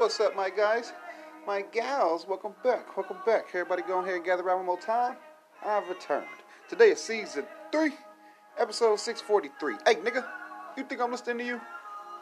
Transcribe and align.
What's 0.00 0.18
up, 0.18 0.34
my 0.34 0.48
guys? 0.48 0.94
My 1.46 1.60
gals, 1.60 2.26
welcome 2.26 2.54
back. 2.64 2.96
Welcome 2.96 3.18
back. 3.26 3.48
Everybody 3.48 3.82
go 3.82 3.98
ahead 3.98 4.14
and 4.14 4.24
gather 4.24 4.42
around 4.42 4.56
one 4.56 4.66
more 4.66 4.80
time. 4.80 5.16
I've 5.62 5.86
returned. 5.90 6.24
Today 6.70 6.92
is 6.92 7.02
season 7.02 7.44
3, 7.70 7.92
episode 8.58 8.98
643. 8.98 9.74
Hey, 9.84 10.00
nigga, 10.00 10.24
you 10.78 10.84
think 10.84 11.02
I'm 11.02 11.10
listening 11.10 11.36
to 11.36 11.44
you? 11.44 11.60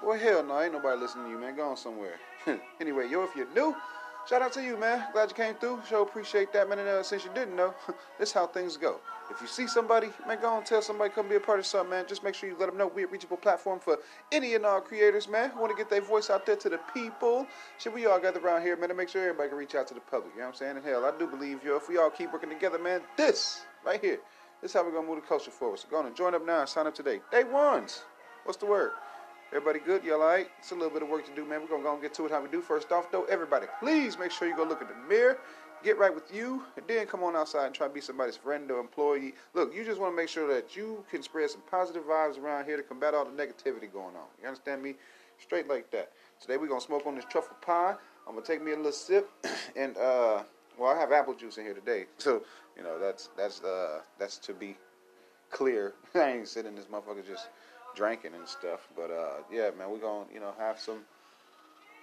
Well, 0.03 0.19
hell 0.19 0.43
no, 0.43 0.61
ain't 0.61 0.73
nobody 0.73 1.01
listening 1.01 1.27
to 1.27 1.31
you, 1.31 1.39
man. 1.39 1.55
Go 1.55 1.69
on 1.69 1.77
somewhere. 1.77 2.17
anyway, 2.81 3.09
yo, 3.09 3.23
if 3.23 3.37
you're 3.37 3.55
new, 3.55 3.77
shout 4.29 4.43
out 4.43 4.53
to 4.55 4.61
you, 4.61 4.77
man. 4.77 5.05
Glad 5.13 5.29
you 5.29 5.37
came 5.37 5.55
through. 5.55 5.79
Sure 5.89 6.03
appreciate 6.03 6.53
that, 6.55 6.69
man. 6.69 6.81
And 6.81 6.89
uh, 6.89 7.05
since 7.05 7.25
you 7.25 7.31
didn't 7.33 7.55
know, 7.55 7.73
this 8.19 8.31
is 8.31 8.33
how 8.33 8.49
things 8.49 8.77
go. 8.77 8.99
If 9.31 9.43
you 9.43 9.47
see 9.47 9.67
somebody, 9.67 10.09
man, 10.27 10.39
go 10.41 10.57
and 10.57 10.65
tell 10.65 10.81
somebody 10.81 11.11
come 11.11 11.29
be 11.29 11.37
a 11.37 11.41
part 11.41 11.59
of 11.59 11.67
something, 11.67 11.91
man. 11.91 12.07
Just 12.09 12.25
make 12.25 12.35
sure 12.35 12.49
you 12.49 12.57
let 12.59 12.67
them 12.67 12.79
know 12.79 12.87
we're 12.87 13.07
a 13.07 13.11
reachable 13.11 13.37
platform 13.37 13.79
for 13.79 13.99
any 14.33 14.55
and 14.55 14.65
all 14.65 14.81
creators, 14.81 15.29
man, 15.29 15.51
who 15.51 15.61
want 15.61 15.71
to 15.71 15.77
get 15.77 15.91
their 15.91 16.01
voice 16.01 16.31
out 16.31 16.47
there 16.47 16.57
to 16.57 16.69
the 16.69 16.81
people. 16.95 17.47
Should 17.79 17.95
we 17.95 18.07
all 18.07 18.19
gather 18.19 18.41
around 18.41 18.63
here, 18.63 18.77
man, 18.77 18.89
to 18.89 18.95
make 18.95 19.09
sure 19.09 19.23
everybody 19.23 19.51
can 19.51 19.59
reach 19.59 19.75
out 19.75 19.87
to 19.89 19.95
the 19.95 20.01
public. 20.01 20.33
You 20.35 20.41
know 20.41 20.47
what 20.47 20.55
I'm 20.55 20.59
saying? 20.59 20.77
And 20.77 20.85
hell, 20.85 21.05
I 21.05 21.13
do 21.19 21.27
believe, 21.27 21.63
yo, 21.63 21.77
if 21.77 21.89
we 21.89 21.99
all 21.99 22.11
keep 22.11 22.33
working 22.33 22.49
together, 22.49 22.79
man, 22.79 23.03
this 23.17 23.63
right 23.85 24.01
here, 24.01 24.19
this 24.63 24.71
is 24.71 24.75
how 24.75 24.85
we're 24.85 24.93
gonna 24.93 25.07
move 25.07 25.17
the 25.17 25.27
culture 25.27 25.51
forward. 25.51 25.79
So 25.79 25.89
go 25.91 25.99
on 25.99 26.07
and 26.07 26.17
join 26.17 26.35
up 26.35 26.45
now 26.45 26.61
and 26.61 26.69
sign 26.69 26.87
up 26.87 26.95
today. 26.95 27.21
Day 27.31 27.45
ones. 27.45 28.03
What's 28.45 28.59
the 28.59 28.67
word? 28.67 28.93
Everybody 29.51 29.79
good? 29.79 30.05
Y'all 30.05 30.21
alright? 30.21 30.49
It's 30.59 30.73
a 30.73 30.75
little 30.75 30.91
bit 30.91 31.03
of 31.03 31.09
work 31.09 31.25
to 31.27 31.35
do, 31.35 31.45
man. 31.45 31.63
We're 31.63 31.69
gonna 31.69 31.83
go 31.83 31.93
and 31.93 32.03
get 32.03 32.13
to 32.15 32.27
it 32.27 32.31
how 32.31 32.43
we 32.43 32.49
do. 32.49 32.61
First 32.61 32.93
off, 32.93 33.11
though, 33.11 33.25
everybody, 33.25 33.67
please 33.81 34.19
make 34.19 34.31
sure 34.31 34.49
you 34.49 34.57
go 34.57 34.65
look 34.65 34.83
in 34.83 34.89
the 34.89 35.09
mirror 35.09 35.39
get 35.83 35.99
right 35.99 36.15
with 36.15 36.35
you, 36.35 36.63
and 36.77 36.87
then 36.87 37.07
come 37.07 37.23
on 37.23 37.37
outside 37.37 37.67
and 37.67 37.75
try 37.75 37.87
to 37.87 37.93
be 37.93 38.01
somebody's 38.01 38.37
friend 38.37 38.71
or 38.71 38.81
employee. 38.81 39.35
Look, 39.55 39.75
you 39.75 39.85
just 39.85 40.01
want 40.01 40.13
to 40.13 40.17
make 40.17 40.29
sure 40.29 40.53
that 40.53 40.77
you 40.77 41.05
can 41.11 41.23
spread 41.23 41.51
some 41.51 41.63
positive 41.71 42.05
vibes 42.05 42.39
around 42.39 42.65
here 42.65 42.77
to 42.77 42.83
combat 42.83 43.15
all 43.15 43.25
the 43.25 43.31
negativity 43.31 43.93
going 43.93 44.17
on. 44.17 44.27
You 44.41 44.49
understand 44.49 44.83
me? 44.83 44.95
Straight 45.41 45.69
like 45.69 45.91
that. 45.93 46.13
Today 46.41 46.57
we're 46.57 46.67
gonna 46.67 46.81
smoke 46.81 47.07
on 47.07 47.15
this 47.15 47.25
truffle 47.31 47.57
pie. 47.63 47.95
I'm 48.27 48.35
gonna 48.35 48.45
take 48.45 48.63
me 48.63 48.73
a 48.73 48.77
little 48.77 48.93
sip, 48.93 49.31
and 49.77 49.97
uh, 49.97 50.43
well, 50.77 50.95
I 50.95 50.99
have 50.99 51.13
apple 51.13 51.35
juice 51.35 51.59
in 51.59 51.65
here 51.65 51.75
today, 51.75 52.07
so 52.19 52.43
you 52.77 52.83
know 52.83 52.99
that's 52.99 53.31
that's 53.37 53.63
uh 53.63 54.01
that's 54.19 54.39
to 54.39 54.53
be 54.53 54.77
clear. 55.51 55.95
I 56.15 56.33
ain't 56.33 56.49
sitting 56.49 56.75
this 56.75 56.87
motherfucker 56.87 57.27
just 57.27 57.49
drinking 57.95 58.35
and 58.35 58.47
stuff, 58.49 58.89
but 58.97 59.11
uh, 59.11 59.43
yeah, 59.51 59.71
man, 59.79 59.91
we're 59.91 59.99
gonna 59.99 60.27
you 60.33 60.41
know 60.41 60.53
have 60.59 60.79
some 60.79 61.01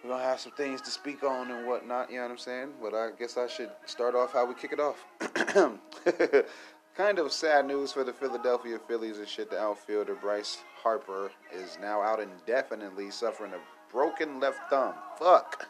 we're 0.06 0.12
gonna 0.12 0.24
have 0.24 0.40
some 0.40 0.52
things 0.52 0.82
to 0.82 0.92
speak 0.92 1.24
on 1.24 1.50
and 1.50 1.66
whatnot. 1.68 2.12
You 2.12 2.18
know 2.18 2.24
what 2.24 2.32
I'm 2.32 2.38
saying? 2.38 2.70
But 2.82 2.94
I 2.94 3.10
guess 3.18 3.38
I 3.38 3.48
should 3.48 3.72
start 3.86 4.14
off 4.14 4.34
how 4.34 4.46
we 4.46 4.54
kick 4.54 4.72
it 4.72 4.80
off. 4.80 5.04
kind 6.96 7.18
of 7.18 7.32
sad 7.32 7.66
news 7.66 7.92
for 7.92 8.04
the 8.04 8.14
Philadelphia 8.14 8.78
Phillies 8.88 9.18
and 9.18 9.28
shit. 9.28 9.50
The 9.50 9.60
outfielder 9.60 10.14
Bryce 10.14 10.60
Harper 10.84 11.32
is 11.52 11.80
now 11.82 12.02
out 12.02 12.20
indefinitely, 12.20 13.10
suffering 13.10 13.54
a 13.54 13.92
broken 13.92 14.40
left 14.40 14.60
thumb. 14.70 14.94
Fuck. 15.18 15.68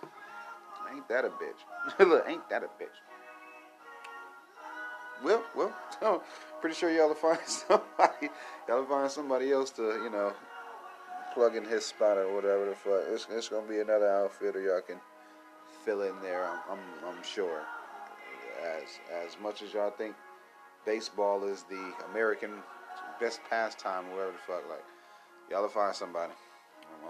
Ain't 0.93 1.07
that 1.07 1.23
a 1.23 1.29
bitch? 1.29 1.99
Look, 1.99 2.25
ain't 2.27 2.49
that 2.49 2.63
a 2.63 2.67
bitch? 2.67 2.87
Well, 5.23 5.43
well, 5.55 5.73
oh, 6.01 6.21
pretty 6.61 6.75
sure 6.75 6.91
y'all 6.91 7.07
will 7.07 7.15
find 7.15 7.39
somebody. 7.45 8.29
Y'all 8.67 8.79
will 8.79 8.85
find 8.85 9.09
somebody 9.09 9.51
else 9.53 9.71
to, 9.71 9.81
you 10.03 10.09
know, 10.09 10.33
plug 11.35 11.57
in 11.57 11.65
his 11.65 11.85
spot 11.85 12.17
or 12.17 12.33
whatever 12.33 12.65
the 12.65 12.75
fuck. 12.75 13.03
It's, 13.11 13.27
it's 13.29 13.49
gonna 13.49 13.67
be 13.67 13.79
another 13.79 14.09
outfielder 14.09 14.61
y'all 14.61 14.81
can 14.81 14.99
fill 15.83 16.01
in 16.01 16.15
there. 16.23 16.45
I'm, 16.45 16.59
I'm, 16.71 16.79
I'm 17.05 17.23
sure. 17.23 17.61
As 18.63 18.99
as 19.27 19.37
much 19.43 19.61
as 19.61 19.73
y'all 19.73 19.91
think 19.91 20.15
baseball 20.85 21.43
is 21.43 21.63
the 21.63 21.93
American 22.09 22.51
best 23.19 23.41
pastime, 23.49 24.09
whatever 24.11 24.31
the 24.31 24.37
fuck, 24.47 24.63
like 24.69 24.83
y'all 25.51 25.61
will 25.61 25.69
find 25.69 25.93
somebody. 25.93 26.31
I'm, 27.03 27.09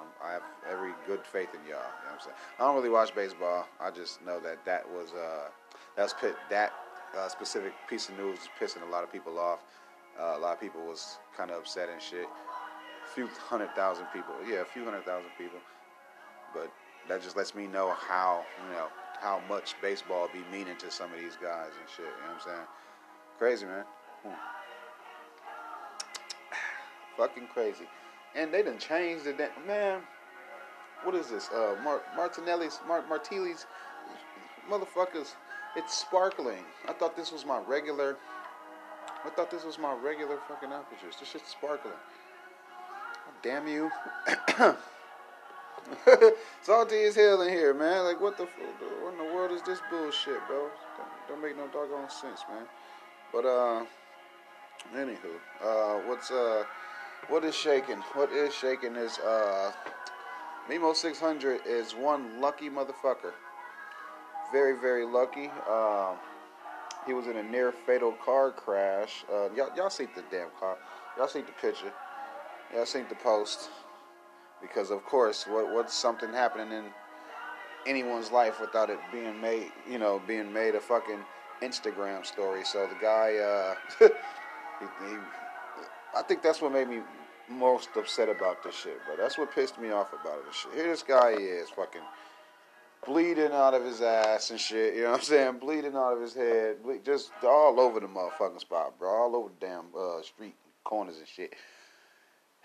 I'm, 0.00 0.08
i 0.24 0.32
have 0.32 0.42
every 0.68 0.92
good 1.06 1.20
faith 1.24 1.50
in 1.52 1.60
y'all. 1.60 1.68
You 1.68 1.76
know 1.76 1.78
what 1.78 2.14
I'm 2.14 2.20
saying? 2.20 2.36
I 2.58 2.62
don't 2.64 2.76
really 2.76 2.90
watch 2.90 3.14
baseball. 3.14 3.68
I 3.78 3.90
just 3.90 4.24
know 4.24 4.40
that 4.40 4.64
that 4.64 4.90
was 4.90 5.12
uh, 5.12 5.48
that's 5.96 6.14
pit, 6.14 6.34
that 6.48 6.72
uh, 7.16 7.28
specific 7.28 7.74
piece 7.88 8.08
of 8.08 8.16
news 8.16 8.38
was 8.38 8.48
pissing 8.58 8.88
a 8.88 8.90
lot 8.90 9.04
of 9.04 9.12
people 9.12 9.38
off. 9.38 9.60
Uh, 10.18 10.34
a 10.34 10.38
lot 10.38 10.54
of 10.54 10.60
people 10.60 10.80
was 10.86 11.18
kind 11.36 11.50
of 11.50 11.58
upset 11.58 11.90
and 11.90 12.00
shit 12.00 12.26
few 13.16 13.26
hundred 13.48 13.74
thousand 13.74 14.04
people. 14.12 14.34
Yeah, 14.46 14.60
a 14.60 14.64
few 14.64 14.84
hundred 14.84 15.06
thousand 15.06 15.30
people. 15.38 15.58
But 16.52 16.70
that 17.08 17.22
just 17.22 17.34
lets 17.34 17.54
me 17.54 17.66
know 17.66 17.94
how 17.98 18.44
you 18.62 18.74
know 18.74 18.88
how 19.20 19.40
much 19.48 19.74
baseball 19.80 20.28
be 20.32 20.40
meaning 20.52 20.76
to 20.76 20.90
some 20.90 21.10
of 21.12 21.18
these 21.18 21.36
guys 21.42 21.70
and 21.80 21.88
shit. 21.88 22.04
You 22.04 22.28
know 22.28 22.34
what 22.34 22.42
I'm 22.42 22.44
saying? 22.44 22.66
Crazy, 23.38 23.64
man. 23.64 23.84
Hmm. 24.22 24.34
Fucking 27.16 27.48
crazy. 27.54 27.86
And 28.34 28.52
they 28.52 28.62
done 28.62 28.78
changed 28.78 29.24
the 29.24 29.48
man. 29.66 30.02
What 31.02 31.14
is 31.14 31.30
this? 31.30 31.48
Uh, 31.48 31.76
Mar- 31.82 32.02
Martinelli's, 32.14 32.80
Mar- 32.86 33.04
Martilli's, 33.08 33.64
motherfuckers. 34.70 35.34
It's 35.74 35.96
sparkling. 35.96 36.64
I 36.86 36.92
thought 36.92 37.16
this 37.16 37.32
was 37.32 37.46
my 37.46 37.60
regular. 37.66 38.16
I 39.24 39.30
thought 39.30 39.50
this 39.50 39.64
was 39.64 39.78
my 39.78 39.94
regular 39.94 40.38
fucking 40.48 40.70
apertures. 40.70 41.14
This 41.18 41.30
shit's 41.30 41.50
sparkling. 41.50 41.94
Damn 43.46 43.68
you. 43.68 43.92
Salty 46.62 47.04
as 47.04 47.14
hell 47.14 47.42
in 47.42 47.48
here, 47.48 47.72
man. 47.72 48.02
Like, 48.02 48.20
what 48.20 48.36
the 48.36 48.46
fuck? 48.46 48.64
what 49.00 49.12
in 49.12 49.18
the 49.18 49.32
world 49.32 49.52
is 49.52 49.62
this 49.62 49.78
bullshit, 49.88 50.44
bro? 50.48 50.68
Don't, 50.96 51.08
don't 51.28 51.40
make 51.40 51.56
no 51.56 51.68
doggone 51.68 52.10
sense, 52.10 52.40
man. 52.50 52.64
But, 53.32 53.44
uh, 53.44 53.84
anywho, 54.92 55.38
uh, 55.62 56.00
what's, 56.08 56.32
uh, 56.32 56.64
what 57.28 57.44
is 57.44 57.54
shaking? 57.54 57.98
What 58.14 58.32
is 58.32 58.52
shaking 58.52 58.96
is, 58.96 59.20
uh, 59.20 59.70
Memo 60.68 60.92
600 60.92 61.60
is 61.66 61.92
one 61.92 62.40
lucky 62.40 62.68
motherfucker. 62.68 63.32
Very, 64.50 64.76
very 64.76 65.06
lucky. 65.06 65.52
Uh, 65.70 66.14
he 67.06 67.12
was 67.12 67.28
in 67.28 67.36
a 67.36 67.44
near 67.44 67.70
fatal 67.70 68.10
car 68.24 68.50
crash. 68.50 69.24
Uh, 69.32 69.50
y'all, 69.54 69.70
y'all 69.76 69.88
see 69.88 70.08
the 70.16 70.24
damn 70.32 70.48
car. 70.58 70.76
Y'all 71.16 71.28
see 71.28 71.42
the 71.42 71.52
picture. 71.62 71.92
Yeah, 72.74 72.84
seen 72.84 73.06
the 73.08 73.14
post 73.16 73.70
because, 74.60 74.90
of 74.90 75.04
course, 75.04 75.46
what 75.46 75.72
what's 75.72 75.94
something 75.94 76.32
happening 76.32 76.72
in 76.72 76.84
anyone's 77.86 78.30
life 78.30 78.60
without 78.60 78.90
it 78.90 78.98
being 79.12 79.40
made, 79.40 79.70
you 79.88 79.98
know, 79.98 80.20
being 80.26 80.52
made 80.52 80.74
a 80.74 80.80
fucking 80.80 81.20
Instagram 81.62 82.26
story. 82.26 82.64
So 82.64 82.86
the 82.86 82.96
guy, 83.00 83.36
uh, 83.36 83.74
he, 84.80 84.84
he, 84.84 85.16
I 86.16 86.22
think 86.22 86.42
that's 86.42 86.60
what 86.60 86.72
made 86.72 86.88
me 86.88 87.00
most 87.48 87.90
upset 87.96 88.28
about 88.28 88.64
this 88.64 88.74
shit, 88.74 88.98
bro. 89.06 89.16
That's 89.16 89.38
what 89.38 89.54
pissed 89.54 89.78
me 89.78 89.90
off 89.90 90.12
about 90.12 90.38
it. 90.38 90.54
Shit. 90.54 90.74
Here 90.74 90.88
this 90.88 91.02
guy 91.02 91.30
is, 91.30 91.70
fucking 91.70 92.02
bleeding 93.06 93.52
out 93.52 93.74
of 93.74 93.84
his 93.84 94.02
ass 94.02 94.50
and 94.50 94.58
shit. 94.58 94.96
You 94.96 95.02
know 95.02 95.12
what 95.12 95.20
I'm 95.20 95.24
saying? 95.24 95.58
Bleeding 95.58 95.94
out 95.94 96.14
of 96.14 96.20
his 96.20 96.34
head, 96.34 96.82
ble- 96.82 96.98
just 97.04 97.30
all 97.44 97.78
over 97.78 98.00
the 98.00 98.08
motherfucking 98.08 98.60
spot, 98.60 98.98
bro. 98.98 99.08
All 99.08 99.36
over 99.36 99.50
the 99.60 99.66
damn 99.66 99.84
uh, 99.96 100.22
street 100.22 100.56
corners 100.84 101.18
and 101.18 101.28
shit 101.28 101.54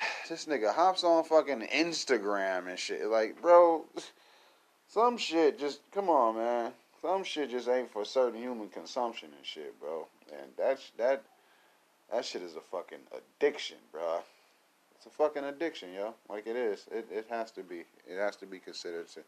this 0.29 0.45
nigga 0.45 0.73
hops 0.73 1.03
on 1.03 1.23
fucking 1.23 1.67
Instagram 1.73 2.67
and 2.67 2.79
shit. 2.79 3.05
Like, 3.07 3.41
bro, 3.41 3.85
some 4.87 5.17
shit 5.17 5.59
just 5.59 5.81
come 5.91 6.09
on, 6.09 6.35
man. 6.35 6.71
Some 7.01 7.23
shit 7.23 7.49
just 7.49 7.67
ain't 7.67 7.91
for 7.91 8.05
certain 8.05 8.39
human 8.39 8.69
consumption 8.69 9.29
and 9.35 9.45
shit, 9.45 9.79
bro. 9.79 10.07
And 10.31 10.51
that's 10.57 10.91
that 10.97 11.23
that 12.11 12.25
shit 12.25 12.41
is 12.41 12.55
a 12.55 12.61
fucking 12.61 12.99
addiction, 13.11 13.77
bro. 13.91 14.19
It's 14.95 15.05
a 15.07 15.09
fucking 15.09 15.43
addiction, 15.43 15.93
yo. 15.93 16.13
Like 16.29 16.45
it 16.45 16.55
is. 16.55 16.85
It 16.91 17.07
it 17.11 17.25
has 17.29 17.51
to 17.51 17.63
be. 17.63 17.83
It 18.07 18.17
has 18.19 18.35
to 18.37 18.45
be 18.45 18.59
considered 18.59 19.07
to, 19.09 19.21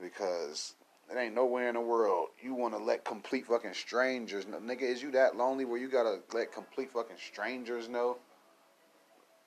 because 0.00 0.74
it 1.10 1.18
ain't 1.18 1.34
nowhere 1.34 1.68
in 1.68 1.74
the 1.74 1.80
world 1.80 2.28
you 2.40 2.54
want 2.54 2.74
to 2.74 2.82
let 2.82 3.04
complete 3.04 3.46
fucking 3.46 3.74
strangers 3.74 4.46
know. 4.46 4.58
Nigga, 4.58 4.82
is 4.82 5.02
you 5.02 5.10
that 5.12 5.36
lonely 5.36 5.64
where 5.64 5.78
you 5.78 5.88
gotta 5.88 6.20
let 6.32 6.52
complete 6.52 6.92
fucking 6.92 7.16
strangers 7.18 7.88
know 7.88 8.18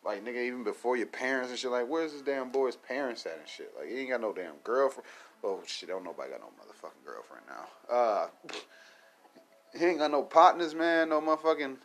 like 0.06 0.24
nigga, 0.24 0.46
even 0.46 0.64
before 0.64 0.96
your 0.96 1.08
parents 1.08 1.50
and 1.50 1.58
shit, 1.58 1.72
like 1.72 1.88
where's 1.88 2.14
this 2.14 2.22
damn 2.22 2.52
boy's 2.52 2.76
parents 2.76 3.26
at 3.26 3.38
and 3.40 3.48
shit? 3.48 3.74
Like 3.78 3.90
he 3.90 4.02
ain't 4.02 4.12
got 4.12 4.22
no 4.22 4.32
damn 4.32 4.56
girlfriend. 4.64 5.08
Oh 5.44 5.62
shit, 5.66 5.90
don't 5.90 6.04
nobody 6.04 6.32
got 6.32 6.42
no 6.42 6.48
motherfucking 6.48 7.06
girlfriend 7.06 7.44
now. 7.48 7.94
Uh, 7.94 8.28
he 9.78 9.86
ain't 9.86 10.00
got 10.00 10.12
no 10.12 10.22
partners, 10.22 10.76
man. 10.76 11.10
No 11.10 11.22
motherfucking 11.22 11.78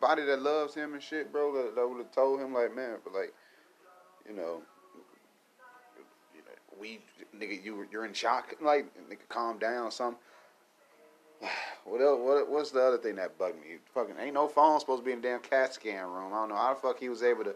body 0.00 0.24
that 0.24 0.42
loves 0.42 0.74
him 0.74 0.94
and 0.94 1.02
shit, 1.02 1.32
bro. 1.32 1.52
That, 1.54 1.74
that 1.74 1.88
would 1.88 1.98
have 1.98 2.12
told 2.12 2.40
him 2.40 2.52
like, 2.52 2.74
man, 2.74 2.98
but 3.02 3.14
like, 3.14 3.34
you 4.28 4.34
know, 4.34 4.62
we 6.78 7.00
nigga, 7.34 7.64
you 7.64 7.86
you're 7.90 8.04
in 8.04 8.12
shock. 8.12 8.54
Like 8.60 8.86
nigga, 9.08 9.28
calm 9.28 9.58
down, 9.58 9.90
something. 9.90 10.20
What 11.84 12.00
else? 12.00 12.18
What, 12.20 12.50
what's 12.50 12.70
the 12.72 12.82
other 12.82 12.98
thing 12.98 13.14
that 13.14 13.38
bugged 13.38 13.60
me? 13.60 13.76
Fucking 13.94 14.16
ain't 14.20 14.34
no 14.34 14.48
phone 14.48 14.80
supposed 14.80 15.02
to 15.02 15.06
be 15.06 15.12
in 15.12 15.20
the 15.20 15.28
damn 15.28 15.40
CAT 15.40 15.72
scan 15.72 16.08
room. 16.08 16.32
I 16.32 16.38
don't 16.38 16.48
know 16.48 16.56
how 16.56 16.74
the 16.74 16.80
fuck 16.80 16.98
he 16.98 17.08
was 17.08 17.22
able 17.22 17.44
to 17.44 17.54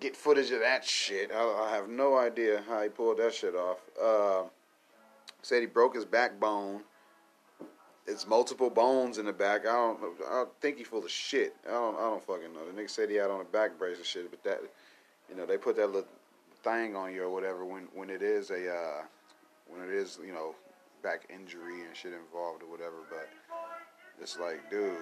get 0.00 0.16
footage 0.16 0.50
of 0.50 0.58
that 0.58 0.84
shit. 0.84 1.30
I, 1.32 1.40
I 1.40 1.76
have 1.76 1.88
no 1.88 2.18
idea 2.18 2.64
how 2.68 2.82
he 2.82 2.88
pulled 2.88 3.18
that 3.18 3.32
shit 3.32 3.54
off. 3.54 3.78
Uh, 4.02 4.48
said 5.42 5.60
he 5.60 5.66
broke 5.66 5.94
his 5.94 6.04
backbone. 6.04 6.80
It's 8.08 8.26
multiple 8.26 8.70
bones 8.70 9.18
in 9.18 9.26
the 9.26 9.32
back. 9.32 9.60
I 9.60 9.72
don't. 9.72 10.00
I 10.28 10.44
think 10.60 10.78
he 10.78 10.84
full 10.84 11.04
of 11.04 11.10
shit. 11.10 11.54
I 11.68 11.72
don't. 11.72 11.94
I 11.94 12.00
don't 12.00 12.24
fucking 12.24 12.52
know. 12.52 12.66
The 12.66 12.82
nigga 12.82 12.90
said 12.90 13.08
he 13.08 13.16
had 13.16 13.30
on 13.30 13.40
a 13.40 13.44
back 13.44 13.78
brace 13.78 13.98
and 13.98 14.06
shit, 14.06 14.30
but 14.30 14.42
that, 14.42 14.60
you 15.28 15.36
know, 15.36 15.46
they 15.46 15.56
put 15.56 15.76
that 15.76 15.86
little 15.86 16.08
thing 16.64 16.96
on 16.96 17.14
you 17.14 17.22
or 17.22 17.30
whatever 17.30 17.64
when 17.64 17.88
when 17.94 18.10
it 18.10 18.22
is 18.22 18.50
a 18.50 18.68
uh, 18.68 19.02
when 19.68 19.88
it 19.88 19.94
is 19.94 20.18
you 20.26 20.32
know 20.32 20.54
back 21.02 21.26
injury 21.30 21.84
and 21.86 21.96
shit 21.96 22.12
involved 22.12 22.62
or 22.62 22.70
whatever. 22.70 22.96
But 23.08 23.28
it's 24.20 24.38
like, 24.38 24.70
dude, 24.70 24.96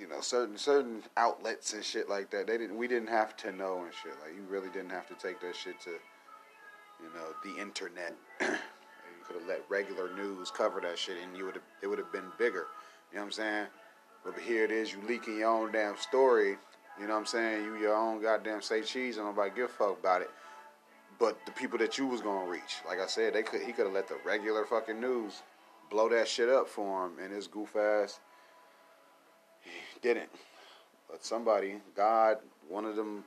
you 0.00 0.08
know, 0.08 0.20
certain 0.20 0.58
certain 0.58 1.02
outlets 1.16 1.72
and 1.72 1.84
shit 1.84 2.08
like 2.08 2.30
that. 2.30 2.46
They 2.46 2.58
didn't. 2.58 2.76
We 2.76 2.88
didn't 2.88 3.08
have 3.08 3.36
to 3.38 3.52
know 3.52 3.82
and 3.84 3.92
shit. 4.02 4.12
Like 4.22 4.34
you 4.36 4.42
really 4.48 4.68
didn't 4.68 4.90
have 4.90 5.08
to 5.08 5.14
take 5.14 5.40
that 5.40 5.56
shit 5.56 5.80
to, 5.82 5.90
you 5.90 7.10
know, 7.14 7.32
the 7.44 7.60
internet. 7.60 8.14
you 8.40 8.46
could 9.26 9.36
have 9.36 9.48
let 9.48 9.62
regular 9.68 10.14
news 10.14 10.50
cover 10.50 10.80
that 10.80 10.98
shit, 10.98 11.16
and 11.22 11.36
you 11.36 11.44
would 11.46 11.54
have. 11.54 11.64
It 11.82 11.86
would 11.86 11.98
have 11.98 12.12
been 12.12 12.30
bigger. 12.38 12.66
You 13.10 13.16
know 13.16 13.22
what 13.22 13.26
I'm 13.26 13.32
saying? 13.32 13.66
But 14.24 14.34
here 14.40 14.64
it 14.64 14.72
is, 14.72 14.92
you 14.92 14.98
leaking 15.06 15.38
your 15.38 15.50
own 15.50 15.72
damn 15.72 15.96
story. 15.96 16.56
You 16.98 17.06
know 17.06 17.12
what 17.12 17.20
I'm 17.20 17.26
saying? 17.26 17.64
You 17.64 17.76
your 17.76 17.94
own 17.94 18.20
goddamn 18.20 18.62
say 18.62 18.82
cheese, 18.82 19.18
and 19.18 19.26
nobody 19.26 19.50
give 19.54 19.66
a 19.66 19.68
fuck 19.68 20.00
about 20.00 20.22
it. 20.22 20.30
But 21.18 21.44
the 21.46 21.52
people 21.52 21.78
that 21.78 21.96
you 21.96 22.06
was 22.06 22.20
gonna 22.20 22.48
reach, 22.48 22.82
like 22.86 23.00
I 23.00 23.06
said, 23.06 23.34
they 23.34 23.42
could 23.42 23.62
he 23.62 23.72
could 23.72 23.86
have 23.86 23.94
let 23.94 24.08
the 24.08 24.18
regular 24.24 24.64
fucking 24.64 25.00
news 25.00 25.42
blow 25.90 26.08
that 26.10 26.28
shit 26.28 26.48
up 26.48 26.68
for 26.68 27.06
him, 27.06 27.12
and 27.22 27.32
his 27.32 27.46
goof 27.46 27.74
ass 27.76 28.20
he 29.62 30.00
didn't. 30.00 30.30
But 31.10 31.24
somebody, 31.24 31.76
God, 31.94 32.38
one 32.68 32.84
of 32.84 32.96
them 32.96 33.24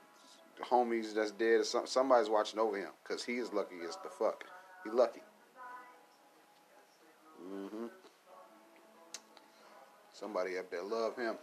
homies 0.62 1.14
that's 1.14 1.32
dead, 1.32 1.66
somebody's 1.66 2.30
watching 2.30 2.60
over 2.60 2.78
him, 2.78 2.90
cause 3.04 3.24
he 3.24 3.38
is 3.38 3.54
lucky 3.54 3.76
as 3.88 3.98
the 4.04 4.10
fuck. 4.10 4.44
He 4.84 4.92
lucky. 4.92 5.22
Mm-hmm. 7.52 7.86
Somebody 10.14 10.58
up 10.58 10.70
there 10.70 10.84
love 10.84 11.16
him. 11.16 11.36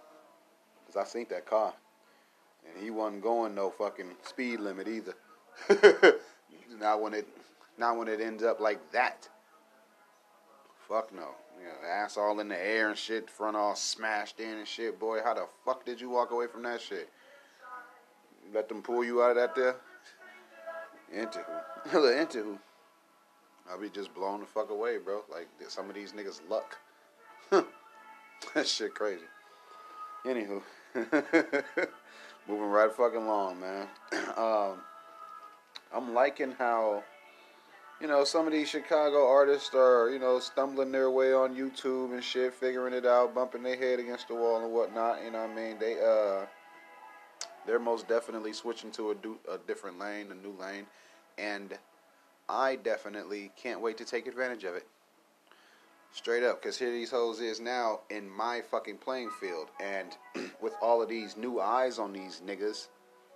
Cause 0.86 0.96
I 0.96 1.04
seen 1.04 1.26
that 1.30 1.46
car. 1.46 1.72
And 2.68 2.82
he 2.82 2.90
wasn't 2.90 3.22
going 3.22 3.54
no 3.54 3.70
fucking 3.70 4.10
speed 4.22 4.60
limit 4.60 4.86
either. 4.86 5.14
not 6.78 7.00
when 7.00 7.14
it 7.14 7.26
not 7.78 7.96
when 7.96 8.08
it 8.08 8.20
ends 8.20 8.42
up 8.42 8.60
like 8.60 8.92
that. 8.92 9.28
Fuck 10.88 11.12
no. 11.14 11.30
You 11.58 11.66
know, 11.66 11.88
ass 11.90 12.16
all 12.16 12.38
in 12.40 12.48
the 12.48 12.58
air 12.58 12.88
and 12.88 12.98
shit, 12.98 13.30
front 13.30 13.56
all 13.56 13.74
smashed 13.74 14.40
in 14.40 14.58
and 14.58 14.68
shit. 14.68 14.98
Boy, 15.00 15.20
how 15.24 15.34
the 15.34 15.46
fuck 15.64 15.84
did 15.84 16.00
you 16.00 16.10
walk 16.10 16.30
away 16.30 16.46
from 16.46 16.62
that 16.62 16.80
shit? 16.80 17.08
Let 18.54 18.68
them 18.68 18.82
pull 18.82 19.04
you 19.04 19.22
out 19.22 19.30
of 19.30 19.36
that 19.36 19.54
there? 19.54 19.76
Into 21.12 21.44
who? 21.88 22.06
Into 22.20 22.42
who? 22.42 22.58
I'll 23.70 23.80
be 23.80 23.88
just 23.88 24.14
blown 24.14 24.40
the 24.40 24.46
fuck 24.46 24.70
away, 24.70 24.98
bro. 24.98 25.22
Like 25.32 25.48
some 25.68 25.88
of 25.88 25.94
these 25.94 26.12
niggas 26.12 26.40
luck. 26.48 26.76
that 27.50 28.66
shit 28.66 28.94
crazy. 28.94 29.24
Anywho, 30.24 30.62
moving 32.48 32.66
right 32.66 32.92
fucking 32.92 33.22
along, 33.22 33.60
man. 33.60 33.88
um, 34.36 34.78
I'm 35.96 36.12
liking 36.12 36.52
how, 36.52 37.02
you 38.02 38.06
know, 38.06 38.24
some 38.24 38.46
of 38.46 38.52
these 38.52 38.68
Chicago 38.68 39.26
artists 39.26 39.74
are, 39.74 40.10
you 40.10 40.18
know, 40.18 40.38
stumbling 40.40 40.92
their 40.92 41.10
way 41.10 41.32
on 41.32 41.56
YouTube 41.56 42.12
and 42.12 42.22
shit, 42.22 42.52
figuring 42.52 42.92
it 42.92 43.06
out, 43.06 43.34
bumping 43.34 43.62
their 43.62 43.76
head 43.76 43.98
against 43.98 44.28
the 44.28 44.34
wall 44.34 44.62
and 44.62 44.72
whatnot. 44.72 45.24
You 45.24 45.30
know 45.30 45.40
what 45.40 45.50
I 45.50 45.54
mean? 45.54 45.78
They 45.78 45.94
uh, 45.94 46.44
they're 47.66 47.78
most 47.78 48.08
definitely 48.08 48.52
switching 48.52 48.90
to 48.92 49.12
a, 49.12 49.14
do, 49.14 49.38
a 49.50 49.56
different 49.56 49.98
lane, 49.98 50.26
a 50.30 50.34
new 50.34 50.54
lane, 50.60 50.84
and 51.38 51.78
I 52.46 52.76
definitely 52.76 53.50
can't 53.56 53.80
wait 53.80 53.96
to 53.96 54.04
take 54.04 54.26
advantage 54.26 54.64
of 54.64 54.74
it. 54.74 54.86
Straight 56.12 56.42
up, 56.42 56.62
because 56.62 56.78
here 56.78 56.92
these 56.92 57.10
hoes 57.10 57.40
is 57.40 57.58
now 57.58 58.00
in 58.10 58.28
my 58.28 58.60
fucking 58.70 58.98
playing 58.98 59.30
field. 59.40 59.68
And 59.82 60.16
with 60.60 60.74
all 60.80 61.02
of 61.02 61.08
these 61.08 61.36
new 61.36 61.60
eyes 61.60 61.98
on 61.98 62.12
these 62.12 62.42
niggas, 62.46 62.88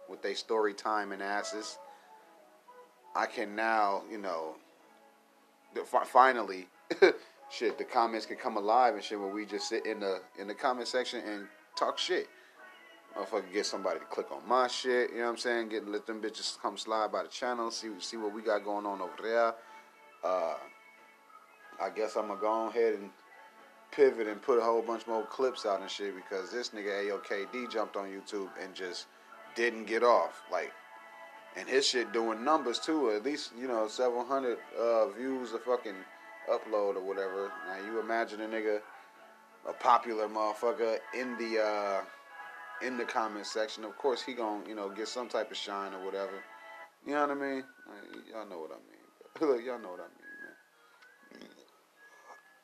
with 0.09 0.23
their 0.23 0.35
story 0.35 0.75
time 0.75 1.12
and 1.12 1.23
asses, 1.23 1.79
I 3.15 3.27
can 3.27 3.57
now, 3.57 4.03
you 4.11 4.19
know, 4.19 4.55
finally, 6.07 6.69
shit, 7.51 7.79
the 7.79 7.85
comments 7.85 8.27
can 8.27 8.37
come 8.37 8.57
alive 8.57 8.95
and 8.95 9.03
shit 9.03 9.19
where 9.19 9.29
we 9.29 9.45
just 9.45 9.69
sit 9.69 9.87
in 9.87 10.01
the 10.01 10.21
in 10.39 10.47
the 10.47 10.55
comment 10.55 10.89
section 10.89 11.21
and 11.27 11.47
talk 11.77 11.99
shit. 11.99 12.29
Motherfucker, 13.17 13.53
get 13.53 13.67
somebody 13.67 13.99
to 13.99 14.05
click 14.05 14.31
on 14.31 14.47
my 14.47 14.69
shit. 14.69 15.11
You 15.11 15.19
know 15.19 15.25
what 15.25 15.31
I'm 15.31 15.37
saying? 15.37 15.69
Get 15.71 15.89
let 15.89 16.07
them 16.07 16.23
bitches 16.23 16.61
come 16.61 16.77
slide 16.77 17.11
by 17.11 17.25
the 17.25 17.29
channel, 17.29 17.71
see 17.71 17.89
see 17.99 18.17
what 18.17 18.33
we 18.33 18.43
got 18.43 18.65
going 18.65 18.87
on 18.87 19.01
over 19.01 19.12
there. 19.23 19.55
Uh, 20.23 20.55
I 21.81 21.91
guess 21.91 22.17
I'm 22.17 22.29
gonna 22.29 22.41
go 22.41 22.69
ahead 22.69 22.95
and 22.95 23.11
pivot 23.91 24.29
and 24.29 24.41
put 24.41 24.59
a 24.59 24.62
whole 24.62 24.83
bunch 24.83 25.07
more 25.07 25.25
clips 25.25 25.67
out 25.67 25.81
and 25.81 25.91
shit 25.91 26.15
because 26.15 26.53
this 26.53 26.71
nigga 26.71 27.11
AOKD 27.11 27.71
jumped 27.71 27.97
on 27.97 28.07
YouTube 28.07 28.49
and 28.62 28.75
just 28.75 29.07
didn't 29.57 29.87
get 29.87 30.03
off. 30.05 30.43
Like, 30.53 30.73
and 31.56 31.69
his 31.69 31.87
shit 31.87 32.12
doing 32.12 32.44
numbers 32.44 32.79
too. 32.79 33.11
At 33.11 33.25
least 33.25 33.52
you 33.58 33.69
know 33.69 33.88
several 33.88 34.25
hundred 34.25 34.58
uh, 34.79 35.08
views 35.08 35.52
a 35.52 35.58
fucking 35.58 35.97
upload 36.49 36.97
or 36.97 37.02
whatever. 37.02 37.50
Now 37.67 37.85
you 37.87 38.00
imagine 38.00 38.41
a 38.41 38.47
nigga, 38.47 38.81
a 39.69 39.73
popular 39.73 40.29
motherfucker 40.29 40.99
in 41.19 41.37
the 41.38 41.62
uh, 41.62 42.00
in 42.87 42.97
the 42.97 43.05
comment 43.05 43.47
section. 43.47 43.85
Of 43.85 43.97
course 43.99 44.23
he 44.23 44.35
gonna 44.35 44.69
you 44.69 44.75
know 44.75 44.88
get 44.88 45.08
some 45.08 45.29
type 45.29 45.50
of 45.50 45.56
shine 45.56 45.94
or 45.94 46.05
whatever. 46.05 46.43
You 47.06 47.14
know 47.14 47.26
what 47.26 47.31
I 47.31 47.41
mean? 47.41 47.64
Y'all 48.31 48.49
know 48.49 48.58
what 48.58 48.70
I 48.73 48.75
mean. 48.75 49.00
Look, 49.41 49.64
y'all 49.64 49.79
know 49.79 49.91
what 49.91 50.00
I 50.00 50.08
mean. 51.38 51.47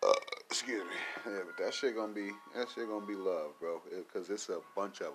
Man. 0.03 0.15
Excuse 0.51 0.85
me. 0.85 1.33
Yeah, 1.33 1.41
but 1.47 1.65
that 1.65 1.75
shit 1.75 1.97
gonna 1.97 2.13
be 2.13 2.31
that 2.55 2.69
shit 2.75 2.89
gonna 2.89 3.07
be 3.07 3.15
love, 3.15 3.59
bro. 3.61 3.81
Because 3.91 4.31
it's 4.31 4.49
a 4.49 4.59
bunch 4.75 5.01
of 5.01 5.07
them 5.07 5.15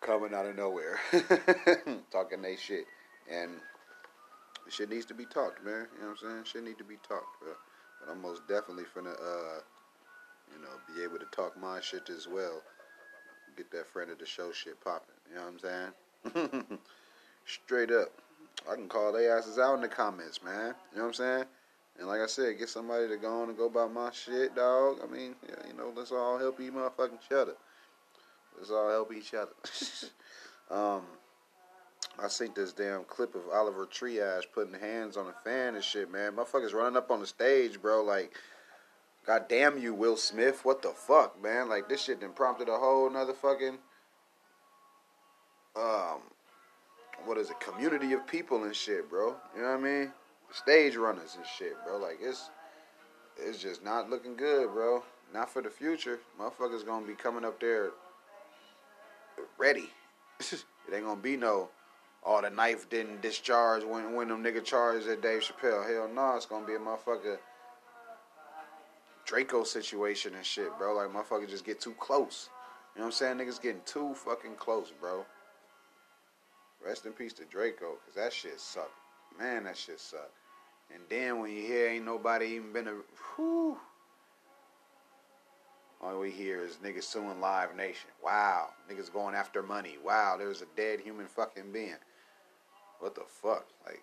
coming 0.00 0.34
out 0.34 0.46
of 0.46 0.56
nowhere, 0.56 0.98
talking 2.10 2.42
they 2.42 2.56
shit, 2.56 2.84
and 3.30 3.50
shit 4.68 4.88
needs 4.88 5.06
to 5.06 5.14
be 5.14 5.24
talked, 5.26 5.64
man. 5.64 5.86
You 5.94 6.02
know 6.02 6.08
what 6.08 6.22
I'm 6.24 6.30
saying? 6.30 6.44
Shit 6.44 6.64
need 6.64 6.78
to 6.78 6.84
be 6.84 6.96
talked, 7.06 7.40
bro. 7.40 7.52
But 8.00 8.12
I'm 8.12 8.22
most 8.22 8.46
definitely 8.48 8.84
finna, 8.84 9.12
uh, 9.12 9.60
you 10.52 10.62
know, 10.62 10.94
be 10.94 11.02
able 11.02 11.18
to 11.18 11.26
talk 11.26 11.60
my 11.60 11.80
shit 11.80 12.08
as 12.08 12.26
well. 12.26 12.62
Get 13.56 13.70
that 13.72 13.86
friend 13.86 14.10
of 14.10 14.18
the 14.18 14.26
show 14.26 14.52
shit 14.52 14.80
popping. 14.82 15.14
You 15.28 15.36
know 15.36 15.42
what 15.42 16.32
I'm 16.32 16.62
saying? 16.62 16.78
Straight 17.46 17.90
up. 17.90 18.08
I 18.70 18.74
can 18.74 18.88
call 18.88 19.12
their 19.12 19.36
asses 19.36 19.58
out 19.58 19.74
in 19.74 19.80
the 19.80 19.88
comments, 19.88 20.42
man. 20.42 20.74
You 20.92 20.98
know 20.98 21.02
what 21.02 21.08
I'm 21.08 21.14
saying? 21.14 21.44
And 21.98 22.08
like 22.08 22.20
I 22.20 22.26
said, 22.26 22.58
get 22.58 22.68
somebody 22.68 23.08
to 23.08 23.16
go 23.16 23.42
on 23.42 23.48
and 23.48 23.58
go 23.58 23.66
about 23.66 23.92
my 23.92 24.10
shit, 24.12 24.54
dog. 24.54 24.98
I 25.02 25.12
mean, 25.12 25.34
yeah, 25.46 25.66
you 25.66 25.76
know, 25.76 25.92
let's 25.94 26.12
all 26.12 26.38
help 26.38 26.60
each 26.60 26.72
motherfucking 26.72 27.18
other. 27.32 27.56
Let's 28.60 28.70
all 28.70 28.88
help 28.88 29.12
each 29.12 29.34
other. 29.34 29.50
um, 30.70 31.02
I 32.22 32.28
seen 32.28 32.52
this 32.54 32.72
damn 32.72 33.02
clip 33.04 33.34
of 33.34 33.42
Oliver 33.52 33.86
Triage 33.86 34.44
putting 34.54 34.78
hands 34.78 35.16
on 35.16 35.26
a 35.26 35.34
fan 35.44 35.74
and 35.74 35.82
shit, 35.82 36.12
man. 36.12 36.32
Motherfuckers 36.32 36.72
running 36.72 36.96
up 36.96 37.10
on 37.10 37.20
the 37.20 37.26
stage, 37.26 37.82
bro. 37.82 38.04
Like, 38.04 38.32
God 39.26 39.46
damn 39.48 39.78
you, 39.78 39.94
Will 39.94 40.16
Smith. 40.16 40.64
What 40.64 40.82
the 40.82 40.90
fuck, 40.90 41.42
man? 41.42 41.68
Like, 41.68 41.88
this 41.88 42.04
shit 42.04 42.20
then 42.20 42.32
prompted 42.32 42.68
a 42.68 42.76
whole 42.76 43.10
nother 43.10 43.34
fucking, 43.34 43.78
um, 45.74 46.20
what 47.24 47.38
is 47.38 47.50
it, 47.50 47.58
community 47.58 48.12
of 48.12 48.26
people 48.26 48.62
and 48.62 48.76
shit, 48.76 49.08
bro. 49.10 49.34
You 49.56 49.62
know 49.62 49.68
what 49.68 49.80
I 49.80 49.82
mean? 49.82 50.12
stage 50.52 50.96
runners 50.96 51.36
and 51.36 51.46
shit, 51.46 51.74
bro. 51.84 51.98
Like 51.98 52.18
it's 52.20 52.50
it's 53.38 53.62
just 53.62 53.84
not 53.84 54.10
looking 54.10 54.36
good, 54.36 54.72
bro. 54.72 55.02
Not 55.32 55.50
for 55.50 55.62
the 55.62 55.70
future. 55.70 56.20
Motherfuckers 56.38 56.84
gonna 56.84 57.06
be 57.06 57.14
coming 57.14 57.44
up 57.44 57.60
there 57.60 57.90
ready. 59.58 59.90
it 60.40 60.64
ain't 60.94 61.04
gonna 61.04 61.20
be 61.20 61.36
no 61.36 61.68
oh 62.24 62.40
the 62.40 62.50
knife 62.50 62.88
didn't 62.88 63.22
discharge 63.22 63.84
when 63.84 64.14
when 64.14 64.28
them 64.28 64.42
nigga 64.42 64.64
charged 64.64 65.06
at 65.08 65.22
Dave 65.22 65.42
Chappelle. 65.42 65.88
Hell 65.88 66.08
no, 66.08 66.36
it's 66.36 66.46
gonna 66.46 66.66
be 66.66 66.74
a 66.74 66.78
motherfucker 66.78 67.38
Drakeo 69.26 69.66
situation 69.66 70.34
and 70.34 70.44
shit, 70.44 70.76
bro. 70.78 70.94
Like 70.94 71.08
motherfucker 71.08 71.48
just 71.48 71.64
get 71.64 71.80
too 71.80 71.94
close. 71.98 72.48
You 72.94 73.00
know 73.00 73.06
what 73.06 73.22
I'm 73.22 73.38
saying? 73.38 73.38
Niggas 73.38 73.62
getting 73.62 73.82
too 73.86 74.14
fucking 74.14 74.56
close, 74.56 74.92
bro. 75.00 75.24
Rest 76.84 77.06
in 77.06 77.12
peace 77.12 77.32
to 77.34 77.42
Drakeo, 77.44 77.78
cause 78.04 78.14
that 78.16 78.32
shit 78.32 78.58
sucked. 78.58 78.90
Man, 79.38 79.64
that 79.64 79.76
shit 79.76 80.00
sucked. 80.00 80.32
And 80.92 81.02
then 81.08 81.38
when 81.38 81.52
you 81.52 81.62
hear 81.62 81.88
ain't 81.88 82.04
nobody 82.04 82.46
even 82.46 82.72
been 82.72 82.88
a 82.88 82.94
whew, 83.36 83.78
all 86.02 86.18
we 86.18 86.30
hear 86.30 86.64
is 86.64 86.78
niggas 86.82 87.04
suing 87.04 87.40
Live 87.40 87.76
Nation. 87.76 88.10
Wow, 88.24 88.68
niggas 88.90 89.12
going 89.12 89.34
after 89.34 89.62
money. 89.62 89.98
Wow, 90.04 90.36
there's 90.38 90.62
a 90.62 90.66
dead 90.76 91.00
human 91.00 91.26
fucking 91.26 91.72
being. 91.72 91.96
What 93.00 93.14
the 93.14 93.24
fuck? 93.26 93.66
Like, 93.84 94.02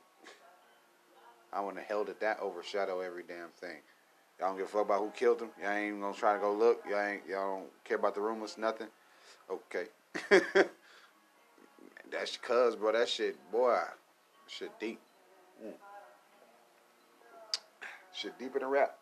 I 1.54 1.62
want 1.62 1.78
to 1.78 1.82
hell 1.82 2.04
did 2.04 2.20
that 2.20 2.40
overshadow 2.40 3.00
every 3.00 3.24
damn 3.28 3.50
thing. 3.60 3.78
Y'all 4.40 4.50
don't 4.50 4.58
give 4.58 4.68
a 4.68 4.70
fuck 4.70 4.86
about 4.86 5.02
who 5.02 5.10
killed 5.10 5.42
him. 5.42 5.50
Y'all 5.60 5.72
ain't 5.72 5.88
even 5.88 6.02
gonna 6.02 6.14
try 6.14 6.34
to 6.34 6.40
go 6.40 6.54
look. 6.54 6.84
Y'all 6.88 7.02
ain't. 7.02 7.24
Y'all 7.28 7.58
don't 7.58 7.84
care 7.84 7.98
about 7.98 8.14
the 8.14 8.22
rumors. 8.22 8.58
Nothing. 8.58 8.88
Okay. 9.50 9.86
That's 12.12 12.38
cuz, 12.38 12.76
bro. 12.76 12.92
That 12.92 13.10
shit, 13.10 13.38
boy. 13.52 13.80
Shit 14.48 14.80
deep. 14.80 15.00
Mm. 15.66 15.74
Shit 18.14 18.38
deeper 18.38 18.60
than 18.60 18.70
rap. 18.70 18.96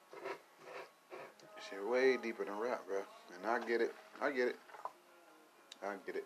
Shit 1.69 1.87
way 1.87 2.17
deeper 2.17 2.45
than 2.45 2.57
rap, 2.59 2.81
bro. 2.87 2.97
And 2.97 3.49
I 3.49 3.65
get 3.65 3.81
it. 3.81 3.93
I 4.21 4.31
get 4.31 4.49
it. 4.49 4.55
I 5.83 5.95
get 6.05 6.15
it. 6.15 6.25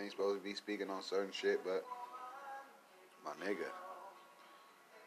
ain't 0.00 0.10
supposed 0.10 0.42
to 0.42 0.44
be 0.44 0.54
speaking 0.54 0.90
on 0.90 1.02
certain 1.02 1.32
shit, 1.32 1.62
but 1.64 1.84
my 3.24 3.32
nigga, 3.44 3.70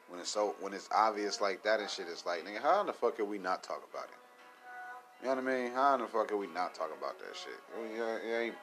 when 0.09 0.19
it's 0.19 0.29
so 0.29 0.55
when 0.59 0.73
it's 0.73 0.89
obvious 0.93 1.41
like 1.41 1.63
that 1.63 1.79
and 1.79 1.89
shit, 1.89 2.05
it's 2.09 2.25
like, 2.25 2.45
nigga, 2.45 2.61
how 2.61 2.81
in 2.81 2.87
the 2.87 2.93
fuck 2.93 3.17
can 3.17 3.29
we 3.29 3.37
not 3.37 3.63
talk 3.63 3.87
about 3.91 4.05
it? 4.05 4.19
You 5.21 5.29
know 5.29 5.41
what 5.41 5.51
I 5.51 5.63
mean? 5.63 5.71
How 5.71 5.95
in 5.95 6.01
the 6.01 6.07
fuck 6.07 6.27
can 6.27 6.37
we 6.37 6.47
not 6.47 6.75
talk 6.75 6.91
about 6.97 7.17
that 7.19 7.35
shit? 7.35 7.59
We, 7.81 8.33
ain't. 8.33 8.55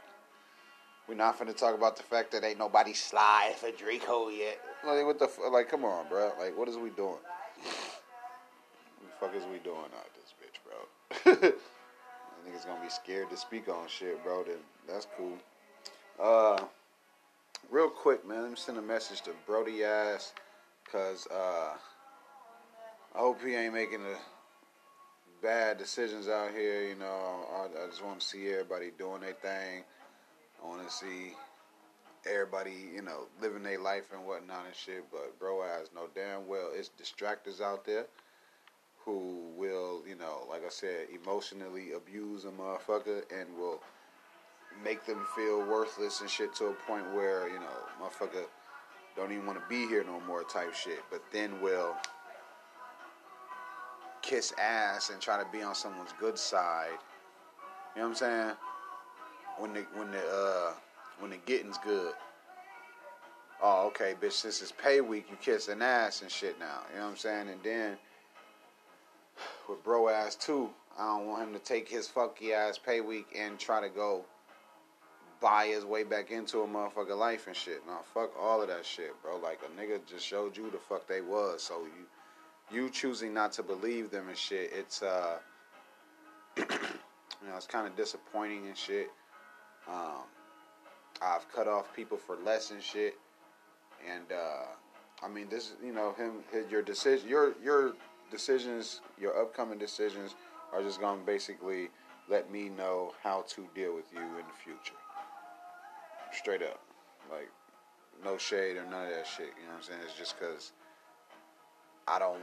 We 1.09 1.17
not 1.17 1.39
finna 1.39 1.57
talk 1.57 1.75
about 1.75 1.97
the 1.97 2.05
fact 2.05 2.31
that 2.33 2.45
ain't 2.45 2.59
nobody 2.59 2.93
slide 2.93 3.55
for 3.57 3.71
Drakeo 3.71 4.37
yet. 4.37 4.61
Like 4.87 5.05
what 5.05 5.19
the 5.19 5.29
like? 5.51 5.69
Come 5.69 5.85
on, 5.85 6.09
bro. 6.09 6.33
Like 6.39 6.57
what 6.57 6.69
is 6.69 6.77
we 6.77 6.91
doing? 6.91 7.19
The 9.23 9.29
fuck 9.29 9.37
is 9.37 9.45
we 9.45 9.59
doing 9.59 9.77
out 9.77 10.09
this 10.15 10.35
bitch, 10.41 10.59
bro? 10.65 11.33
I 11.33 12.45
think 12.45 12.57
it's 12.57 12.65
gonna 12.65 12.83
be 12.83 12.91
scared 12.91 13.31
to 13.31 13.37
speak 13.37 13.69
on 13.69 13.89
shit, 13.89 14.23
bro. 14.25 14.45
Then 14.45 14.57
that's 14.89 15.07
cool. 15.17 15.39
Uh, 16.21 16.65
real 17.71 17.89
quick, 17.89 18.27
man. 18.27 18.43
Let 18.43 18.51
me 18.51 18.57
send 18.57 18.79
a 18.79 18.83
message 18.83 19.23
to 19.23 19.31
Brody 19.47 19.85
ass, 19.85 20.33
cause 20.91 21.27
uh, 21.31 21.75
I 23.15 23.19
hope 23.19 23.43
he 23.45 23.55
ain't 23.55 23.75
making 23.75 24.01
a 24.01 25.43
bad 25.43 25.79
decisions 25.79 26.29
out 26.29 26.51
here. 26.53 26.89
You 26.89 26.97
know, 26.97 27.47
I, 27.55 27.85
I 27.85 27.87
just 27.89 28.05
want 28.05 28.21
to 28.21 28.27
see 28.27 28.51
everybody 28.51 28.91
doing 28.99 29.21
their 29.21 29.35
thing. 29.35 29.85
I 30.63 30.67
want 30.67 30.87
to 30.87 30.93
see 30.93 31.33
everybody, 32.31 32.75
you 32.95 33.03
know, 33.03 33.27
living 33.41 33.63
their 33.63 33.81
life 33.81 34.05
and 34.13 34.27
whatnot 34.27 34.67
and 34.67 34.75
shit. 34.75 35.05
But 35.11 35.39
bro, 35.39 35.63
has 35.63 35.91
no 35.95 36.09
damn 36.15 36.49
well 36.49 36.71
it's 36.75 36.91
distractors 37.01 37.61
out 37.61 37.85
there 37.85 38.07
who 39.05 39.51
will, 39.57 40.03
you 40.09 40.15
know, 40.17 40.47
like 40.49 40.65
I 40.65 40.69
said, 40.69 41.09
emotionally 41.13 41.93
abuse 41.93 42.45
a 42.45 42.49
motherfucker 42.49 43.23
and 43.33 43.57
will 43.57 43.81
make 44.85 45.05
them 45.07 45.25
feel 45.35 45.61
worthless 45.67 46.21
and 46.21 46.31
shit 46.31 46.55
to 46.57 46.67
a 46.67 46.73
point 46.87 47.13
where, 47.15 47.49
you 47.49 47.59
know, 47.59 47.67
motherfucker 48.01 48.45
don't 49.17 49.33
even 49.33 49.47
want 49.47 49.59
to 49.59 49.65
be 49.69 49.87
here 49.89 50.05
no 50.05 50.21
more 50.21 50.45
type 50.45 50.75
shit. 50.75 51.01
But 51.11 51.23
then 51.33 51.61
will 51.61 51.97
kiss 54.23 54.53
ass 54.59 55.11
and 55.11 55.21
try 55.21 55.39
to 55.43 55.47
be 55.51 55.63
on 55.63 55.75
someone's 55.75 56.15
good 56.19 56.39
side. 56.39 56.99
You 57.95 58.03
know 58.03 58.09
what 58.09 58.11
I'm 58.11 58.15
saying? 58.15 58.53
When 59.59 59.75
the 59.75 59.81
when 59.95 60.11
the 60.11 60.21
uh 60.21 60.73
when 61.19 61.31
the 61.31 61.37
getting's 61.45 61.79
good. 61.85 62.15
Oh, 63.65 63.87
okay, 63.89 64.15
bitch, 64.21 64.33
since 64.33 64.61
it's 64.61 64.73
pay 64.73 65.01
week, 65.01 65.27
you 65.31 65.37
kissing 65.41 65.83
ass 65.83 66.23
and 66.23 66.31
shit 66.31 66.59
now. 66.59 66.81
You 66.91 66.99
know 66.99 67.05
what 67.05 67.11
I'm 67.11 67.17
saying? 67.17 67.49
And 67.49 67.63
then 67.63 67.97
with 69.69 69.83
bro 69.85 70.09
ass 70.09 70.35
too. 70.35 70.71
I 70.99 71.07
don't 71.07 71.27
want 71.27 71.49
him 71.49 71.53
to 71.55 71.59
take 71.59 71.89
his 71.89 72.09
fucky 72.09 72.53
ass 72.53 72.79
pay 72.79 73.01
week 73.01 73.27
and 73.39 73.59
try 73.59 73.81
to 73.81 73.89
go 73.89 74.25
buy 75.41 75.67
his 75.67 75.85
way 75.85 76.05
back 76.05 76.31
into 76.31 76.61
a 76.61 76.67
motherfucker 76.67 77.17
life 77.17 77.47
and 77.49 77.57
shit. 77.57 77.85
Nah, 77.87 77.99
fuck 78.15 78.31
all 78.41 78.63
of 78.63 78.69
that 78.69 78.87
shit, 78.87 79.11
bro. 79.23 79.39
Like 79.39 79.61
a 79.63 79.81
nigga 79.81 80.01
just 80.07 80.25
showed 80.25 80.57
you 80.57 80.71
the 80.71 80.79
fuck 80.79 81.07
they 81.07 81.21
was. 81.21 81.63
So 81.63 81.83
you 81.83 82.77
you 82.77 82.89
choosing 82.91 83.35
not 83.35 83.53
to 83.53 83.63
believe 83.63 84.11
them 84.11 84.29
and 84.29 84.39
shit, 84.39 84.71
it's 84.73 85.03
uh 85.03 85.39
you 86.57 86.65
know, 86.65 87.57
it's 87.57 87.67
kinda 87.67 87.91
disappointing 87.97 88.67
and 88.67 88.77
shit. 88.77 89.11
Um 89.89 90.23
I've 91.21 91.51
cut 91.53 91.69
off 91.69 91.95
people 91.95 92.17
for 92.17 92.37
less 92.37 92.71
and 92.71 92.83
shit. 92.83 93.17
And 94.11 94.31
uh 94.33 94.67
I 95.25 95.29
mean 95.29 95.49
this 95.49 95.73
you 95.85 95.93
know, 95.93 96.13
him 96.13 96.45
his, 96.53 96.71
your 96.71 96.83
decision 96.83 97.29
your 97.29 97.55
your 97.63 97.95
decisions, 98.33 99.03
your 99.21 99.41
upcoming 99.41 99.79
decisions, 99.79 100.35
are 100.73 100.83
just 100.83 101.01
going 101.01 101.21
to 101.21 101.27
basically 101.27 101.91
let 102.29 102.51
me 102.51 102.69
know 102.71 103.13
how 103.23 103.45
to 103.49 103.69
deal 103.75 103.95
with 103.95 104.07
you 104.13 104.21
in 104.21 104.47
the 104.49 104.59
future. 104.65 104.99
Straight 106.33 106.63
up. 106.63 106.81
Like, 107.31 107.51
no 108.25 108.39
shade 108.39 108.77
or 108.77 108.85
none 108.85 109.07
of 109.07 109.11
that 109.11 109.27
shit. 109.27 109.53
You 109.61 109.67
know 109.67 109.73
what 109.73 109.77
I'm 109.77 109.83
saying? 109.83 110.01
It's 110.05 110.19
just 110.19 110.39
because 110.39 110.73
I 112.09 112.19
don't, 112.19 112.43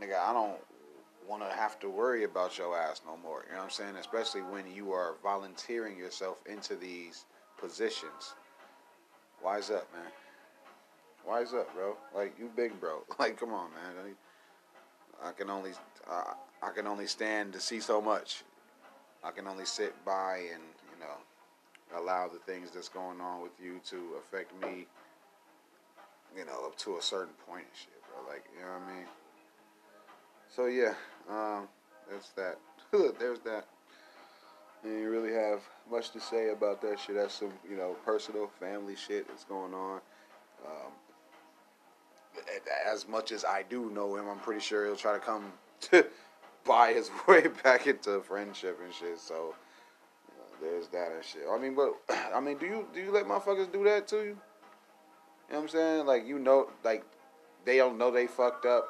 nigga, 0.00 0.18
I 0.20 0.32
don't 0.32 0.58
want 1.28 1.42
to 1.42 1.56
have 1.56 1.78
to 1.80 1.88
worry 1.88 2.24
about 2.24 2.58
your 2.58 2.76
ass 2.76 3.00
no 3.06 3.16
more. 3.16 3.44
You 3.46 3.52
know 3.52 3.58
what 3.58 3.64
I'm 3.64 3.70
saying? 3.70 3.96
Especially 3.96 4.42
when 4.42 4.64
you 4.72 4.92
are 4.92 5.14
volunteering 5.22 5.96
yourself 5.96 6.42
into 6.46 6.76
these 6.76 7.24
positions. 7.58 8.34
Wise 9.42 9.70
up, 9.70 9.88
man. 9.94 10.10
Wise 11.26 11.54
up, 11.54 11.72
bro. 11.74 11.96
Like, 12.14 12.34
you 12.38 12.50
big 12.54 12.78
bro. 12.80 13.04
Like, 13.18 13.38
come 13.38 13.52
on, 13.52 13.70
man. 13.70 14.14
I 15.24 15.32
can 15.32 15.50
only 15.50 15.72
uh, 16.10 16.34
I 16.62 16.70
can 16.70 16.86
only 16.86 17.06
stand 17.06 17.52
to 17.52 17.60
see 17.60 17.80
so 17.80 18.00
much. 18.00 18.42
I 19.22 19.30
can 19.30 19.46
only 19.46 19.66
sit 19.66 19.94
by 20.04 20.38
and 20.52 20.62
you 20.92 21.00
know 21.00 22.00
allow 22.00 22.28
the 22.28 22.38
things 22.38 22.70
that's 22.70 22.88
going 22.88 23.20
on 23.20 23.42
with 23.42 23.52
you 23.62 23.80
to 23.90 24.16
affect 24.18 24.52
me. 24.62 24.86
You 26.36 26.44
know, 26.44 26.66
up 26.66 26.76
to 26.78 26.96
a 26.96 27.02
certain 27.02 27.34
point 27.46 27.64
and 27.64 27.76
shit, 27.76 28.02
bro. 28.08 28.32
Like 28.32 28.44
you 28.54 28.64
know 28.64 28.72
what 28.72 28.92
I 28.92 28.96
mean. 28.96 29.06
So 30.48 30.66
yeah, 30.66 30.94
um, 31.28 31.68
that's 32.10 32.30
that. 32.30 32.58
There's 33.18 33.40
that. 33.40 33.66
And 34.82 34.98
you 34.98 35.10
really 35.10 35.32
have 35.32 35.60
much 35.90 36.10
to 36.12 36.20
say 36.20 36.50
about 36.50 36.80
that 36.82 36.98
shit. 36.98 37.16
That's 37.16 37.34
some 37.34 37.52
you 37.68 37.76
know 37.76 37.96
personal 38.04 38.50
family 38.58 38.96
shit 38.96 39.28
that's 39.28 39.44
going 39.44 39.74
on. 39.74 40.00
Um, 40.66 40.92
as 42.86 43.08
much 43.08 43.32
as 43.32 43.44
I 43.44 43.62
do 43.62 43.90
know 43.90 44.16
him, 44.16 44.28
I'm 44.28 44.38
pretty 44.38 44.60
sure 44.60 44.86
he'll 44.86 44.96
try 44.96 45.14
to 45.14 45.18
come 45.18 45.52
buy 46.66 46.92
his 46.92 47.10
way 47.28 47.46
back 47.62 47.86
into 47.86 48.20
friendship 48.20 48.78
and 48.84 48.92
shit. 48.92 49.18
So 49.18 49.54
there's 50.60 50.88
that 50.88 51.12
and 51.12 51.24
shit. 51.24 51.42
I 51.50 51.58
mean, 51.58 51.74
but 51.74 51.94
I 52.34 52.40
mean, 52.40 52.58
do 52.58 52.66
you 52.66 52.86
do 52.92 53.00
you 53.00 53.10
let 53.10 53.26
motherfuckers 53.26 53.72
do 53.72 53.84
that 53.84 54.08
to 54.08 54.16
you? 54.16 54.22
You 54.22 55.56
know 55.56 55.56
what 55.56 55.62
I'm 55.62 55.68
saying? 55.68 56.06
Like 56.06 56.26
you 56.26 56.38
know, 56.38 56.70
like 56.84 57.04
they 57.64 57.76
don't 57.76 57.98
know 57.98 58.10
they 58.10 58.26
fucked 58.26 58.66
up. 58.66 58.88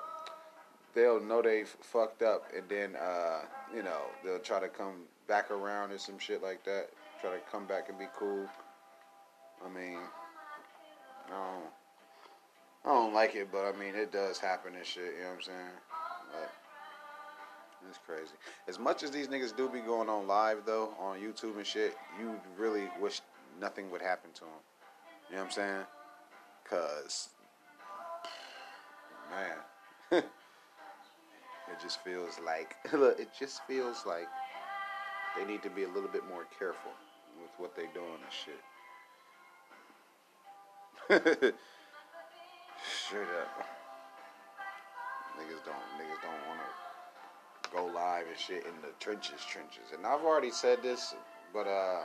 They'll 0.92 1.21
know 1.21 1.40
they 1.40 1.64
fucked 1.64 2.23
up, 2.23 2.45
and 2.57 2.69
then 2.69 2.97
uh, 2.97 3.40
you 3.75 3.83
know 3.83 4.00
they'll 4.25 4.40
try 4.40 4.61
to 4.61 4.69
come 4.69 5.04
back 5.28 5.50
around 5.50 5.92
or 5.92 5.99
some 5.99 6.19
shit 6.19 6.42
like 6.42 6.64
that. 6.64 6.88
Try 7.21 7.30
to 7.30 7.40
come 7.50 7.66
back 7.66 7.88
and 7.88 7.99
be 7.99 8.07
cool. 8.19 8.47
I 9.64 9.69
mean, 9.69 9.99
I 11.26 11.30
don't. 11.30 11.80
I 12.85 12.89
don't 12.89 13.13
like 13.13 13.35
it, 13.35 13.49
but 13.53 13.65
I 13.67 13.73
mean, 13.79 13.95
it 13.95 14.11
does 14.11 14.39
happen 14.39 14.75
and 14.75 14.87
shit. 14.87 15.15
You 15.17 15.23
know 15.23 15.29
what 15.29 15.35
I'm 15.37 15.43
saying? 15.43 15.77
But 16.33 16.51
it's 17.89 17.99
crazy. 18.07 18.33
As 18.69 18.79
much 18.79 19.03
as 19.03 19.11
these 19.11 19.29
niggas 19.29 19.57
do 19.57 19.69
be 19.69 19.81
going 19.81 20.09
on 20.09 20.27
live 20.27 20.59
though 20.65 20.95
on 20.99 21.19
YouTube 21.19 21.57
and 21.57 21.67
shit, 21.67 21.95
you 22.19 22.41
really 22.59 22.89
wish 23.01 23.21
nothing 23.61 23.91
would 23.91 24.03
happen 24.03 24.31
to 24.35 24.41
them. 24.41 24.51
You 25.29 25.37
know 25.37 25.43
what 25.43 25.47
I'm 25.47 25.51
saying? 25.53 25.85
Cause 26.65 27.29
man, 29.31 29.57
it 30.23 31.81
just 31.83 31.99
feels 32.01 32.39
like 32.45 32.77
it 32.93 33.29
just 33.39 33.63
feels 33.67 34.07
like 34.07 34.29
they 35.37 35.45
need 35.45 35.63
to 35.63 35.71
be 35.71 35.85
a 35.85 35.89
little 35.89 36.09
bit 36.09 36.27
more 36.29 36.47
careful 36.59 36.93
with 37.41 37.51
what 37.59 37.77
they 37.77 37.87
doing 37.95 38.21
and 38.23 38.33
shit. 41.41 41.55
Straight 43.11 43.23
up. 43.43 43.67
Niggas 45.37 45.64
don't 45.64 45.75
niggas 45.99 46.23
don't 46.23 46.47
wanna 46.47 46.62
go 47.73 47.93
live 47.93 48.29
and 48.29 48.38
shit 48.38 48.64
in 48.64 48.81
the 48.83 48.93
trenches, 49.00 49.40
trenches. 49.50 49.90
And 49.93 50.07
I've 50.07 50.21
already 50.21 50.52
said 50.52 50.81
this, 50.81 51.17
but 51.52 51.67
uh 51.67 52.02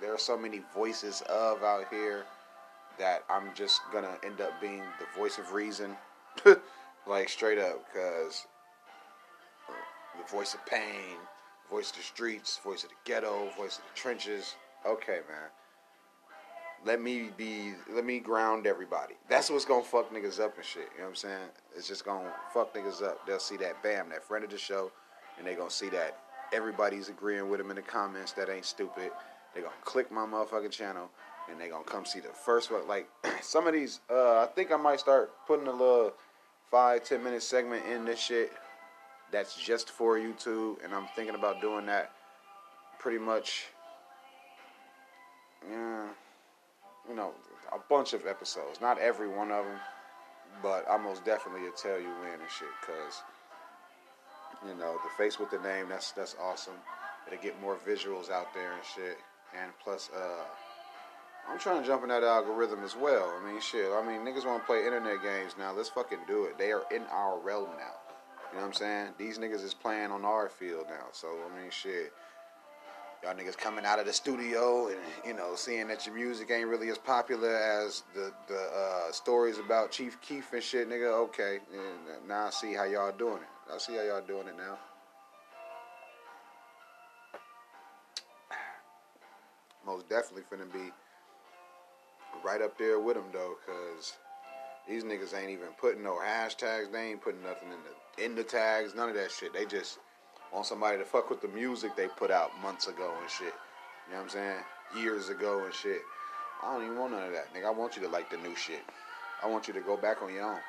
there 0.00 0.12
are 0.12 0.18
so 0.18 0.36
many 0.36 0.62
voices 0.74 1.22
of 1.28 1.62
out 1.62 1.84
here 1.92 2.24
that 2.98 3.22
I'm 3.30 3.54
just 3.54 3.82
gonna 3.92 4.16
end 4.24 4.40
up 4.40 4.60
being 4.60 4.82
the 4.98 5.06
voice 5.16 5.38
of 5.38 5.52
reason. 5.52 5.96
like 7.06 7.28
straight 7.28 7.60
up, 7.60 7.84
cause 7.94 8.48
the 9.68 10.28
voice 10.28 10.54
of 10.54 10.66
pain, 10.66 11.18
voice 11.70 11.90
of 11.90 11.98
the 11.98 12.02
streets, 12.02 12.58
voice 12.64 12.82
of 12.82 12.88
the 12.88 12.96
ghetto, 13.04 13.48
voice 13.56 13.78
of 13.78 13.84
the 13.84 13.94
trenches. 13.94 14.56
Okay, 14.84 15.20
man. 15.28 15.50
Let 16.84 17.00
me 17.00 17.30
be, 17.38 17.72
let 17.90 18.04
me 18.04 18.18
ground 18.18 18.66
everybody. 18.66 19.14
That's 19.28 19.48
what's 19.48 19.64
gonna 19.64 19.82
fuck 19.82 20.12
niggas 20.12 20.38
up 20.38 20.56
and 20.56 20.64
shit. 20.64 20.90
You 20.92 20.98
know 20.98 21.04
what 21.04 21.08
I'm 21.10 21.14
saying? 21.16 21.48
It's 21.74 21.88
just 21.88 22.04
gonna 22.04 22.30
fuck 22.52 22.74
niggas 22.74 23.02
up. 23.02 23.26
They'll 23.26 23.38
see 23.38 23.56
that 23.58 23.82
bam, 23.82 24.10
that 24.10 24.22
friend 24.22 24.44
of 24.44 24.50
the 24.50 24.58
show, 24.58 24.92
and 25.38 25.46
they 25.46 25.54
gonna 25.54 25.70
see 25.70 25.88
that 25.90 26.18
everybody's 26.52 27.08
agreeing 27.08 27.48
with 27.48 27.58
him 27.58 27.70
in 27.70 27.76
the 27.76 27.82
comments. 27.82 28.32
That 28.32 28.50
ain't 28.50 28.66
stupid. 28.66 29.10
They 29.54 29.62
gonna 29.62 29.72
click 29.82 30.12
my 30.12 30.26
motherfucking 30.26 30.72
channel, 30.72 31.08
and 31.50 31.58
they 31.58 31.68
gonna 31.68 31.84
come 31.84 32.04
see 32.04 32.20
the 32.20 32.28
first 32.28 32.70
one. 32.70 32.86
Like 32.86 33.08
some 33.40 33.66
of 33.66 33.72
these, 33.72 34.00
uh, 34.10 34.40
I 34.40 34.48
think 34.54 34.70
I 34.70 34.76
might 34.76 35.00
start 35.00 35.32
putting 35.46 35.68
a 35.68 35.72
little 35.72 36.12
five, 36.70 37.02
ten 37.04 37.24
minute 37.24 37.42
segment 37.42 37.86
in 37.86 38.04
this 38.04 38.20
shit. 38.20 38.52
That's 39.32 39.56
just 39.56 39.88
for 39.88 40.18
YouTube, 40.18 40.84
and 40.84 40.94
I'm 40.94 41.06
thinking 41.16 41.34
about 41.34 41.62
doing 41.62 41.86
that 41.86 42.12
pretty 42.98 43.18
much. 43.18 43.68
Yeah 45.66 46.08
you 47.08 47.14
know, 47.14 47.32
a 47.72 47.78
bunch 47.88 48.12
of 48.12 48.26
episodes. 48.26 48.80
Not 48.80 48.98
every 48.98 49.28
one 49.28 49.50
of 49.50 49.64
them, 49.64 49.78
but 50.62 50.84
I 50.88 50.96
most 50.96 51.24
definitely 51.24 51.62
will 51.62 51.72
tell 51.72 51.98
you 51.98 52.08
when 52.20 52.40
and 52.40 52.50
shit. 52.50 52.68
Cause 52.86 53.22
you 54.66 54.74
know, 54.74 54.96
the 55.02 55.10
face 55.18 55.38
with 55.38 55.50
the 55.50 55.58
name, 55.58 55.88
that's 55.88 56.12
that's 56.12 56.36
awesome. 56.40 56.74
It'll 57.26 57.42
get 57.42 57.60
more 57.60 57.76
visuals 57.76 58.30
out 58.30 58.52
there 58.54 58.72
and 58.72 58.82
shit. 58.94 59.18
And 59.60 59.70
plus, 59.82 60.10
uh, 60.14 60.44
I'm 61.48 61.58
trying 61.58 61.80
to 61.80 61.86
jump 61.86 62.02
in 62.02 62.08
that 62.08 62.24
algorithm 62.24 62.82
as 62.82 62.96
well. 62.96 63.32
I 63.40 63.46
mean, 63.46 63.60
shit. 63.60 63.90
I 63.92 64.02
mean, 64.06 64.20
niggas 64.20 64.46
want 64.46 64.62
to 64.62 64.66
play 64.66 64.84
internet 64.84 65.22
games 65.22 65.54
now. 65.58 65.72
Let's 65.72 65.88
fucking 65.88 66.20
do 66.26 66.44
it. 66.44 66.58
They 66.58 66.72
are 66.72 66.82
in 66.90 67.02
our 67.10 67.38
realm 67.38 67.70
now. 67.76 67.94
You 68.50 68.58
know 68.58 68.66
what 68.66 68.66
I'm 68.68 68.72
saying? 68.72 69.08
These 69.18 69.38
niggas 69.38 69.64
is 69.64 69.74
playing 69.74 70.10
on 70.10 70.24
our 70.24 70.48
field 70.48 70.86
now. 70.88 71.06
So 71.12 71.28
I 71.28 71.60
mean, 71.60 71.70
shit. 71.70 72.12
Y'all 73.24 73.34
niggas 73.34 73.56
coming 73.56 73.86
out 73.86 73.98
of 73.98 74.04
the 74.04 74.12
studio 74.12 74.88
and 74.88 74.98
you 75.26 75.32
know 75.32 75.54
seeing 75.54 75.88
that 75.88 76.04
your 76.04 76.14
music 76.14 76.50
ain't 76.50 76.68
really 76.68 76.90
as 76.90 76.98
popular 76.98 77.56
as 77.56 78.02
the 78.14 78.30
the 78.48 78.68
uh, 78.76 79.10
stories 79.12 79.56
about 79.56 79.90
Chief 79.90 80.20
Keef 80.20 80.52
and 80.52 80.62
shit, 80.62 80.90
nigga. 80.90 81.10
Okay, 81.24 81.60
and 81.72 82.28
now 82.28 82.48
I 82.48 82.50
see 82.50 82.74
how 82.74 82.84
y'all 82.84 83.12
doing 83.16 83.38
it. 83.38 83.72
I 83.74 83.78
see 83.78 83.94
how 83.94 84.02
y'all 84.02 84.26
doing 84.26 84.46
it 84.48 84.56
now. 84.58 84.78
Most 89.86 90.06
definitely 90.10 90.42
finna 90.52 90.70
be 90.70 90.92
right 92.44 92.60
up 92.60 92.76
there 92.76 93.00
with 93.00 93.16
them 93.16 93.24
though, 93.32 93.54
cause 93.64 94.12
these 94.86 95.02
niggas 95.02 95.34
ain't 95.34 95.48
even 95.48 95.68
putting 95.80 96.02
no 96.02 96.18
hashtags. 96.22 96.92
They 96.92 97.12
ain't 97.12 97.22
putting 97.22 97.42
nothing 97.42 97.68
in 97.70 97.78
the 97.78 98.24
in 98.24 98.34
the 98.34 98.44
tags. 98.44 98.94
None 98.94 99.08
of 99.08 99.14
that 99.14 99.30
shit. 99.30 99.54
They 99.54 99.64
just 99.64 99.98
want 100.54 100.66
somebody 100.66 100.98
to 100.98 101.04
fuck 101.04 101.28
with 101.30 101.42
the 101.42 101.48
music 101.48 101.96
they 101.96 102.06
put 102.06 102.30
out 102.30 102.50
months 102.62 102.86
ago 102.86 103.12
and 103.20 103.28
shit. 103.28 103.52
You 104.06 104.14
know 104.14 104.18
what 104.18 104.22
I'm 104.22 104.28
saying? 104.30 104.60
Years 104.96 105.28
ago 105.28 105.64
and 105.64 105.74
shit. 105.74 106.00
I 106.62 106.72
don't 106.72 106.84
even 106.84 106.98
want 106.98 107.12
none 107.12 107.24
of 107.24 107.32
that, 107.32 107.52
nigga. 107.52 107.66
I 107.66 107.70
want 107.70 107.96
you 107.96 108.02
to 108.02 108.08
like 108.08 108.30
the 108.30 108.36
new 108.38 108.54
shit. 108.54 108.82
I 109.42 109.48
want 109.48 109.66
you 109.66 109.74
to 109.74 109.80
go 109.80 109.96
back 109.96 110.22
on 110.22 110.32
your 110.32 110.44
own. 110.44 110.60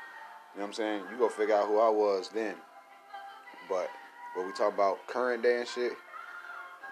You 0.53 0.59
know 0.59 0.63
what 0.63 0.67
I'm 0.67 0.73
saying? 0.73 1.03
You 1.11 1.17
go 1.17 1.29
figure 1.29 1.55
out 1.55 1.67
who 1.67 1.79
I 1.79 1.89
was 1.89 2.29
then. 2.33 2.55
But 3.69 3.89
when 4.35 4.47
we 4.47 4.53
talk 4.53 4.73
about 4.73 5.05
current 5.07 5.43
day 5.43 5.59
and 5.59 5.67
shit, 5.67 5.93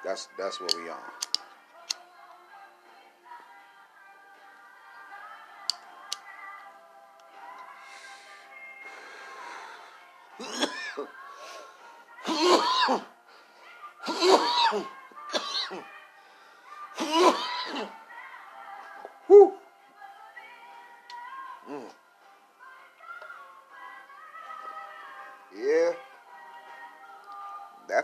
that's 0.05 0.29
that's 0.38 0.62
what 0.62 0.73
we 0.75 0.89
on. 0.89 0.97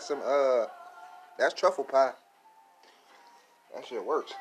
Some 0.09 0.21
uh 0.25 0.65
that's 1.37 1.53
truffle 1.53 1.83
pie. 1.83 2.13
That 3.75 3.85
shit 3.85 4.03
works. 4.03 4.33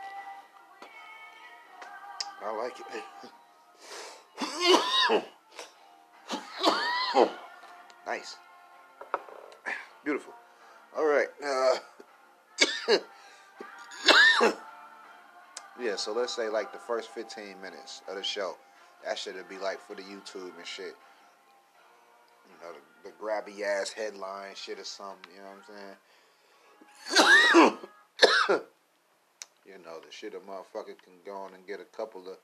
I 2.42 2.56
like 2.56 2.72
it. 2.80 2.86
nice. 8.06 8.36
Beautiful. 10.04 10.32
All 10.96 11.04
right. 11.04 11.28
Uh, 11.44 11.76
yeah, 15.78 15.96
so 15.96 16.14
let's 16.14 16.34
say 16.34 16.48
like 16.48 16.72
the 16.72 16.78
first 16.78 17.10
15 17.10 17.60
minutes 17.60 18.00
of 18.08 18.16
the 18.16 18.22
show. 18.22 18.56
That 19.04 19.18
should 19.18 19.34
be 19.50 19.58
like 19.58 19.80
for 19.80 19.94
the 19.94 20.02
YouTube 20.02 20.56
and 20.56 20.66
shit. 20.66 20.96
You 22.46 22.56
know, 22.62 22.72
the, 22.72 22.87
the 23.04 23.10
grabby 23.22 23.62
ass 23.62 23.90
headline 23.90 24.54
shit 24.54 24.78
or 24.78 24.84
something, 24.84 25.32
you 25.34 25.42
know 25.42 25.48
what 25.48 27.18
I'm 27.18 27.76
saying? 27.76 27.78
you 29.66 29.74
know, 29.84 30.00
the 30.04 30.10
shit 30.10 30.34
a 30.34 30.38
motherfucker 30.38 30.96
can 31.02 31.14
go 31.24 31.36
on 31.36 31.54
and 31.54 31.66
get 31.66 31.80
a 31.80 31.96
couple 31.96 32.22
of 32.28 32.36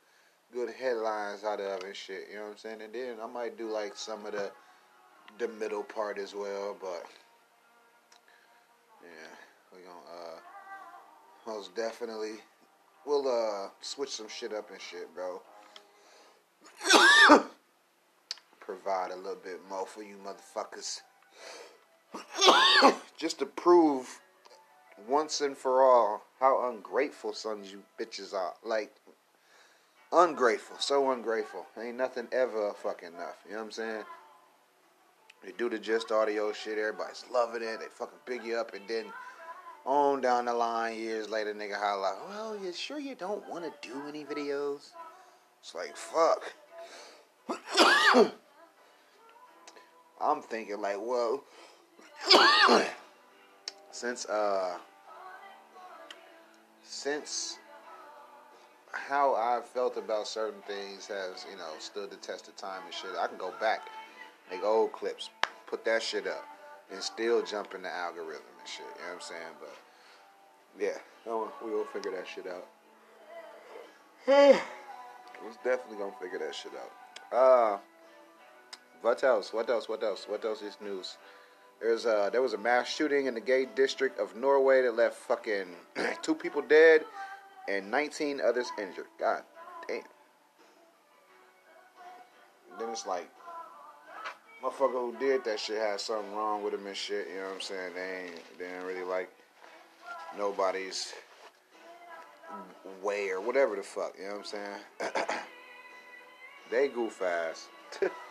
good 0.52 0.70
headlines 0.70 1.44
out 1.44 1.60
of 1.60 1.82
and 1.82 1.96
shit, 1.96 2.28
you 2.30 2.36
know 2.36 2.44
what 2.44 2.52
I'm 2.52 2.58
saying? 2.58 2.82
And 2.82 2.94
then 2.94 3.16
I 3.22 3.26
might 3.26 3.58
do 3.58 3.68
like 3.68 3.96
some 3.96 4.24
of 4.26 4.32
the 4.32 4.50
the 5.38 5.48
middle 5.48 5.82
part 5.82 6.18
as 6.18 6.34
well, 6.34 6.76
but 6.80 7.04
yeah, 9.02 9.34
we 9.72 9.82
gonna 9.82 9.98
uh 9.98 11.50
most 11.50 11.74
definitely 11.74 12.34
we'll 13.04 13.26
uh 13.26 13.68
switch 13.80 14.10
some 14.10 14.28
shit 14.28 14.52
up 14.52 14.70
and 14.70 14.80
shit, 14.80 15.12
bro. 15.14 15.42
Provide 18.64 19.10
a 19.10 19.16
little 19.16 19.38
bit 19.42 19.60
more 19.68 19.86
for 19.86 20.02
you 20.02 20.16
motherfuckers. 20.16 21.00
Just 23.16 23.40
to 23.40 23.46
prove 23.46 24.20
once 25.06 25.40
and 25.40 25.56
for 25.56 25.82
all 25.82 26.22
how 26.40 26.70
ungrateful 26.70 27.32
sons 27.32 27.70
you 27.70 27.82
bitches 28.00 28.32
are. 28.32 28.54
Like 28.64 28.94
ungrateful, 30.12 30.76
so 30.78 31.10
ungrateful. 31.10 31.66
Ain't 31.78 31.96
nothing 31.96 32.28
ever 32.32 32.72
fucking 32.74 33.08
enough. 33.08 33.36
You 33.44 33.52
know 33.52 33.58
what 33.58 33.64
I'm 33.64 33.70
saying? 33.72 34.04
They 35.44 35.52
do 35.52 35.68
the 35.68 35.78
just 35.78 36.10
audio 36.10 36.52
shit. 36.52 36.78
Everybody's 36.78 37.24
loving 37.30 37.62
it. 37.62 37.80
They 37.80 37.86
fucking 37.90 38.18
pick 38.24 38.44
you 38.44 38.56
up, 38.56 38.72
and 38.72 38.88
then 38.88 39.06
on 39.84 40.22
down 40.22 40.46
the 40.46 40.54
line, 40.54 40.96
years 40.96 41.28
later, 41.28 41.52
nigga 41.52 41.78
holla, 41.78 42.00
like, 42.00 42.28
"Well, 42.28 42.56
you 42.56 42.72
sure 42.72 42.98
you 42.98 43.14
don't 43.14 43.46
want 43.48 43.64
to 43.64 43.72
do 43.86 44.08
any 44.08 44.24
videos?" 44.24 44.92
It's 45.60 45.74
like 45.74 45.94
fuck. 45.96 46.54
I'm 50.24 50.40
thinking 50.40 50.80
like, 50.80 50.96
well, 50.98 51.44
since 53.90 54.24
uh, 54.26 54.78
since 56.82 57.58
how 58.90 59.34
I 59.34 59.60
felt 59.62 59.96
about 59.96 60.26
certain 60.26 60.62
things 60.62 61.06
has, 61.08 61.44
you 61.50 61.58
know, 61.58 61.68
stood 61.78 62.10
the 62.10 62.16
test 62.16 62.48
of 62.48 62.56
time 62.56 62.80
and 62.86 62.94
shit. 62.94 63.10
I 63.18 63.26
can 63.26 63.36
go 63.36 63.52
back, 63.60 63.82
make 64.50 64.64
old 64.64 64.92
clips, 64.92 65.28
put 65.66 65.84
that 65.84 66.02
shit 66.02 66.26
up, 66.26 66.44
and 66.90 67.02
still 67.02 67.44
jump 67.44 67.74
in 67.74 67.82
the 67.82 67.90
algorithm 67.90 68.42
and 68.58 68.68
shit. 68.68 68.86
You 68.96 69.02
know 69.02 69.08
what 69.08 69.14
I'm 69.14 69.20
saying? 69.20 69.54
But 69.60 69.76
yeah, 70.80 70.98
we 71.62 71.70
will 71.70 71.84
figure 71.84 72.12
that 72.12 72.26
shit 72.26 72.46
out. 72.46 72.66
We're 74.26 75.52
definitely 75.62 75.98
gonna 75.98 76.14
figure 76.20 76.38
that 76.38 76.54
shit 76.54 76.72
out. 76.72 77.36
Uh, 77.36 77.78
what 79.04 79.22
else? 79.22 79.52
What 79.52 79.68
else? 79.68 79.86
What 79.86 80.02
else? 80.02 80.24
What 80.26 80.44
else 80.46 80.62
is 80.62 80.78
news? 80.82 81.18
There's 81.78 82.06
uh, 82.06 82.30
there 82.30 82.40
was 82.40 82.54
a 82.54 82.58
mass 82.58 82.88
shooting 82.88 83.26
in 83.26 83.34
the 83.34 83.40
gay 83.40 83.66
district 83.66 84.18
of 84.18 84.34
Norway 84.34 84.80
that 84.80 84.96
left 84.96 85.16
fucking 85.16 85.66
two 86.22 86.34
people 86.34 86.62
dead 86.62 87.02
and 87.68 87.90
19 87.90 88.40
others 88.40 88.66
injured. 88.80 89.04
God 89.20 89.42
damn. 89.86 90.00
Then 92.78 92.88
it's 92.88 93.06
like, 93.06 93.28
motherfucker 94.64 94.92
who 94.92 95.14
did 95.20 95.44
that 95.44 95.60
shit 95.60 95.76
had 95.76 96.00
something 96.00 96.34
wrong 96.34 96.64
with 96.64 96.72
him 96.72 96.86
and 96.86 96.96
shit. 96.96 97.28
You 97.28 97.40
know 97.40 97.48
what 97.48 97.54
I'm 97.56 97.60
saying? 97.60 97.92
They 97.94 98.24
ain't, 98.24 98.58
they 98.58 98.64
ain't 98.74 98.86
really 98.86 99.04
like 99.04 99.28
nobody's 100.38 101.12
way 103.02 103.28
or 103.28 103.42
whatever 103.42 103.76
the 103.76 103.82
fuck. 103.82 104.14
You 104.18 104.28
know 104.28 104.36
what 104.36 104.38
I'm 104.38 104.44
saying? 104.44 105.12
they 106.70 106.88
goof 106.88 107.20
ass. 107.20 107.68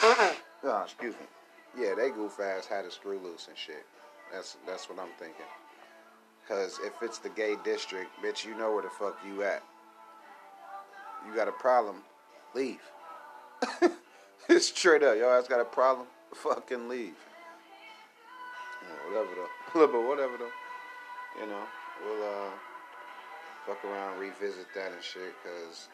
oh, 0.02 0.82
excuse 0.82 1.14
me. 1.14 1.26
Yeah, 1.78 1.94
they 1.94 2.10
goof 2.10 2.40
ass 2.40 2.66
had 2.66 2.86
a 2.86 2.90
screw 2.90 3.18
loose 3.18 3.48
and 3.48 3.56
shit. 3.56 3.84
That's 4.32 4.56
that's 4.66 4.88
what 4.88 4.98
I'm 4.98 5.12
thinking. 5.18 5.44
Cause 6.48 6.80
if 6.84 6.94
it's 7.02 7.18
the 7.18 7.28
gay 7.28 7.54
district, 7.64 8.10
bitch, 8.24 8.44
you 8.44 8.56
know 8.56 8.72
where 8.72 8.82
the 8.82 8.88
fuck 8.88 9.18
you 9.26 9.42
at. 9.42 9.62
You 11.26 11.34
got 11.34 11.48
a 11.48 11.52
problem, 11.52 11.96
leave. 12.54 12.80
it's 14.48 14.66
straight 14.68 15.02
up. 15.02 15.16
Yo, 15.18 15.28
ass 15.28 15.46
got 15.48 15.60
a 15.60 15.64
problem, 15.64 16.06
fucking 16.32 16.88
leave. 16.88 17.16
Whatever 19.06 19.30
though. 19.34 19.86
but 19.92 20.08
whatever 20.08 20.38
though. 20.38 21.40
You 21.40 21.46
know, 21.46 21.62
we'll 22.04 22.22
uh 22.24 22.50
fuck 23.66 23.84
around, 23.84 24.18
revisit 24.18 24.66
that 24.74 24.92
and 24.92 25.02
shit. 25.02 25.34
Cause 25.44 25.88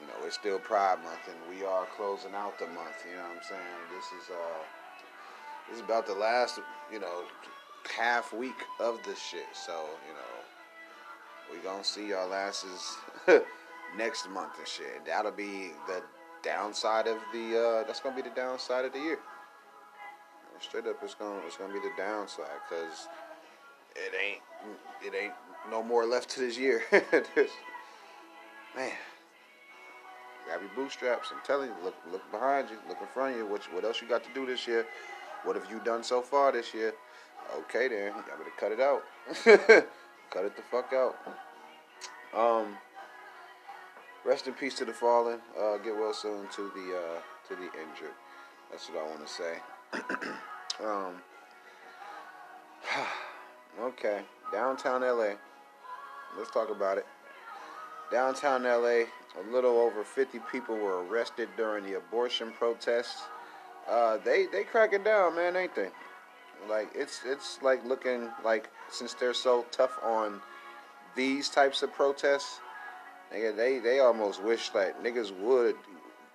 you 0.00 0.06
know, 0.06 0.26
it's 0.26 0.36
still 0.36 0.58
Pride 0.58 0.98
Month, 1.02 1.28
and 1.28 1.36
we 1.56 1.64
are 1.64 1.86
closing 1.96 2.34
out 2.34 2.58
the 2.58 2.66
month. 2.66 3.04
You 3.08 3.16
know 3.16 3.22
what 3.22 3.36
I'm 3.36 3.42
saying? 3.42 3.60
This 3.94 4.06
is 4.22 4.30
uh, 4.30 4.62
this 5.68 5.78
is 5.78 5.84
about 5.84 6.06
the 6.06 6.14
last, 6.14 6.58
you 6.92 7.00
know, 7.00 7.24
half 7.96 8.32
week 8.32 8.64
of 8.78 8.98
the 9.04 9.14
shit. 9.14 9.46
So 9.52 9.84
you 10.08 10.14
know, 10.14 11.52
we 11.52 11.58
gonna 11.62 11.84
see 11.84 12.08
y'all 12.08 12.32
asses 12.32 12.96
next 13.96 14.28
month 14.30 14.58
and 14.58 14.66
shit. 14.66 15.04
That'll 15.06 15.32
be 15.32 15.72
the 15.86 16.02
downside 16.42 17.06
of 17.06 17.18
the. 17.32 17.82
Uh, 17.82 17.86
that's 17.86 18.00
gonna 18.00 18.16
be 18.16 18.22
the 18.22 18.34
downside 18.34 18.84
of 18.84 18.92
the 18.92 19.00
year. 19.00 19.18
Straight 20.60 20.86
up, 20.86 20.96
it's 21.02 21.14
gonna 21.14 21.40
it's 21.46 21.56
gonna 21.56 21.72
be 21.72 21.78
the 21.80 21.92
downside 21.96 22.60
because 22.68 23.08
it 23.96 24.12
ain't 24.14 24.42
it 25.02 25.16
ain't 25.18 25.32
no 25.70 25.82
more 25.82 26.04
left 26.04 26.28
to 26.30 26.40
this 26.40 26.58
year. 26.58 26.82
man, 28.76 28.92
grab 30.50 30.62
your 30.62 30.70
bootstraps. 30.74 31.28
I'm 31.32 31.40
telling 31.46 31.68
you, 31.68 31.74
look 31.84 31.94
look 32.10 32.28
behind 32.32 32.70
you, 32.70 32.76
look 32.88 32.98
in 33.00 33.06
front 33.08 33.32
of 33.32 33.38
you. 33.38 33.46
What 33.46 33.62
what 33.72 33.84
else 33.84 34.02
you 34.02 34.08
got 34.08 34.24
to 34.24 34.30
do 34.34 34.46
this 34.46 34.66
year? 34.66 34.84
What 35.44 35.56
have 35.56 35.70
you 35.70 35.80
done 35.84 36.02
so 36.02 36.20
far 36.20 36.52
this 36.52 36.74
year? 36.74 36.92
Okay 37.56 37.88
then, 37.88 38.12
y'all 38.12 38.38
better 38.38 38.50
cut 38.58 38.72
it 38.72 38.80
out. 38.80 39.02
cut 40.30 40.44
it 40.44 40.56
the 40.56 40.62
fuck 40.70 40.92
out. 40.92 41.16
Um, 42.36 42.76
rest 44.24 44.46
in 44.46 44.54
peace 44.54 44.74
to 44.74 44.84
the 44.84 44.92
fallen. 44.92 45.38
Uh, 45.58 45.78
get 45.78 45.94
well 45.94 46.12
soon 46.12 46.46
to 46.56 46.70
the 46.74 46.96
uh, 46.96 47.20
to 47.48 47.54
the 47.54 47.66
injured. 47.80 48.14
That's 48.70 48.88
what 48.88 48.98
I 48.98 49.08
want 49.08 49.26
to 49.26 49.32
say. 49.32 49.58
um, 50.84 51.14
okay, 53.80 54.22
downtown 54.52 55.02
LA. 55.02 55.34
Let's 56.36 56.50
talk 56.52 56.70
about 56.70 56.98
it. 56.98 57.06
Downtown 58.12 58.64
LA, 58.64 59.04
a 59.38 59.52
little 59.52 59.78
over 59.78 60.02
50 60.04 60.40
people 60.50 60.76
were 60.76 61.04
arrested 61.04 61.48
during 61.56 61.84
the 61.84 61.96
abortion 61.96 62.52
protests. 62.52 63.22
Uh, 63.88 64.18
they 64.18 64.46
they 64.46 64.64
cracking 64.64 65.02
down, 65.02 65.34
man, 65.36 65.56
ain't 65.56 65.74
they? 65.74 65.88
Like 66.68 66.90
it's 66.94 67.20
it's 67.24 67.58
like 67.62 67.84
looking 67.84 68.28
like 68.44 68.70
since 68.90 69.14
they're 69.14 69.34
so 69.34 69.64
tough 69.70 69.98
on 70.02 70.40
these 71.16 71.48
types 71.48 71.82
of 71.82 71.92
protests, 71.92 72.60
nigga, 73.32 73.56
they 73.56 73.78
they 73.78 74.00
almost 74.00 74.42
wish 74.42 74.70
like 74.74 75.02
niggas 75.02 75.36
would, 75.40 75.76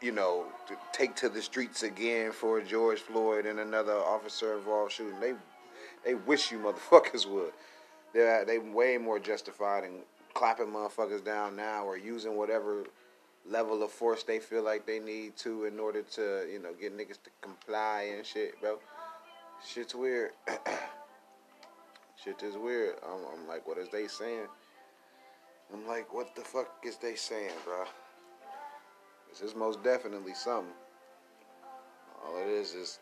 you 0.01 0.11
know, 0.11 0.45
take 0.91 1.15
to 1.15 1.29
the 1.29 1.41
streets 1.41 1.83
again 1.83 2.31
for 2.31 2.59
George 2.61 2.99
Floyd 2.99 3.45
and 3.45 3.59
another 3.59 3.93
officer 3.93 4.57
involved 4.57 4.93
shooting. 4.93 5.19
They 5.19 5.33
they 6.03 6.15
wish 6.15 6.51
you 6.51 6.59
motherfuckers 6.59 7.25
would. 7.29 7.53
They 8.13 8.43
they 8.47 8.59
way 8.59 8.97
more 8.97 9.19
justified 9.19 9.83
in 9.83 9.99
clapping 10.35 10.67
motherfuckers 10.67 11.23
down 11.25 11.55
now 11.55 11.85
or 11.85 11.97
using 11.97 12.37
whatever 12.37 12.83
level 13.49 13.81
of 13.83 13.91
force 13.91 14.23
they 14.23 14.39
feel 14.39 14.63
like 14.63 14.85
they 14.85 14.99
need 14.99 15.35
to 15.37 15.65
in 15.65 15.79
order 15.79 16.01
to 16.01 16.45
you 16.51 16.59
know 16.59 16.73
get 16.79 16.95
niggas 16.95 17.21
to 17.23 17.29
comply 17.41 18.11
and 18.15 18.25
shit, 18.25 18.59
bro. 18.61 18.77
Shit's 19.65 19.95
weird. 19.95 20.31
Shit 22.23 22.41
is 22.43 22.55
weird. 22.57 22.95
I'm, 23.03 23.19
I'm 23.33 23.47
like, 23.47 23.67
what 23.67 23.77
is 23.77 23.89
they 23.89 24.07
saying? 24.07 24.47
I'm 25.73 25.87
like, 25.87 26.13
what 26.13 26.35
the 26.35 26.41
fuck 26.41 26.83
is 26.83 26.97
they 26.97 27.15
saying, 27.15 27.51
bro? 27.63 27.85
This 29.29 29.41
is 29.41 29.55
most 29.55 29.83
definitely 29.83 30.33
something. 30.33 30.73
All 32.25 32.37
it 32.37 32.47
is 32.47 32.73
is, 32.73 32.99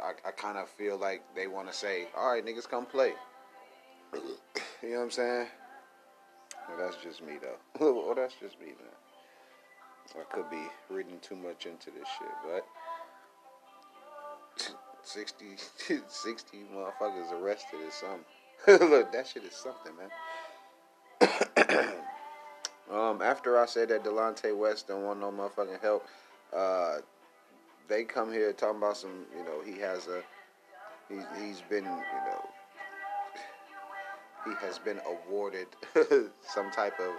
I, 0.00 0.12
I 0.28 0.32
kind 0.32 0.58
of 0.58 0.68
feel 0.68 0.98
like 0.98 1.22
they 1.34 1.46
want 1.46 1.68
to 1.68 1.74
say, 1.74 2.08
all 2.16 2.32
right, 2.32 2.44
niggas, 2.44 2.68
come 2.68 2.86
play. 2.86 3.12
you 4.14 4.90
know 4.90 4.96
what 4.96 5.02
I'm 5.04 5.10
saying? 5.10 5.46
Well, 6.70 6.86
that's 6.86 7.02
just 7.02 7.22
me, 7.22 7.34
though. 7.40 7.58
well, 8.06 8.14
that's 8.14 8.34
just 8.34 8.60
me, 8.60 8.66
man. 8.66 8.94
I 10.18 10.34
could 10.34 10.50
be 10.50 10.62
reading 10.88 11.18
too 11.20 11.36
much 11.36 11.66
into 11.66 11.90
this 11.90 12.08
shit, 12.18 12.28
but 12.44 12.66
60, 15.02 15.44
60 16.08 16.58
motherfuckers 16.74 17.32
arrested 17.32 17.80
is 17.86 17.94
something. 17.94 18.88
Look, 18.90 19.12
that 19.12 19.26
shit 19.26 19.44
is 19.44 19.54
something, 19.54 19.92
man. 19.96 20.10
um, 22.92 23.22
after 23.22 23.58
I 23.58 23.66
said 23.66 23.88
that 23.88 24.04
Delonte 24.04 24.56
West 24.56 24.88
don't 24.88 25.04
want 25.04 25.20
no 25.20 25.30
motherfucking 25.30 25.80
help, 25.80 26.06
uh, 26.54 26.98
they 27.88 28.04
come 28.04 28.32
here 28.32 28.52
talking 28.52 28.78
about 28.78 28.96
some, 28.96 29.26
you 29.36 29.44
know, 29.44 29.60
he 29.64 29.80
has 29.80 30.08
a, 30.08 30.22
he's, 31.08 31.24
he's 31.40 31.62
been, 31.68 31.84
you 31.84 31.90
know, 31.90 32.48
he 34.44 34.52
has 34.60 34.78
been 34.78 35.00
awarded 35.06 35.66
some 36.40 36.70
type 36.70 36.98
of 37.00 37.12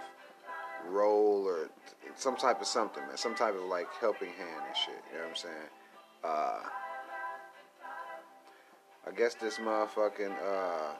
role 0.88 1.44
or 1.46 1.70
some 2.16 2.36
type 2.36 2.60
of 2.60 2.66
something, 2.66 3.02
man, 3.06 3.16
some 3.16 3.34
type 3.34 3.54
of 3.54 3.62
like 3.62 3.88
helping 4.00 4.28
hand 4.28 4.62
and 4.66 4.76
shit. 4.76 5.02
You 5.12 5.18
know 5.18 5.24
what 5.24 5.30
I'm 5.30 5.36
saying? 5.36 5.54
Uh, 6.24 6.60
I 9.06 9.10
guess 9.16 9.34
this 9.34 9.58
motherfucking 9.58 10.32
uh, 10.32 10.94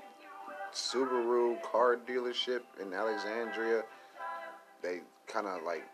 Subaru 0.73 1.61
car 1.63 1.97
dealership 1.97 2.61
in 2.81 2.93
Alexandria, 2.93 3.83
they 4.83 5.01
kind 5.27 5.47
of 5.47 5.63
like 5.63 5.85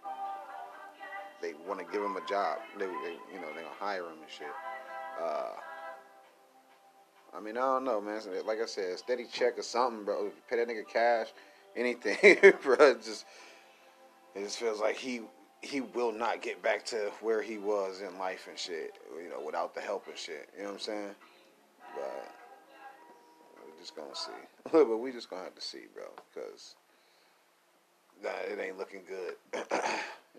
they 1.43 1.53
want 1.67 1.81
to 1.81 1.87
give 1.93 2.03
him 2.03 2.17
a 2.17 2.27
job. 2.29 2.59
They, 2.79 2.87
they 2.87 3.17
you 3.33 3.41
know, 3.41 3.49
they 3.55 3.62
gonna 3.62 3.75
hire 3.79 4.05
him 4.05 4.19
and 4.23 4.31
shit. 4.31 4.47
Uh, 5.23 5.51
I 7.37 7.41
mean, 7.41 7.57
I 7.57 7.61
don't 7.61 7.85
know, 7.85 8.01
man. 8.01 8.21
Like 8.47 8.61
I 8.61 8.67
said, 8.67 8.99
steady 8.99 9.27
check 9.31 9.59
or 9.59 9.62
something, 9.62 10.05
bro. 10.05 10.31
Pay 10.49 10.57
that 10.57 10.69
nigga 10.69 10.87
cash, 10.87 11.29
anything, 11.77 12.55
bro. 12.62 12.95
Just 12.95 13.27
it 14.35 14.45
just 14.45 14.59
feels 14.59 14.81
like 14.81 14.97
he 14.97 15.23
he 15.61 15.81
will 15.81 16.12
not 16.12 16.43
get 16.43 16.62
back 16.62 16.85
to 16.87 17.11
where 17.21 17.43
he 17.43 17.59
was 17.59 18.01
in 18.01 18.19
life 18.19 18.47
and 18.49 18.59
shit. 18.59 18.93
You 19.23 19.29
know, 19.31 19.43
without 19.45 19.75
the 19.75 19.81
help 19.81 20.07
and 20.09 20.17
shit. 20.17 20.49
You 20.57 20.62
know 20.62 20.71
what 20.71 20.75
I'm 20.75 20.81
saying? 20.81 21.14
But 21.95 22.29
we're 23.64 23.81
just 23.81 23.97
gonna 23.97 24.14
see. 24.14 24.33
but 24.73 24.99
we 24.99 25.12
just 25.12 25.29
gonna 25.29 25.45
have 25.45 25.55
to 25.55 25.61
see, 25.61 25.87
bro, 25.95 26.05
because 26.33 26.75
nah, 28.23 28.31
it 28.51 28.59
ain't 28.61 28.79
looking 28.79 29.03
good. 29.07 29.35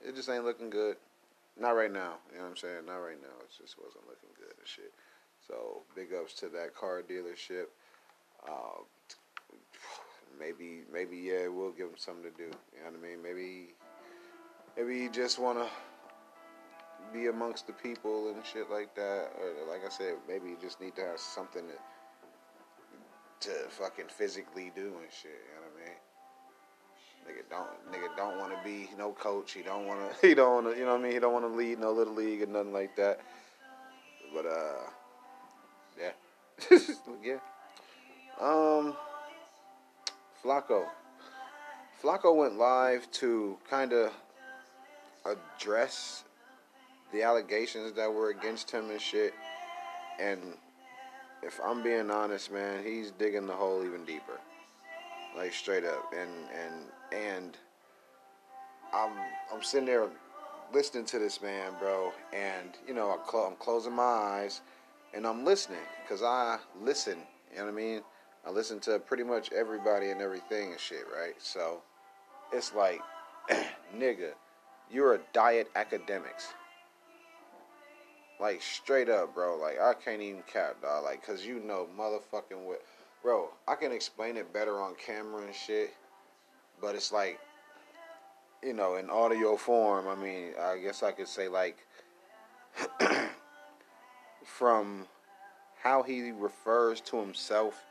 it 0.05 0.15
just 0.15 0.29
ain't 0.29 0.45
looking 0.45 0.69
good. 0.69 0.97
Not 1.59 1.71
right 1.71 1.91
now. 1.91 2.15
You 2.31 2.37
know 2.37 2.45
what 2.45 2.51
I'm 2.51 2.57
saying? 2.57 2.85
Not 2.87 2.97
right 2.97 3.21
now. 3.21 3.35
It 3.41 3.51
just 3.61 3.77
wasn't 3.77 4.07
looking 4.07 4.29
good 4.39 4.55
and 4.57 4.67
shit. 4.67 4.93
So 5.49 5.81
big 5.95 6.13
ups 6.13 6.33
to 6.35 6.49
that 6.49 6.75
car 6.75 7.01
dealership. 7.01 7.65
Uh, 8.47 8.83
maybe, 10.39 10.81
maybe 10.93 11.17
yeah, 11.17 11.47
we'll 11.47 11.71
give 11.71 11.87
him 11.87 11.97
something 11.97 12.31
to 12.31 12.37
do. 12.37 12.43
You 12.43 12.83
know 12.85 12.91
what 12.91 12.99
I 12.99 13.09
mean? 13.09 13.23
Maybe, 13.23 13.73
maybe 14.77 15.01
he 15.01 15.09
just 15.09 15.39
wanna 15.39 15.67
be 17.11 17.27
amongst 17.27 17.65
the 17.65 17.73
people 17.73 18.29
and 18.29 18.45
shit 18.45 18.69
like 18.69 18.93
that. 18.93 19.31
Or 19.41 19.67
like 19.67 19.83
I 19.83 19.89
said, 19.89 20.13
maybe 20.27 20.49
you 20.49 20.57
just 20.61 20.79
need 20.79 20.95
to 20.97 21.01
have 21.01 21.19
something 21.19 21.63
to 21.63 21.73
to 23.41 23.51
fucking 23.69 24.05
physically 24.09 24.71
do 24.75 24.81
and 24.81 25.11
shit. 25.11 25.31
You 25.31 25.55
know 25.55 25.67
what 25.71 25.81
I 25.81 25.85
mean? 25.85 25.97
Nigga 27.25 27.49
don't 27.49 27.91
nigga 27.91 28.15
don't 28.15 28.37
want 28.37 28.51
to 28.51 28.59
be 28.63 28.89
no 28.97 29.13
coach. 29.13 29.53
He 29.53 29.63
don't 29.63 29.87
want 29.87 29.99
to. 29.99 30.27
He 30.27 30.35
don't 30.35 30.63
want 30.63 30.75
to. 30.75 30.79
You 30.79 30.85
know 30.85 30.91
what 30.91 30.99
I 30.99 31.03
mean? 31.03 31.13
He 31.13 31.19
don't 31.19 31.33
want 31.33 31.45
to 31.45 31.57
lead 31.57 31.79
no 31.79 31.91
little 31.91 32.13
league 32.13 32.43
or 32.43 32.45
nothing 32.45 32.73
like 32.73 32.95
that. 32.97 33.19
But 34.33 34.45
uh, 34.45 34.89
yeah. 37.23 37.37
Um, 38.39 38.95
Flakko. 40.43 40.85
Flakko 42.01 42.35
went 42.35 42.57
live 42.57 43.09
to 43.11 43.57
kind 43.69 43.93
of 43.93 44.11
address 45.25 46.23
the 47.11 47.23
allegations 47.23 47.93
that 47.93 48.11
were 48.11 48.29
against 48.29 48.71
him 48.71 48.89
and 48.89 49.01
shit. 49.01 49.33
And 50.19 50.39
if 51.43 51.59
I'm 51.63 51.83
being 51.83 52.09
honest, 52.09 52.51
man, 52.51 52.83
he's 52.83 53.11
digging 53.11 53.47
the 53.47 53.53
hole 53.53 53.83
even 53.85 54.05
deeper. 54.05 54.39
Like 55.35 55.53
straight 55.53 55.85
up. 55.85 56.13
And 56.17 56.31
and 56.53 57.23
and 57.25 57.57
I'm 58.93 59.11
I'm 59.53 59.61
sitting 59.61 59.85
there 59.85 60.07
listening 60.73 61.05
to 61.05 61.19
this 61.19 61.41
man, 61.41 61.73
bro, 61.79 62.11
and 62.33 62.69
you 62.87 62.93
know, 62.93 63.09
I 63.09 63.29
cl- 63.29 63.45
I'm 63.45 63.55
closing 63.55 63.93
my 63.93 64.03
eyes 64.03 64.61
and 65.13 65.25
I'm 65.25 65.45
listening 65.45 65.79
cuz 66.07 66.21
I 66.21 66.59
listen, 66.81 67.19
you 67.51 67.57
know 67.57 67.65
what 67.65 67.71
I 67.71 67.75
mean? 67.75 68.03
I 68.45 68.51
listen 68.51 68.79
to 68.81 68.99
pretty 68.99 69.23
much 69.23 69.51
everybody 69.51 70.09
and 70.11 70.21
everything 70.21 70.71
and 70.71 70.79
shit, 70.79 71.05
right? 71.13 71.35
So 71.39 71.81
it's 72.51 72.73
like 72.73 73.01
nigga, 73.95 74.31
you're 74.91 75.15
a 75.15 75.19
diet 75.33 75.71
Akademiks. 75.75 76.53
Like 78.39 78.61
straight 78.61 79.09
up, 79.09 79.33
bro. 79.33 79.57
Like 79.57 79.79
I 79.79 79.93
can't 79.93 80.21
even 80.21 80.43
cap, 80.43 80.81
dog. 80.81 81.03
Like, 81.03 81.25
cause 81.25 81.45
you 81.45 81.59
know, 81.59 81.87
motherfucking 81.97 82.65
with, 82.65 82.79
bro. 83.21 83.49
I 83.67 83.75
can 83.75 83.91
explain 83.91 84.37
it 84.37 84.53
better 84.53 84.79
on 84.79 84.95
camera 84.95 85.43
and 85.43 85.53
shit, 85.53 85.93
but 86.81 86.95
it's 86.95 87.11
like, 87.11 87.39
you 88.63 88.73
know, 88.73 88.95
in 88.95 89.09
audio 89.09 89.57
form. 89.57 90.07
I 90.07 90.15
mean, 90.15 90.53
I 90.59 90.77
guess 90.77 91.03
I 91.03 91.11
could 91.11 91.27
say 91.27 91.49
like, 91.49 91.77
from 94.45 95.07
how 95.81 96.03
he 96.03 96.31
refers 96.31 97.01
to 97.01 97.17
himself 97.17 97.85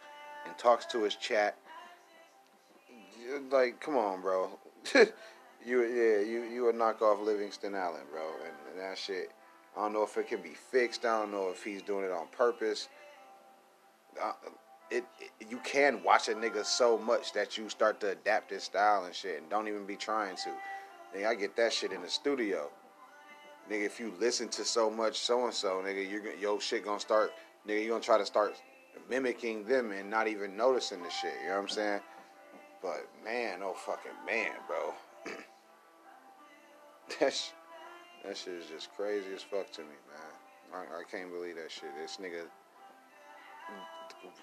and 0.47 0.57
talks 0.59 0.87
to 0.87 1.03
his 1.03 1.15
chat. 1.17 1.57
Like, 3.51 3.81
come 3.81 3.97
on, 3.97 4.21
bro. 4.23 4.51
you 4.95 5.83
yeah, 5.83 6.21
you 6.21 6.45
you 6.51 6.69
a 6.69 6.73
knockoff 6.73 7.25
Livingston 7.25 7.75
Allen, 7.75 8.03
bro, 8.11 8.23
and, 8.45 8.55
and 8.71 8.81
that 8.81 8.97
shit 8.97 9.33
I 9.79 9.83
don't 9.83 9.93
know 9.93 10.03
if 10.03 10.17
it 10.17 10.27
can 10.27 10.43
be 10.43 10.55
fixed. 10.73 11.05
I 11.05 11.21
don't 11.21 11.31
know 11.31 11.51
if 11.51 11.63
he's 11.63 11.83
doing 11.83 12.05
it 12.05 12.11
on 12.11 12.27
purpose. 12.33 12.89
Uh, 14.21 14.33
it, 14.91 15.05
it, 15.21 15.31
you 15.49 15.59
can 15.59 16.03
watch 16.03 16.29
a 16.29 16.35
nigga 16.35 16.65
so 16.65 16.99
much 16.99 17.33
that 17.35 17.57
you 17.57 17.69
start 17.69 18.01
to 18.01 18.11
adapt 18.11 18.51
his 18.51 18.65
style 18.65 19.05
and 19.05 19.15
shit, 19.15 19.41
and 19.41 19.49
don't 19.49 19.69
even 19.69 19.87
be 19.87 19.95
trying 19.95 20.35
to. 20.37 21.25
I 21.27 21.35
get 21.37 21.55
that 21.57 21.73
shit 21.73 21.93
in 21.93 22.03
the 22.03 22.09
studio. 22.09 22.71
Nigga, 23.71 23.85
if 23.85 24.01
you 24.01 24.13
listen 24.19 24.49
to 24.49 24.65
so 24.65 24.91
much 24.91 25.19
so 25.19 25.45
and 25.45 25.53
so, 25.53 25.83
nigga, 25.85 26.09
you're 26.11 26.35
your 26.35 26.61
shit 26.61 26.85
gonna 26.85 27.01
start. 27.01 27.33
Nigga, 27.67 27.83
you 27.83 27.91
gonna 27.91 28.03
try 28.03 28.17
to 28.17 28.27
start 28.27 28.55
mimicking 29.11 29.65
them 29.65 29.93
and 29.93 30.09
not 30.09 30.27
even 30.27 30.57
noticing 30.57 31.03
the 31.03 31.11
shit. 31.11 31.35
You 31.43 31.49
know 31.49 31.57
what 31.57 31.63
I'm 31.63 31.69
saying? 31.69 32.01
But 32.83 33.07
man, 33.25 33.61
oh 33.63 33.75
fucking 33.75 34.13
man, 34.27 34.53
bro. 34.67 34.95
That's 37.21 37.53
that 38.25 38.37
shit 38.37 38.55
is 38.55 38.67
just 38.67 38.95
crazy 38.97 39.27
as 39.35 39.43
fuck 39.43 39.71
to 39.73 39.83
me, 39.83 39.97
man. 40.09 40.81
I, 40.91 41.01
I 41.01 41.03
can't 41.11 41.31
believe 41.31 41.57
that 41.57 41.71
shit. 41.71 41.91
This 42.01 42.19
nigga 42.19 42.45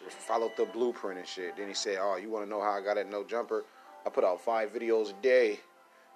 followed 0.10 0.52
the 0.58 0.66
blueprint 0.66 1.20
and 1.20 1.28
shit. 1.28 1.58
Then 1.58 1.68
he 1.68 1.74
said, 1.74 1.98
"Oh, 2.00 2.18
you 2.18 2.30
want 2.30 2.46
to 2.46 2.50
know 2.50 2.62
how 2.62 2.72
I 2.72 2.82
got 2.82 2.96
that 2.96 3.10
no 3.10 3.24
jumper? 3.24 3.66
I 4.06 4.10
put 4.10 4.24
out 4.24 4.42
five 4.42 4.72
videos 4.72 5.12
a 5.12 5.22
day 5.22 5.60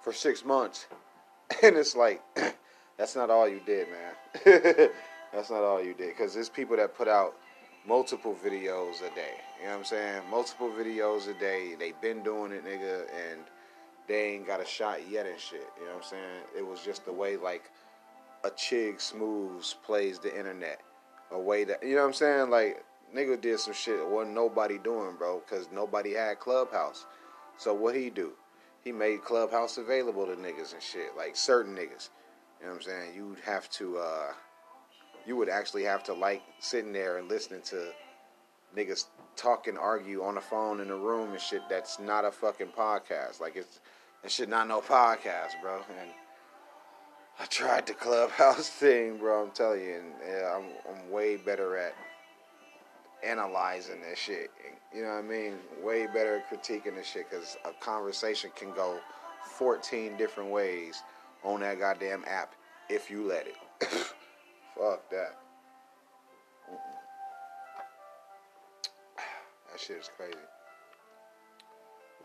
for 0.00 0.12
six 0.12 0.44
months." 0.44 0.86
And 1.64 1.76
it's 1.76 1.96
like, 1.96 2.22
that's 3.00 3.16
not 3.16 3.30
all 3.30 3.48
you 3.48 3.62
did, 3.64 3.88
man. 3.88 4.90
that's 5.32 5.50
not 5.50 5.62
all 5.62 5.82
you 5.82 5.94
did, 5.94 6.10
because 6.10 6.34
there's 6.34 6.50
people 6.50 6.76
that 6.76 6.94
put 6.94 7.08
out 7.08 7.34
multiple 7.88 8.36
videos 8.44 8.98
a 8.98 9.14
day. 9.14 9.38
You 9.58 9.64
know 9.64 9.70
what 9.70 9.78
I'm 9.78 9.84
saying? 9.84 10.22
Multiple 10.30 10.68
videos 10.68 11.26
a 11.26 11.40
day. 11.40 11.76
They 11.78 11.94
been 12.02 12.22
doing 12.22 12.52
it, 12.52 12.62
nigga, 12.62 13.06
and 13.32 13.40
they 14.06 14.34
ain't 14.34 14.46
got 14.46 14.60
a 14.60 14.66
shot 14.66 14.98
yet 15.10 15.24
and 15.24 15.40
shit. 15.40 15.66
You 15.78 15.86
know 15.86 15.94
what 15.94 16.04
I'm 16.04 16.10
saying? 16.10 16.42
It 16.58 16.66
was 16.66 16.82
just 16.82 17.06
the 17.06 17.12
way 17.12 17.38
like 17.38 17.70
a 18.44 18.50
Chig 18.50 19.00
Smooths 19.00 19.76
plays 19.82 20.18
the 20.18 20.38
internet. 20.38 20.82
A 21.32 21.38
way 21.40 21.64
that 21.64 21.82
you 21.82 21.94
know 21.94 22.02
what 22.02 22.08
I'm 22.08 22.12
saying? 22.12 22.50
Like 22.50 22.84
nigga 23.16 23.40
did 23.40 23.60
some 23.60 23.72
shit 23.72 23.98
that 23.98 24.06
wasn't 24.06 24.34
nobody 24.34 24.76
doing, 24.76 25.16
bro, 25.16 25.40
because 25.40 25.68
nobody 25.72 26.12
had 26.12 26.38
Clubhouse. 26.38 27.06
So 27.56 27.72
what 27.72 27.94
he 27.94 28.10
do? 28.10 28.32
He 28.84 28.92
made 28.92 29.22
Clubhouse 29.24 29.78
available 29.78 30.26
to 30.26 30.32
niggas 30.32 30.74
and 30.74 30.82
shit, 30.82 31.16
like 31.16 31.34
certain 31.34 31.74
niggas. 31.74 32.10
You 32.60 32.66
know 32.66 32.72
what 32.72 32.76
I'm 32.76 32.82
saying? 32.82 33.14
You'd 33.16 33.38
have 33.44 33.70
to, 33.70 33.98
uh, 33.98 34.32
you 35.26 35.36
would 35.36 35.48
actually 35.48 35.84
have 35.84 36.04
to 36.04 36.14
like 36.14 36.42
sitting 36.58 36.92
there 36.92 37.18
and 37.18 37.28
listening 37.28 37.62
to 37.62 37.92
niggas 38.76 39.06
talk 39.36 39.66
and 39.66 39.78
argue 39.78 40.22
on 40.22 40.34
the 40.34 40.40
phone 40.40 40.80
in 40.80 40.88
the 40.88 40.94
room 40.94 41.32
and 41.32 41.40
shit. 41.40 41.62
That's 41.70 41.98
not 41.98 42.24
a 42.24 42.30
fucking 42.30 42.68
podcast. 42.76 43.40
Like 43.40 43.56
it's, 43.56 43.80
that 44.22 44.30
shit 44.30 44.48
not 44.48 44.68
no 44.68 44.80
podcast, 44.80 45.60
bro. 45.62 45.76
And 46.00 46.10
I 47.38 47.46
tried 47.46 47.86
the 47.86 47.94
Clubhouse 47.94 48.68
thing, 48.80 49.16
bro. 49.16 49.44
I'm 49.44 49.50
telling 49.52 49.80
you, 49.82 49.94
and 49.94 50.12
yeah, 50.26 50.56
I'm, 50.56 50.64
I'm 50.90 51.10
way 51.10 51.36
better 51.36 51.76
at 51.78 51.94
analyzing 53.24 54.00
this 54.02 54.18
shit. 54.18 54.50
You 54.94 55.02
know 55.02 55.08
what 55.14 55.24
I 55.24 55.28
mean? 55.28 55.54
Way 55.82 56.06
better 56.06 56.36
at 56.36 56.50
critiquing 56.50 56.96
this 56.96 57.06
shit 57.06 57.30
because 57.30 57.56
a 57.64 57.72
conversation 57.82 58.50
can 58.54 58.72
go 58.74 58.98
14 59.56 60.16
different 60.18 60.50
ways 60.50 61.02
on 61.44 61.60
that 61.60 61.78
goddamn 61.78 62.24
app 62.26 62.54
if 62.88 63.10
you 63.10 63.26
let 63.26 63.46
it. 63.46 63.56
Fuck 64.76 65.08
that. 65.10 65.36
That 69.70 69.80
shit 69.80 69.98
is 69.98 70.10
crazy. 70.16 70.34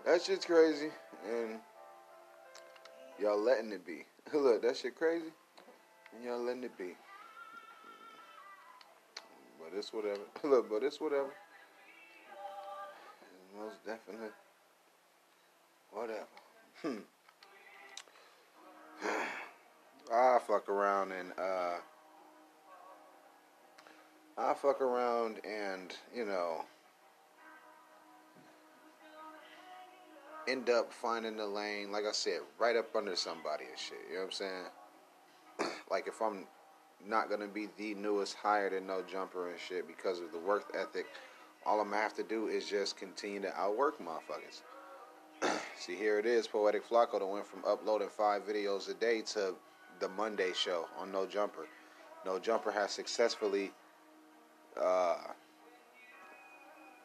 That 0.06 0.22
shit's 0.22 0.46
crazy, 0.46 0.90
and 1.28 1.60
y'all 3.20 3.42
letting 3.42 3.72
it 3.72 3.86
be. 3.86 4.06
Look, 4.34 4.62
that 4.62 4.78
shit 4.78 4.96
crazy, 4.96 5.32
and 6.14 6.24
y'all 6.24 6.44
letting 6.44 6.64
it 6.64 6.78
be. 6.78 6.96
But 9.60 9.78
it's 9.78 9.92
whatever. 9.92 10.22
Look, 10.44 10.70
but 10.70 10.84
it's 10.84 11.00
whatever. 11.00 11.30
Most 13.58 13.86
definitely 13.86 14.30
whatever. 15.92 16.28
Hmm. 16.82 17.15
I 20.14 20.40
fuck 20.48 20.70
around 20.70 21.12
and 21.12 21.32
uh 21.38 21.78
I 24.38 24.54
fuck 24.54 24.82
around 24.82 25.40
and, 25.46 25.96
you 26.14 26.26
know, 26.26 26.66
end 30.48 30.70
up 30.70 30.92
finding 30.92 31.38
the 31.38 31.46
lane, 31.46 31.92
like 31.92 32.04
I 32.06 32.12
said, 32.12 32.42
right 32.60 32.76
up 32.76 32.94
under 32.96 33.16
somebody 33.16 33.64
and 33.70 33.80
shit. 33.80 33.98
You 34.10 34.16
know 34.16 34.22
what 34.22 34.26
I'm 34.26 34.32
saying? 34.32 35.72
like 35.90 36.08
if 36.08 36.22
I'm 36.22 36.46
not 37.08 37.30
gonna 37.30 37.48
be 37.48 37.70
the 37.78 37.94
newest 37.96 38.36
hire 38.36 38.70
to 38.70 38.82
no 38.82 39.04
jumper 39.10 39.50
and 39.50 39.60
shit 39.60 39.88
because 39.88 40.20
of 40.20 40.34
the 40.34 40.40
work 40.40 40.76
ethic, 40.78 41.06
all 41.66 41.80
I'm 41.80 41.90
gonna 41.90 42.02
have 42.02 42.14
to 42.16 42.24
do 42.24 42.48
is 42.48 42.66
just 42.66 42.98
continue 42.98 43.42
to 43.42 43.58
outwork 43.58 44.00
motherfuckers. 44.00 44.62
See, 45.78 45.96
here 45.96 46.18
it 46.20 46.26
is, 46.26 46.48
Poetik 46.48 46.84
Flakko 46.84 47.20
that 47.20 47.26
went 47.26 47.46
from 47.46 47.64
uploading 47.68 48.08
five 48.08 48.48
videos 48.48 48.90
a 48.90 48.94
day 48.94 49.22
to 49.34 49.54
the 50.00 50.08
Monday 50.08 50.52
show 50.54 50.88
on 50.98 51.12
No 51.12 51.26
Jumper. 51.26 51.68
No 52.26 52.40
Jumper 52.40 52.72
has 52.72 52.92
successfully, 52.92 53.72
uh, 54.82 55.18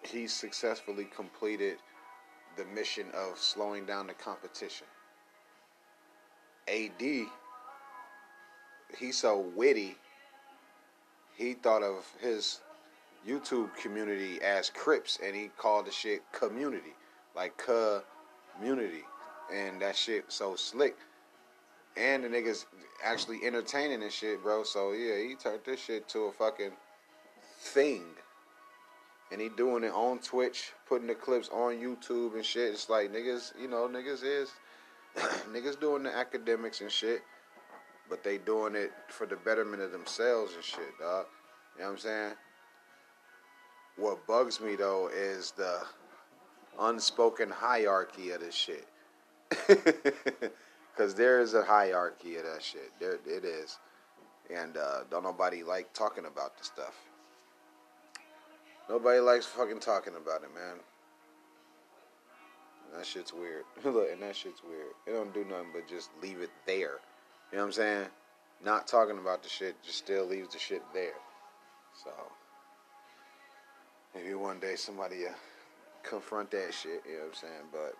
he 0.02 0.28
successfully 0.28 1.08
completed 1.14 1.78
the 2.56 2.64
mission 2.66 3.06
of 3.12 3.38
slowing 3.38 3.86
down 3.86 4.06
the 4.06 4.14
competition. 4.14 4.86
AD, 6.68 7.26
he's 8.96 9.18
so 9.18 9.46
witty, 9.56 9.96
he 11.36 11.54
thought 11.54 11.82
of 11.82 12.06
his 12.20 12.60
YouTube 13.26 13.74
community 13.76 14.40
as 14.42 14.70
Crips 14.70 15.18
and 15.22 15.34
he 15.34 15.50
called 15.58 15.86
the 15.86 15.90
shit 15.90 16.22
community. 16.32 16.94
Like 17.34 17.56
community. 18.60 19.02
And 19.52 19.80
that 19.82 19.96
shit 19.96 20.24
so 20.28 20.54
slick. 20.54 20.96
And 21.96 22.22
the 22.22 22.28
niggas 22.28 22.66
actually 23.04 23.38
entertaining 23.44 24.02
and 24.02 24.12
shit, 24.12 24.42
bro. 24.42 24.62
So 24.62 24.92
yeah, 24.92 25.16
he 25.16 25.34
turned 25.34 25.60
this 25.64 25.80
shit 25.80 26.08
to 26.10 26.24
a 26.24 26.32
fucking 26.32 26.72
thing 27.58 28.04
and 29.32 29.40
he 29.40 29.48
doing 29.48 29.84
it 29.84 29.92
on 29.92 30.18
Twitch, 30.18 30.72
putting 30.88 31.06
the 31.06 31.14
clips 31.14 31.48
on 31.50 31.74
YouTube 31.74 32.34
and 32.34 32.44
shit. 32.44 32.72
It's 32.72 32.88
like 32.88 33.12
niggas, 33.12 33.52
you 33.60 33.68
know, 33.68 33.88
niggas 33.88 34.24
is 34.24 34.50
niggas 35.52 35.78
doing 35.80 36.02
the 36.02 36.14
academics 36.14 36.80
and 36.80 36.90
shit, 36.90 37.22
but 38.08 38.24
they 38.24 38.38
doing 38.38 38.74
it 38.74 38.92
for 39.08 39.26
the 39.26 39.36
betterment 39.36 39.82
of 39.82 39.92
themselves 39.92 40.54
and 40.54 40.64
shit, 40.64 40.98
dog. 41.00 41.26
You 41.76 41.82
know 41.82 41.88
what 41.88 41.92
I'm 41.92 41.98
saying? 41.98 42.32
What 43.96 44.26
bugs 44.26 44.60
me 44.60 44.76
though 44.76 45.08
is 45.08 45.52
the 45.52 45.80
unspoken 46.80 47.50
hierarchy 47.50 48.30
of 48.30 48.40
this 48.40 48.54
shit. 48.54 48.86
Cause 50.96 51.14
there 51.14 51.40
is 51.40 51.54
a 51.54 51.64
hierarchy 51.64 52.36
of 52.36 52.44
that 52.44 52.62
shit. 52.62 52.90
There 52.98 53.18
it 53.26 53.44
is. 53.44 53.78
And 54.54 54.76
uh, 54.76 55.00
don't 55.10 55.22
nobody 55.22 55.62
like 55.62 55.92
talking 55.92 56.26
about 56.26 56.58
the 56.58 56.64
stuff. 56.64 56.94
Nobody 58.88 59.20
likes 59.20 59.46
fucking 59.46 59.78
talking 59.78 60.14
about 60.16 60.42
it, 60.42 60.52
man. 60.54 60.76
That 62.96 63.06
shit's 63.06 63.32
weird. 63.32 63.64
Look, 63.84 64.08
and 64.12 64.20
that 64.22 64.34
shit's 64.34 64.62
weird. 64.64 64.94
It 65.06 65.12
don't 65.12 65.32
do 65.32 65.44
nothing 65.44 65.68
but 65.72 65.88
just 65.88 66.10
leave 66.20 66.40
it 66.40 66.50
there. 66.66 66.98
You 67.52 67.58
know 67.58 67.62
what 67.62 67.66
I'm 67.66 67.72
saying? 67.72 68.06
Not 68.64 68.86
talking 68.88 69.18
about 69.18 69.42
the 69.42 69.48
shit 69.48 69.80
just 69.82 69.98
still 69.98 70.26
leaves 70.26 70.52
the 70.52 70.58
shit 70.58 70.82
there. 70.92 71.14
So 72.04 72.10
maybe 74.14 74.34
one 74.34 74.58
day 74.58 74.74
somebody 74.74 75.26
uh, 75.26 75.32
confront 76.02 76.50
that 76.52 76.72
shit. 76.72 77.02
You 77.06 77.14
know 77.14 77.24
what 77.24 77.28
I'm 77.28 77.34
saying? 77.34 77.66
But 77.72 77.94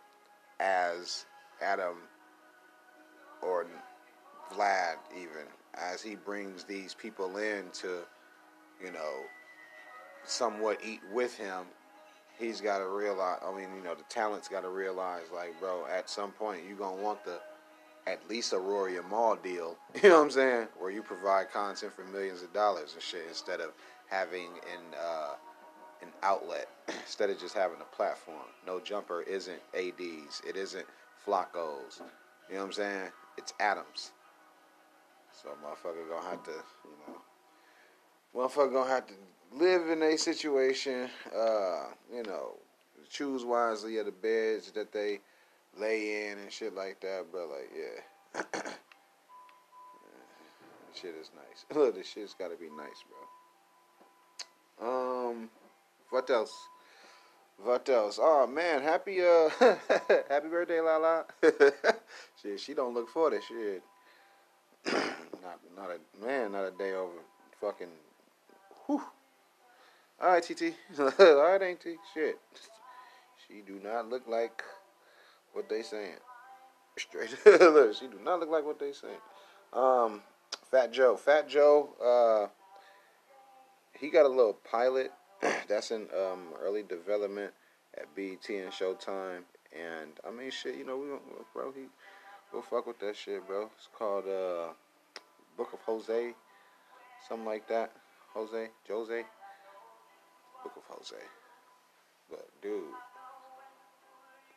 as 0.61 1.27
Adam 1.61 1.97
or 3.43 3.67
Vlad, 4.53 4.97
even 5.17 5.47
as 5.75 6.03
he 6.03 6.17
brings 6.17 6.65
these 6.65 6.95
people 6.95 7.37
in 7.37 7.65
to, 7.75 8.01
you 8.85 8.93
know, 8.93 9.23
somewhat 10.25 10.79
eat 10.85 11.01
with 11.13 11.37
him, 11.37 11.65
he's 12.39 12.61
got 12.61 12.79
to 12.79 12.89
realize. 12.89 13.39
I 13.47 13.55
mean, 13.55 13.69
you 13.77 13.83
know, 13.83 13.95
the 13.95 14.05
talent's 14.09 14.49
got 14.49 14.63
to 14.63 14.69
realize, 14.69 15.27
like, 15.33 15.59
bro, 15.61 15.87
at 15.87 16.11
some 16.11 16.33
point 16.33 16.63
you're 16.67 16.77
gonna 16.77 17.03
want 17.03 17.25
the 17.25 17.41
at 18.07 18.29
least 18.29 18.53
a 18.53 18.59
Rory 18.59 18.99
Mal 19.11 19.37
deal. 19.37 19.77
You 20.03 20.09
know 20.09 20.19
what 20.19 20.25
I'm 20.25 20.31
saying? 20.31 20.69
Where 20.79 20.91
you 20.91 21.03
provide 21.03 21.51
content 21.53 21.93
for 21.93 22.05
millions 22.05 22.43
of 22.43 22.53
dollars 22.53 22.95
and 22.95 23.03
shit 23.03 23.25
instead 23.29 23.61
of 23.61 23.73
having 24.09 24.47
an 24.47 24.95
uh, 24.99 25.35
an 26.03 26.09
outlet 26.23 26.69
instead 26.89 27.31
of 27.31 27.39
just 27.39 27.55
having 27.55 27.79
a 27.81 27.97
platform. 27.97 28.49
No 28.67 28.81
jumper 28.81 29.23
isn't 29.23 29.61
ads. 29.75 30.43
It 30.47 30.57
isn't 30.57 30.87
Flakko's. 31.27 32.03
You 32.49 32.55
know 32.55 32.61
what 32.61 32.67
I'm 32.67 32.73
saying? 32.73 33.11
It's 33.39 33.55
Adams. 33.61 34.13
So 35.43 35.51
motherfucker 35.65 36.09
gonna 36.09 36.29
have 36.29 36.43
to, 36.45 36.53
you 36.85 36.97
know, 37.07 37.21
motherfucker 38.35 38.73
gonna 38.73 38.91
have 38.91 39.07
to 39.07 39.15
live 39.53 39.89
in 39.89 40.03
a 40.03 40.17
situation, 40.17 41.09
uh, 41.35 41.87
you 42.13 42.23
know, 42.25 42.57
choose 43.09 43.45
wisely 43.45 43.99
of 43.99 44.07
the 44.07 44.13
beds 44.13 44.71
that 44.73 44.93
they 44.93 45.21
lay 45.79 46.31
in 46.31 46.39
and 46.39 46.53
shit 46.53 46.75
like 46.75 47.01
that, 47.01 47.27
but 47.33 47.49
Like, 47.49 47.71
yeah. 47.75 48.43
shit 50.95 51.15
is 51.21 51.31
nice. 51.35 51.65
Look, 51.75 51.95
this 51.95 52.09
shit's 52.09 52.35
gotta 52.35 52.57
be 52.57 52.69
nice, 52.69 53.05
bro. 53.09 53.19
Um, 55.31 55.51
what 56.11 56.29
else? 56.31 56.69
What 57.63 57.89
else? 57.89 58.19
Oh 58.21 58.47
man, 58.47 58.83
happy 58.83 59.21
uh, 59.21 59.49
happy 60.29 60.49
birthday, 60.49 60.81
Lala. 60.81 61.25
La. 61.43 61.51
shit, 62.43 62.59
she 62.59 62.75
don't 62.75 62.95
look 62.95 63.09
for 63.09 63.31
this 63.31 63.45
shit. 63.45 63.83
not, 64.93 65.61
not 65.77 65.91
a 65.91 66.25
man, 66.25 66.53
not 66.53 66.65
a 66.65 66.71
day 66.71 66.93
over. 66.93 67.19
Fucking, 67.61 67.89
whew. 68.87 69.03
All 70.21 70.33
right, 70.33 70.43
TT. 70.43 70.75
All 70.99 71.37
right, 71.37 71.63
ain't 71.63 71.81
T. 71.81 71.97
Shit. 72.15 72.39
She 73.47 73.63
do 73.67 73.81
not 73.83 74.09
look 74.09 74.27
like 74.27 74.63
what 75.53 75.69
they 75.69 75.83
saying. 75.83 76.17
Straight. 76.99 77.35
look, 77.47 77.95
she 77.95 78.07
do 78.07 78.19
not 78.23 78.41
look 78.41 78.51
like 78.51 78.65
what 78.65 78.79
they 78.79 78.93
saying. 78.93 79.15
Um, 79.73 80.23
Fat 80.71 80.93
Joe. 80.93 81.17
Fat 81.17 81.49
Joe. 81.49 81.91
Uh, 82.03 82.49
he 83.99 84.11
got 84.11 84.27
a 84.27 84.29
little 84.29 84.59
pilot 84.71 85.13
that's 85.71 85.91
in 85.93 86.09
um, 86.13 86.49
early 86.61 86.83
development 86.83 87.53
at 87.97 88.15
BET 88.15 88.49
and 88.51 88.73
Showtime. 88.73 89.43
And 89.73 90.11
I 90.27 90.31
mean, 90.31 90.51
shit, 90.51 90.77
you 90.77 90.85
know, 90.85 90.99
we 90.99 91.07
bro, 91.55 91.73
he 91.73 91.83
we'll 92.53 92.63
fuck 92.63 92.87
with 92.87 92.99
that 93.01 93.17
shit, 93.17 93.47
bro. 93.47 93.71
It's 93.77 93.89
called 93.97 94.25
uh, 94.27 94.73
Book 95.57 95.73
of 95.73 95.81
Jose, 95.87 96.35
something 97.29 97.47
like 97.47 97.69
that. 97.69 97.93
Jose, 98.35 98.69
Jose, 98.89 99.23
Book 100.63 100.73
of 100.77 100.83
Jose. 100.89 101.17
But 102.29 102.49
dude, 102.63 102.83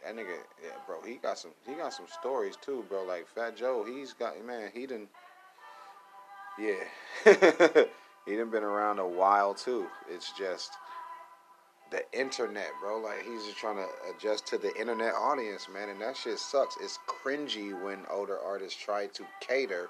that 0.04 0.15
nigga, 0.15 0.38
yeah, 0.63 0.71
bro, 0.86 1.02
he 1.04 1.15
got 1.15 1.38
some, 1.39 1.52
he 1.67 1.73
got 1.73 1.93
some 1.93 2.06
stories 2.19 2.56
too, 2.62 2.84
bro. 2.89 3.04
Like 3.04 3.28
Fat 3.28 3.56
Joe, 3.56 3.86
he's 3.88 4.13
got, 4.13 4.43
man, 4.45 4.69
he 4.73 4.82
didn't, 4.82 5.10
yeah, 6.60 6.84
he 8.26 8.36
done 8.36 8.52
been 8.52 8.63
around 8.63 8.99
a 8.99 9.08
while 9.08 9.54
too. 9.54 9.88
It's 10.10 10.32
just 10.38 10.71
the 11.93 12.19
internet, 12.19 12.71
bro. 12.82 12.99
Like 12.99 13.23
he's 13.23 13.45
just 13.45 13.58
trying 13.58 13.77
to 13.77 13.88
adjust 14.10 14.47
to 14.47 14.58
the 14.58 14.75
internet 14.77 15.13
audience, 15.13 15.67
man, 15.71 15.89
and 15.89 16.01
that 16.01 16.17
shit 16.17 16.39
sucks. 16.39 16.75
It's 16.82 16.99
cringy 17.08 17.79
when 17.82 17.99
older 18.12 18.38
artists 18.39 18.82
try 18.82 19.06
to 19.08 19.23
cater 19.39 19.88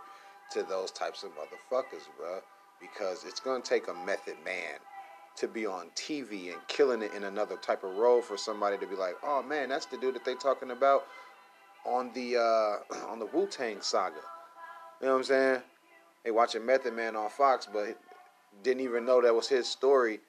to 0.52 0.64
those 0.64 0.92
types 0.92 1.24
of 1.24 1.30
motherfuckers, 1.32 2.04
bro, 2.18 2.42
because 2.80 3.24
it's 3.24 3.40
gonna 3.40 3.64
take 3.64 3.88
a 3.88 3.94
method 4.06 4.36
man 4.44 4.80
to 5.38 5.48
be 5.48 5.66
on 5.66 5.88
TV 5.96 6.52
and 6.52 6.62
killing 6.68 7.02
it 7.02 7.14
in 7.14 7.24
another 7.24 7.56
type 7.56 7.84
of 7.84 7.96
role 7.96 8.22
for 8.22 8.38
somebody 8.38 8.78
to 8.78 8.86
be 8.86 8.96
like, 8.96 9.16
oh 9.24 9.42
man, 9.42 9.70
that's 9.70 9.88
the 9.88 9.98
dude 9.98 10.14
that 10.14 10.26
they 10.26 10.36
talking 10.36 10.72
about 10.72 11.06
on 11.86 12.12
the 12.14 12.38
uh, 12.38 12.96
on 13.10 13.18
the 13.18 13.28
Wu 13.28 13.48
Tang 13.48 13.78
saga. 13.80 14.18
You 15.00 15.08
know 15.08 15.14
what 15.14 15.20
I'm 15.20 15.24
saying? 15.24 15.62
They 16.26 16.32
watching 16.32 16.66
Method 16.66 16.94
Man 16.94 17.16
on 17.16 17.30
Fox, 17.30 17.66
but 17.72 17.98
didn't 18.62 18.84
even 18.84 19.06
know 19.06 19.22
that 19.22 19.34
was 19.34 19.48
his 19.48 19.68
story 19.68 20.20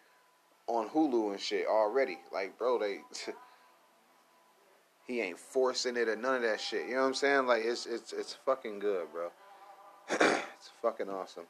on 0.66 0.88
Hulu 0.88 1.32
and 1.32 1.40
shit 1.40 1.66
already. 1.66 2.18
Like, 2.32 2.58
bro, 2.58 2.78
they 2.78 2.98
he 5.06 5.20
ain't 5.20 5.38
forcing 5.38 5.96
it 5.96 6.08
or 6.08 6.16
none 6.16 6.36
of 6.36 6.42
that 6.42 6.60
shit. 6.60 6.86
You 6.86 6.94
know 6.94 7.02
what 7.02 7.08
I'm 7.08 7.14
saying? 7.14 7.46
Like, 7.46 7.62
it's 7.64 7.86
it's 7.86 8.12
it's 8.12 8.36
fucking 8.44 8.78
good, 8.78 9.06
bro. 9.12 9.30
it's 10.10 10.70
fucking 10.82 11.08
awesome. 11.08 11.44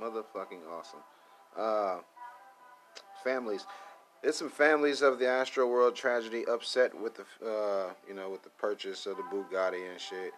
Motherfucking 0.00 0.60
awesome. 0.78 1.00
Uh, 1.56 1.98
families. 3.22 3.66
There's 4.22 4.36
some 4.36 4.50
families 4.50 5.00
of 5.00 5.18
the 5.18 5.24
Astroworld 5.24 5.94
tragedy 5.94 6.44
upset 6.46 6.98
with 6.98 7.16
the, 7.16 7.46
uh, 7.46 7.90
you 8.06 8.14
know, 8.14 8.28
with 8.28 8.42
the 8.42 8.50
purchase 8.50 9.06
of 9.06 9.16
the 9.16 9.22
Bugatti 9.22 9.90
and 9.90 9.98
shit. 9.98 10.32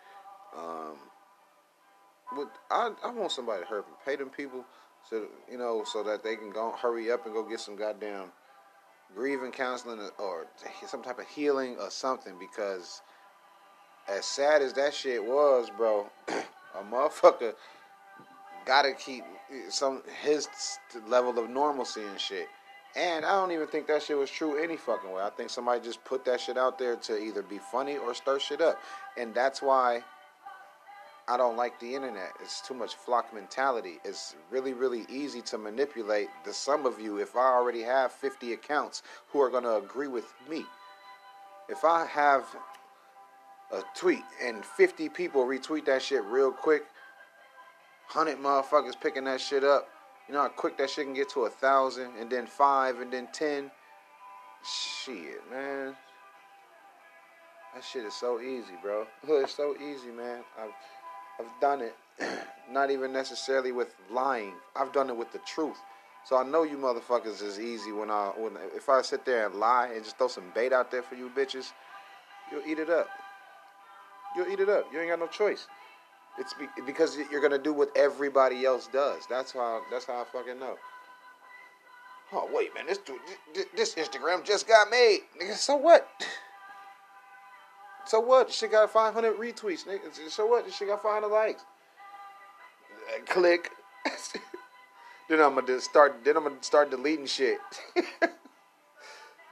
Um, 0.56 0.96
with, 2.36 2.48
I, 2.70 2.92
I 3.04 3.10
want 3.10 3.32
somebody 3.32 3.62
to 3.62 3.66
hurry 3.66 3.82
and 3.86 3.96
pay 4.04 4.16
them 4.16 4.30
people 4.30 4.64
so 5.08 5.26
you 5.50 5.58
know, 5.58 5.84
so 5.84 6.02
that 6.02 6.22
they 6.22 6.36
can 6.36 6.50
go 6.50 6.74
hurry 6.80 7.10
up 7.10 7.26
and 7.26 7.34
go 7.34 7.48
get 7.48 7.60
some 7.60 7.76
goddamn 7.76 8.26
grieving 9.14 9.52
counseling 9.52 10.00
or 10.18 10.46
some 10.86 11.02
type 11.02 11.18
of 11.18 11.26
healing 11.28 11.76
or 11.80 11.90
something. 11.90 12.34
Because 12.38 13.02
as 14.08 14.24
sad 14.24 14.62
as 14.62 14.72
that 14.74 14.94
shit 14.94 15.24
was, 15.24 15.70
bro, 15.76 16.06
a 16.28 16.82
motherfucker 16.90 17.54
gotta 18.64 18.92
keep 18.92 19.24
some 19.68 20.02
his 20.22 20.48
level 21.08 21.38
of 21.38 21.50
normalcy 21.50 22.02
and 22.02 22.20
shit. 22.20 22.46
And 22.94 23.24
I 23.24 23.32
don't 23.32 23.52
even 23.52 23.66
think 23.68 23.86
that 23.86 24.02
shit 24.02 24.18
was 24.18 24.30
true 24.30 24.62
any 24.62 24.76
fucking 24.76 25.10
way. 25.10 25.22
I 25.22 25.30
think 25.30 25.48
somebody 25.48 25.80
just 25.80 26.04
put 26.04 26.26
that 26.26 26.40
shit 26.40 26.58
out 26.58 26.78
there 26.78 26.96
to 26.96 27.18
either 27.18 27.42
be 27.42 27.58
funny 27.58 27.96
or 27.96 28.14
stir 28.14 28.38
shit 28.38 28.60
up. 28.60 28.78
And 29.16 29.34
that's 29.34 29.62
why 29.62 30.04
I 31.32 31.38
don't 31.38 31.56
like 31.56 31.80
the 31.80 31.94
internet. 31.94 32.32
It's 32.42 32.60
too 32.60 32.74
much 32.74 32.94
flock 32.94 33.32
mentality. 33.32 34.00
It's 34.04 34.36
really, 34.50 34.74
really 34.74 35.06
easy 35.08 35.40
to 35.42 35.56
manipulate 35.56 36.28
the 36.44 36.52
sum 36.52 36.84
of 36.84 37.00
you 37.00 37.16
if 37.16 37.36
I 37.36 37.54
already 37.54 37.80
have 37.80 38.12
50 38.12 38.52
accounts 38.52 39.02
who 39.28 39.40
are 39.40 39.48
going 39.48 39.62
to 39.62 39.76
agree 39.76 40.08
with 40.08 40.26
me. 40.50 40.66
If 41.70 41.86
I 41.86 42.04
have 42.04 42.44
a 43.72 43.80
tweet 43.96 44.20
and 44.44 44.62
50 44.62 45.08
people 45.08 45.46
retweet 45.46 45.86
that 45.86 46.02
shit 46.02 46.22
real 46.24 46.52
quick, 46.52 46.82
100 48.12 48.36
motherfuckers 48.36 49.00
picking 49.00 49.24
that 49.24 49.40
shit 49.40 49.64
up, 49.64 49.88
you 50.28 50.34
know 50.34 50.42
how 50.42 50.48
quick 50.48 50.76
that 50.76 50.90
shit 50.90 51.06
can 51.06 51.14
get 51.14 51.30
to 51.30 51.44
a 51.44 51.50
thousand 51.50 52.12
and 52.20 52.28
then 52.28 52.46
five 52.46 53.00
and 53.00 53.10
then 53.10 53.28
ten? 53.32 53.70
Shit, 55.02 55.40
man. 55.50 55.96
That 57.74 57.82
shit 57.82 58.04
is 58.04 58.12
so 58.12 58.38
easy, 58.38 58.74
bro. 58.82 59.06
It's 59.28 59.56
so 59.56 59.74
easy, 59.76 60.10
man. 60.10 60.44
I've 60.60 60.72
I've 61.42 61.60
done 61.60 61.80
it, 61.80 61.94
not 62.70 62.90
even 62.90 63.12
necessarily 63.12 63.72
with 63.72 63.94
lying. 64.10 64.54
I've 64.76 64.92
done 64.92 65.10
it 65.10 65.16
with 65.16 65.32
the 65.32 65.40
truth. 65.40 65.78
So 66.24 66.36
I 66.36 66.44
know 66.44 66.62
you 66.62 66.76
motherfuckers 66.76 67.42
is 67.42 67.58
easy 67.58 67.90
when 67.90 68.10
I 68.10 68.32
when 68.36 68.52
if 68.76 68.88
I 68.88 69.02
sit 69.02 69.24
there 69.24 69.46
and 69.46 69.56
lie 69.56 69.90
and 69.92 70.04
just 70.04 70.18
throw 70.18 70.28
some 70.28 70.44
bait 70.54 70.72
out 70.72 70.90
there 70.90 71.02
for 71.02 71.16
you 71.16 71.30
bitches, 71.36 71.72
you'll 72.50 72.66
eat 72.66 72.78
it 72.78 72.90
up. 72.90 73.08
You'll 74.36 74.48
eat 74.48 74.60
it 74.60 74.68
up. 74.68 74.86
You 74.92 75.00
ain't 75.00 75.10
got 75.10 75.18
no 75.18 75.26
choice. 75.26 75.66
It's 76.38 76.54
be, 76.54 76.66
because 76.86 77.18
you're 77.30 77.42
gonna 77.42 77.58
do 77.58 77.72
what 77.72 77.90
everybody 77.96 78.64
else 78.64 78.88
does. 78.92 79.24
That's 79.28 79.52
how. 79.52 79.82
That's 79.90 80.06
how 80.06 80.20
I 80.20 80.24
fucking 80.32 80.58
know. 80.58 80.76
Oh 82.32 82.48
wait, 82.52 82.74
man, 82.74 82.86
this 82.86 82.98
dude, 82.98 83.18
this 83.76 83.94
Instagram 83.96 84.42
just 84.44 84.66
got 84.66 84.90
made. 84.90 85.20
Nigga, 85.40 85.54
so 85.54 85.76
what? 85.76 86.08
So 88.04 88.20
what? 88.20 88.52
She 88.52 88.66
got 88.66 88.90
500 88.90 89.36
retweets, 89.36 89.86
nigga. 89.86 90.30
So 90.30 90.46
what? 90.46 90.72
She 90.72 90.86
got 90.86 91.02
500 91.02 91.28
likes. 91.28 91.64
Click. 93.26 93.70
then 95.28 95.40
I'm 95.40 95.54
gonna 95.54 95.80
start. 95.80 96.24
Then 96.24 96.36
I'm 96.36 96.44
gonna 96.44 96.56
start 96.62 96.90
deleting 96.90 97.26
shit. 97.26 97.58
yeah, 97.96 98.30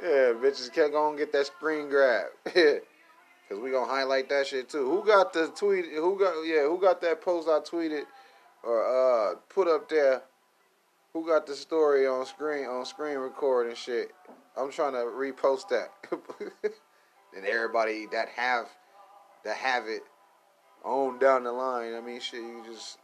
bitches 0.01 0.73
can't 0.73 0.93
go 0.93 1.09
and 1.09 1.19
get 1.19 1.33
that 1.33 1.47
screen 1.47 1.89
grab. 1.89 2.27
Cause 3.51 3.59
we 3.59 3.73
gonna 3.73 3.91
highlight 3.91 4.29
that 4.29 4.47
shit 4.47 4.69
too. 4.69 4.89
Who 4.89 5.05
got 5.05 5.33
the 5.33 5.49
tweet? 5.49 5.87
Who 5.95 6.19
got 6.19 6.35
yeah? 6.47 6.63
Who 6.63 6.81
got 6.81 7.01
that 7.01 7.21
post 7.21 7.49
I 7.49 7.59
tweeted 7.59 8.05
or 8.63 8.85
uh 8.85 9.35
put 9.49 9.67
up 9.67 9.89
there? 9.89 10.23
Who 11.13 11.27
got 11.27 11.47
the 11.47 11.55
story 11.55 12.07
on 12.07 12.25
screen 12.27 12.67
on 12.67 12.85
screen 12.87 13.19
record 13.19 13.67
and 13.67 13.77
shit? 13.77 14.13
I'm 14.57 14.71
trying 14.71 14.93
to 14.93 14.99
repost 14.99 15.69
that. 15.71 15.91
And 17.37 17.45
everybody 17.47 18.07
that 18.13 18.29
have 18.31 18.67
that 19.45 19.57
have 19.57 19.87
it 19.87 20.03
on 20.85 21.19
down 21.19 21.45
the 21.45 21.53
line. 21.53 21.95
I 21.95 22.01
mean, 22.01 22.21
shit, 22.21 22.41
you 22.41 22.63
just 22.67 22.99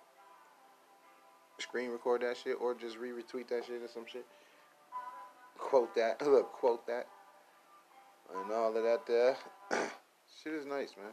screen 1.59 1.91
record 1.91 2.23
that 2.23 2.37
shit 2.37 2.57
or 2.61 2.75
just 2.75 2.99
re-retweet 2.99 3.49
that 3.49 3.65
shit 3.67 3.83
or 3.83 3.89
some 3.89 4.05
shit. 4.11 4.27
Quote 5.59 5.95
that. 5.95 6.21
Look, 6.27 6.53
quote 6.53 6.87
that. 6.87 7.07
And 8.35 8.53
all 8.53 8.77
of 8.77 8.83
that 8.83 9.07
there. 9.07 9.37
shit 10.43 10.53
is 10.53 10.67
nice, 10.67 10.95
man. 10.97 11.13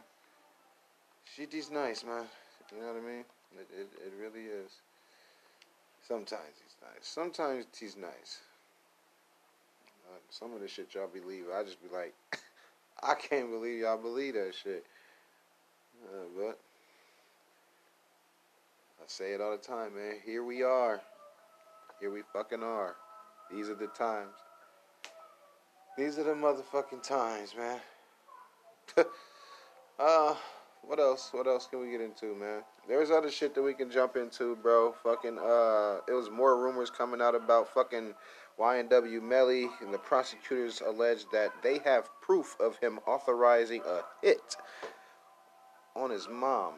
Shit 1.34 1.54
is 1.54 1.70
nice, 1.70 2.04
man. 2.04 2.24
You 2.72 2.80
know 2.80 2.88
what 2.88 2.96
I 2.96 3.06
mean? 3.06 3.24
It, 3.56 3.68
it, 3.80 3.88
it 4.06 4.12
really 4.20 4.46
is. 4.46 4.70
Sometimes 6.06 6.60
he's 6.62 6.76
nice. 6.82 7.06
Sometimes 7.06 7.66
he's 7.78 7.96
nice. 7.96 8.40
Some 10.30 10.52
of 10.52 10.60
the 10.60 10.68
shit 10.68 10.94
y'all 10.94 11.08
believe, 11.08 11.44
I 11.54 11.62
just 11.62 11.82
be 11.82 11.88
like, 11.94 12.14
I 13.06 13.14
can't 13.14 13.50
believe 13.50 13.80
y'all 13.80 13.98
believe 13.98 14.34
that 14.34 14.52
shit. 14.62 14.84
Uh, 16.04 16.24
but 16.36 16.58
I 18.98 19.04
say 19.06 19.32
it 19.32 19.40
all 19.40 19.52
the 19.52 19.58
time, 19.58 19.94
man. 19.94 20.14
Here 20.24 20.42
we 20.42 20.62
are. 20.62 21.00
Here 22.00 22.10
we 22.10 22.22
fucking 22.32 22.62
are. 22.62 22.96
These 23.50 23.68
are 23.68 23.74
the 23.74 23.88
times. 23.88 24.32
These 25.98 26.18
are 26.18 26.24
the 26.24 26.32
motherfucking 26.32 27.02
times, 27.02 27.54
man. 27.56 27.78
uh, 29.98 30.34
what 30.82 30.98
else? 30.98 31.28
What 31.32 31.46
else 31.46 31.66
can 31.66 31.80
we 31.80 31.90
get 31.90 32.00
into, 32.00 32.34
man? 32.34 32.62
There's 32.88 33.10
other 33.10 33.30
shit 33.30 33.54
that 33.54 33.62
we 33.62 33.74
can 33.74 33.90
jump 33.90 34.16
into, 34.16 34.56
bro. 34.56 34.92
Fucking, 35.02 35.38
uh, 35.38 36.00
it 36.08 36.12
was 36.12 36.30
more 36.30 36.60
rumors 36.60 36.90
coming 36.90 37.20
out 37.20 37.34
about 37.34 37.72
fucking 37.72 38.14
YNW 38.58 39.22
Melly, 39.22 39.68
and 39.80 39.92
the 39.92 39.98
prosecutors 39.98 40.80
allege 40.80 41.24
that 41.32 41.50
they 41.62 41.78
have 41.84 42.08
proof 42.20 42.56
of 42.60 42.78
him 42.78 43.00
authorizing 43.06 43.82
a 43.86 44.02
hit 44.22 44.56
on 45.96 46.10
his 46.10 46.28
mom. 46.28 46.74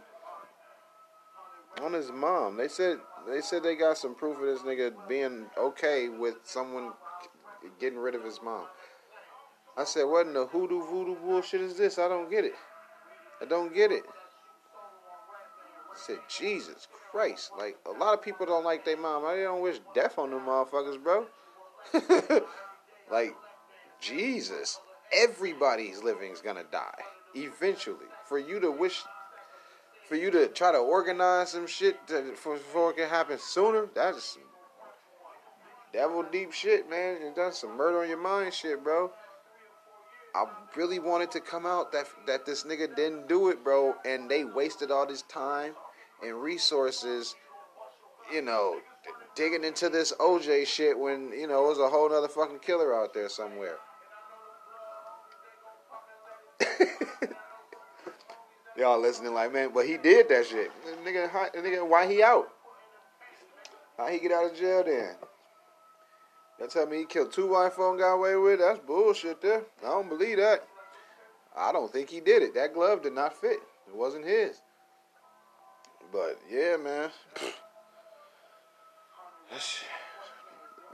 On 1.82 1.92
his 1.92 2.10
mom. 2.10 2.56
They 2.56 2.68
said 2.68 2.98
they 3.28 3.40
said 3.40 3.62
they 3.62 3.76
got 3.76 3.98
some 3.98 4.14
proof 4.14 4.38
of 4.38 4.46
this 4.46 4.60
nigga 4.60 4.94
being 5.08 5.46
okay 5.58 6.08
with 6.08 6.36
someone 6.44 6.92
getting 7.78 7.98
rid 7.98 8.14
of 8.14 8.24
his 8.24 8.40
mom. 8.42 8.66
I 9.76 9.84
said, 9.84 10.04
what 10.04 10.26
in 10.26 10.32
the 10.32 10.46
hoodoo 10.46 10.82
voodoo 10.86 11.16
bullshit 11.16 11.60
is 11.60 11.76
this? 11.76 11.98
I 11.98 12.08
don't 12.08 12.30
get 12.30 12.44
it. 12.44 12.54
I 13.42 13.44
don't 13.44 13.74
get 13.74 13.92
it. 13.92 14.04
I 15.92 15.98
said, 15.98 16.18
Jesus 16.28 16.88
Christ. 17.10 17.50
Like, 17.58 17.76
a 17.84 17.90
lot 17.90 18.14
of 18.14 18.22
people 18.22 18.46
don't 18.46 18.64
like 18.64 18.86
their 18.86 18.96
mom. 18.96 19.26
I 19.26 19.36
don't 19.36 19.60
wish 19.60 19.80
death 19.94 20.18
on 20.18 20.30
them 20.30 20.40
motherfuckers, 20.46 21.02
bro. 21.02 21.26
like, 23.10 23.34
Jesus, 24.00 24.80
everybody's 25.12 26.02
living 26.02 26.32
is 26.32 26.40
gonna 26.40 26.64
die 26.70 27.02
eventually. 27.34 28.06
For 28.24 28.38
you 28.38 28.60
to 28.60 28.70
wish, 28.70 29.02
for 30.08 30.16
you 30.16 30.30
to 30.30 30.48
try 30.48 30.72
to 30.72 30.78
organize 30.78 31.50
some 31.50 31.66
shit 31.66 32.06
to, 32.08 32.34
for, 32.34 32.54
before 32.54 32.90
it 32.90 32.96
can 32.96 33.08
happen 33.08 33.38
sooner, 33.38 33.88
that's 33.94 34.24
some 34.24 34.42
devil 35.92 36.24
deep 36.30 36.52
shit, 36.52 36.88
man. 36.88 37.18
You 37.22 37.32
done 37.34 37.52
some 37.52 37.76
murder 37.76 38.02
on 38.02 38.08
your 38.08 38.18
mind 38.18 38.52
shit, 38.54 38.82
bro. 38.82 39.10
I 40.34 40.44
really 40.74 40.98
wanted 40.98 41.30
to 41.30 41.40
come 41.40 41.64
out 41.64 41.92
that 41.92 42.06
that 42.26 42.44
this 42.44 42.64
nigga 42.64 42.94
didn't 42.94 43.28
do 43.28 43.48
it, 43.48 43.64
bro, 43.64 43.94
and 44.04 44.30
they 44.30 44.44
wasted 44.44 44.90
all 44.90 45.06
this 45.06 45.22
time 45.22 45.74
and 46.22 46.34
resources, 46.42 47.34
you 48.32 48.42
know, 48.42 48.80
digging 49.36 49.62
into 49.62 49.88
this 49.88 50.12
OJ 50.18 50.66
shit 50.66 50.98
when 50.98 51.30
you 51.30 51.46
know 51.46 51.66
it 51.66 51.68
was 51.68 51.78
a 51.78 51.88
whole 51.88 52.12
other 52.12 52.26
fucking 52.26 52.58
killer 52.58 52.92
out 53.00 53.14
there 53.14 53.28
somewhere. 53.28 53.76
Y'all 58.76 59.00
listening 59.00 59.32
like, 59.32 59.52
man, 59.52 59.70
but 59.72 59.86
he 59.86 59.96
did 59.96 60.28
that 60.28 60.46
shit. 60.46 60.72
Nigga, 61.04 61.30
nigga, 61.54 61.88
why 61.88 62.10
he 62.10 62.22
out? 62.22 62.48
How 63.96 64.08
he 64.08 64.18
get 64.18 64.32
out 64.32 64.50
of 64.50 64.56
jail 64.56 64.82
then? 64.84 65.14
Y'all 66.58 66.68
tell 66.68 66.86
me 66.86 66.98
he 66.98 67.04
killed 67.04 67.32
two 67.32 67.48
white 67.48 67.72
folk 67.72 67.98
got 67.98 68.14
away 68.14 68.36
with 68.36 68.54
it? 68.54 68.60
That's 68.60 68.78
bullshit 68.80 69.40
there. 69.40 69.62
I 69.82 69.88
don't 69.88 70.08
believe 70.08 70.38
that. 70.38 70.66
I 71.56 71.72
don't 71.72 71.92
think 71.92 72.10
he 72.10 72.20
did 72.20 72.42
it. 72.42 72.54
That 72.54 72.74
glove 72.74 73.02
did 73.02 73.14
not 73.14 73.34
fit. 73.38 73.60
It 73.88 73.94
wasn't 73.94 74.26
his. 74.26 74.60
But 76.12 76.38
yeah, 76.50 76.76
man. 76.76 77.10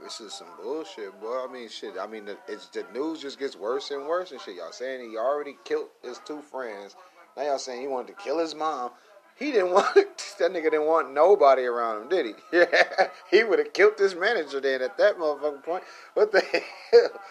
this 0.03 0.19
is 0.19 0.33
some 0.33 0.47
bullshit, 0.61 1.19
boy. 1.21 1.45
I 1.47 1.51
mean, 1.51 1.69
shit. 1.69 1.95
I 1.99 2.07
mean, 2.07 2.29
it's 2.47 2.67
the 2.67 2.85
news 2.93 3.21
just 3.21 3.39
gets 3.39 3.55
worse 3.55 3.91
and 3.91 4.05
worse 4.05 4.31
and 4.31 4.41
shit. 4.41 4.55
Y'all 4.55 4.71
saying 4.71 5.09
he 5.09 5.17
already 5.17 5.57
killed 5.63 5.87
his 6.03 6.19
two 6.25 6.41
friends. 6.41 6.95
Now 7.35 7.43
y'all 7.43 7.57
saying 7.57 7.81
he 7.81 7.87
wanted 7.87 8.15
to 8.15 8.23
kill 8.23 8.39
his 8.39 8.53
mom. 8.53 8.91
He 9.35 9.51
didn't 9.51 9.71
want 9.73 9.95
that 9.95 10.51
nigga 10.51 10.65
didn't 10.65 10.85
want 10.85 11.13
nobody 11.13 11.63
around 11.63 12.03
him, 12.03 12.09
did 12.09 12.25
he? 12.27 12.33
Yeah, 12.53 13.07
he 13.31 13.43
would 13.43 13.59
have 13.59 13.73
killed 13.73 13.97
this 13.97 14.15
manager 14.15 14.59
then 14.59 14.81
at 14.81 14.97
that 14.97 15.17
motherfucking 15.17 15.63
point. 15.63 15.83
What 16.13 16.31
the 16.31 16.41
hell? 16.91 17.21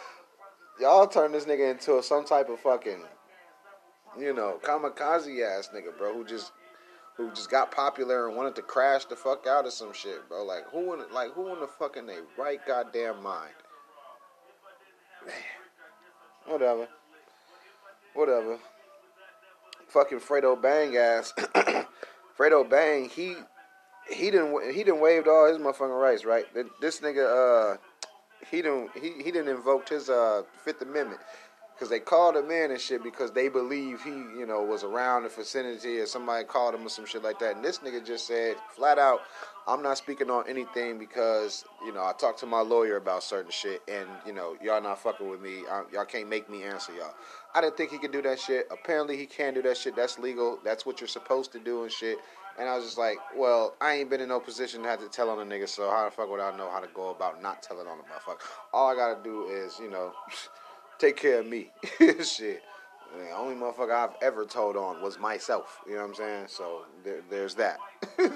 Y'all 0.81 1.07
turned 1.07 1.35
this 1.35 1.45
nigga 1.45 1.71
into 1.71 2.03
some 2.03 2.25
type 2.25 2.49
of 2.49 2.59
fucking, 2.59 3.03
you 4.19 4.35
know, 4.35 4.59
kamikaze 4.63 5.43
ass 5.47 5.71
nigga, 5.75 5.97
bro, 5.97 6.15
who 6.15 6.25
just 6.25 6.53
who 7.17 7.31
just 7.31 7.51
got 7.51 7.71
popular 7.71 8.29
and 8.29 8.37
wanted 8.37 8.55
to 8.57 8.63
crash 8.63 9.05
the 9.05 9.17
fuck 9.17 9.47
out 9.47 9.67
of 9.67 9.73
some 9.73 9.93
shit, 9.93 10.29
bro. 10.29 10.45
Like 10.45 10.69
who 10.71 10.95
in 10.95 11.01
like 11.13 11.33
who 11.33 11.53
in 11.53 11.61
the 11.61 11.67
fucking 11.67 12.07
they 12.07 12.19
right 12.39 12.61
goddamn 12.67 13.23
mind? 13.23 13.55
Man. 15.27 15.35
Whatever. 16.47 16.89
Whatever 18.15 18.59
fucking 19.93 20.21
Fredo 20.21 20.61
Bang 20.61 20.97
ass. 20.97 21.33
Fredo 22.39 22.69
Bang, 22.69 23.09
he 23.09 23.37
he 24.11 24.31
didn't 24.31 24.73
he 24.73 24.83
didn't 24.83 25.01
waived 25.01 25.29
all 25.29 25.47
his 25.47 25.59
motherfucking 25.59 26.01
rights, 26.01 26.25
right? 26.25 26.47
This 26.81 27.01
nigga, 27.01 27.75
uh, 27.75 27.77
he 28.51 28.63
didn't 28.63 28.91
he 28.95 29.23
he 29.23 29.31
didn't 29.31 29.49
invoke 29.49 29.89
his 29.89 30.09
uh 30.09 30.43
Fifth 30.65 30.83
Amendment 30.83 31.21
because 31.75 31.89
they 31.89 31.99
called 31.99 32.37
him 32.37 32.51
in 32.51 32.71
and 32.71 32.81
shit 32.81 33.03
because 33.03 33.33
they 33.33 33.49
believe 33.49 34.03
he 34.03 34.11
you 34.11 34.47
know 34.47 34.63
was 34.63 34.85
around 34.85 35.25
the 35.25 35.29
vicinity 35.29 35.99
or 35.99 36.07
somebody 36.07 36.45
called 36.45 36.75
him 36.75 36.87
or 36.87 36.89
some 36.89 37.07
shit 37.07 37.23
like 37.23 37.39
that. 37.41 37.57
And 37.57 37.65
this 37.65 37.79
nigga 37.79 38.05
just 38.05 38.27
said 38.27 38.57
flat 38.75 38.99
out, 38.99 39.21
I'm 39.67 39.83
not 39.83 39.99
speaking 39.99 40.31
on 40.31 40.45
anything 40.49 40.99
because 40.99 41.65
you 41.85 41.93
know 41.93 42.03
I 42.03 42.13
talked 42.19 42.41
to 42.41 42.47
my 42.47 42.61
lawyer 42.61 42.97
about 42.97 43.23
certain 43.23 43.51
shit 43.51 43.83
and 43.89 44.09
you 44.27 44.33
know 44.33 44.57
y'all 44.63 44.83
not 44.83 45.01
fucking 45.01 45.29
with 45.29 45.41
me. 45.41 45.63
I, 45.71 45.83
y'all 45.93 46.05
can't 46.05 46.29
make 46.29 46.49
me 46.49 46.63
answer 46.63 46.93
y'all. 46.95 47.15
I 47.55 47.61
didn't 47.61 47.77
think 47.77 47.91
he 47.91 47.99
could 47.99 48.13
do 48.13 48.23
that 48.23 48.41
shit. 48.41 48.67
Apparently, 48.71 49.17
he 49.17 49.27
can 49.27 49.55
do 49.55 49.63
that 49.63 49.77
shit. 49.77 49.95
That's 49.95 50.19
legal. 50.19 50.59
That's 50.65 50.87
what 50.87 51.01
you're 51.01 51.09
supposed 51.09 51.53
to 51.53 51.59
do 51.59 51.83
and 51.83 51.93
shit. 51.93 52.19
And 52.59 52.69
I 52.69 52.77
was 52.77 52.85
just 52.85 52.99
like, 52.99 53.17
well, 53.37 53.75
I 53.81 53.95
ain't 53.95 54.11
been 54.11 54.21
in 54.21 54.29
no 54.29 54.39
position 54.39 54.83
to 54.83 54.89
have 54.89 55.01
to 55.01 55.09
tell 55.09 55.31
on 55.31 55.39
a 55.39 55.45
nigga, 55.45 55.69
so 55.69 55.91
how 55.91 56.05
the 56.05 56.11
fuck 56.11 56.31
would 56.31 56.41
I 56.41 56.55
know 56.57 56.71
how 56.71 56.81
to 56.81 56.89
go 56.95 57.11
about 57.11 57.43
not 57.43 57.63
telling 57.63 57.87
on 57.87 57.99
a 57.99 58.03
motherfucker? 58.03 58.41
All 58.73 58.91
I 58.91 58.95
gotta 58.95 59.23
do 59.23 59.47
is, 59.47 59.79
you 59.79 59.91
know, 59.91 60.13
take 61.03 61.17
care 61.17 61.41
of 61.41 61.47
me. 61.47 61.69
shit. 62.23 62.63
The 63.19 63.31
only 63.37 63.55
motherfucker 63.57 63.91
I've 63.91 64.17
ever 64.23 64.47
told 64.47 64.77
on 64.77 65.03
was 65.03 65.19
myself. 65.19 65.81
You 65.87 65.95
know 65.95 66.03
what 66.03 66.09
I'm 66.09 66.15
saying? 66.15 66.45
So 66.47 66.83
there, 67.05 67.21
there's 67.29 67.55
that. 67.57 67.79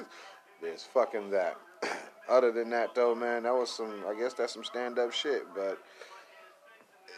there's 0.60 0.82
fucking 0.82 1.30
that. 1.30 1.56
Other 2.28 2.50
than 2.50 2.68
that, 2.70 2.94
though, 2.94 3.14
man, 3.14 3.44
that 3.44 3.54
was 3.54 3.70
some. 3.70 4.02
I 4.06 4.18
guess 4.18 4.34
that's 4.34 4.52
some 4.52 4.64
stand 4.64 4.98
up 4.98 5.12
shit, 5.12 5.44
but 5.54 5.78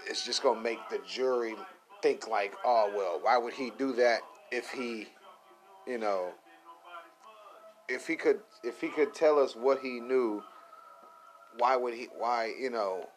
it's 0.06 0.24
just 0.24 0.42
gonna 0.42 0.60
make 0.60 0.78
the 0.90 1.00
jury 1.08 1.54
think 2.02 2.28
like, 2.28 2.52
oh 2.64 2.92
well, 2.94 3.18
why 3.22 3.38
would 3.38 3.54
he 3.54 3.72
do 3.78 3.92
that 3.94 4.20
if 4.52 4.70
he, 4.70 5.08
you 5.86 5.96
know, 5.96 6.28
if 7.88 8.06
he 8.06 8.16
could 8.16 8.40
if 8.62 8.80
he 8.80 8.88
could 8.88 9.14
tell 9.14 9.38
us 9.38 9.56
what 9.56 9.80
he 9.80 9.98
knew, 9.98 10.42
why 11.56 11.74
would 11.74 11.94
he 11.94 12.08
why, 12.18 12.52
you 12.60 12.68
know, 12.70 13.08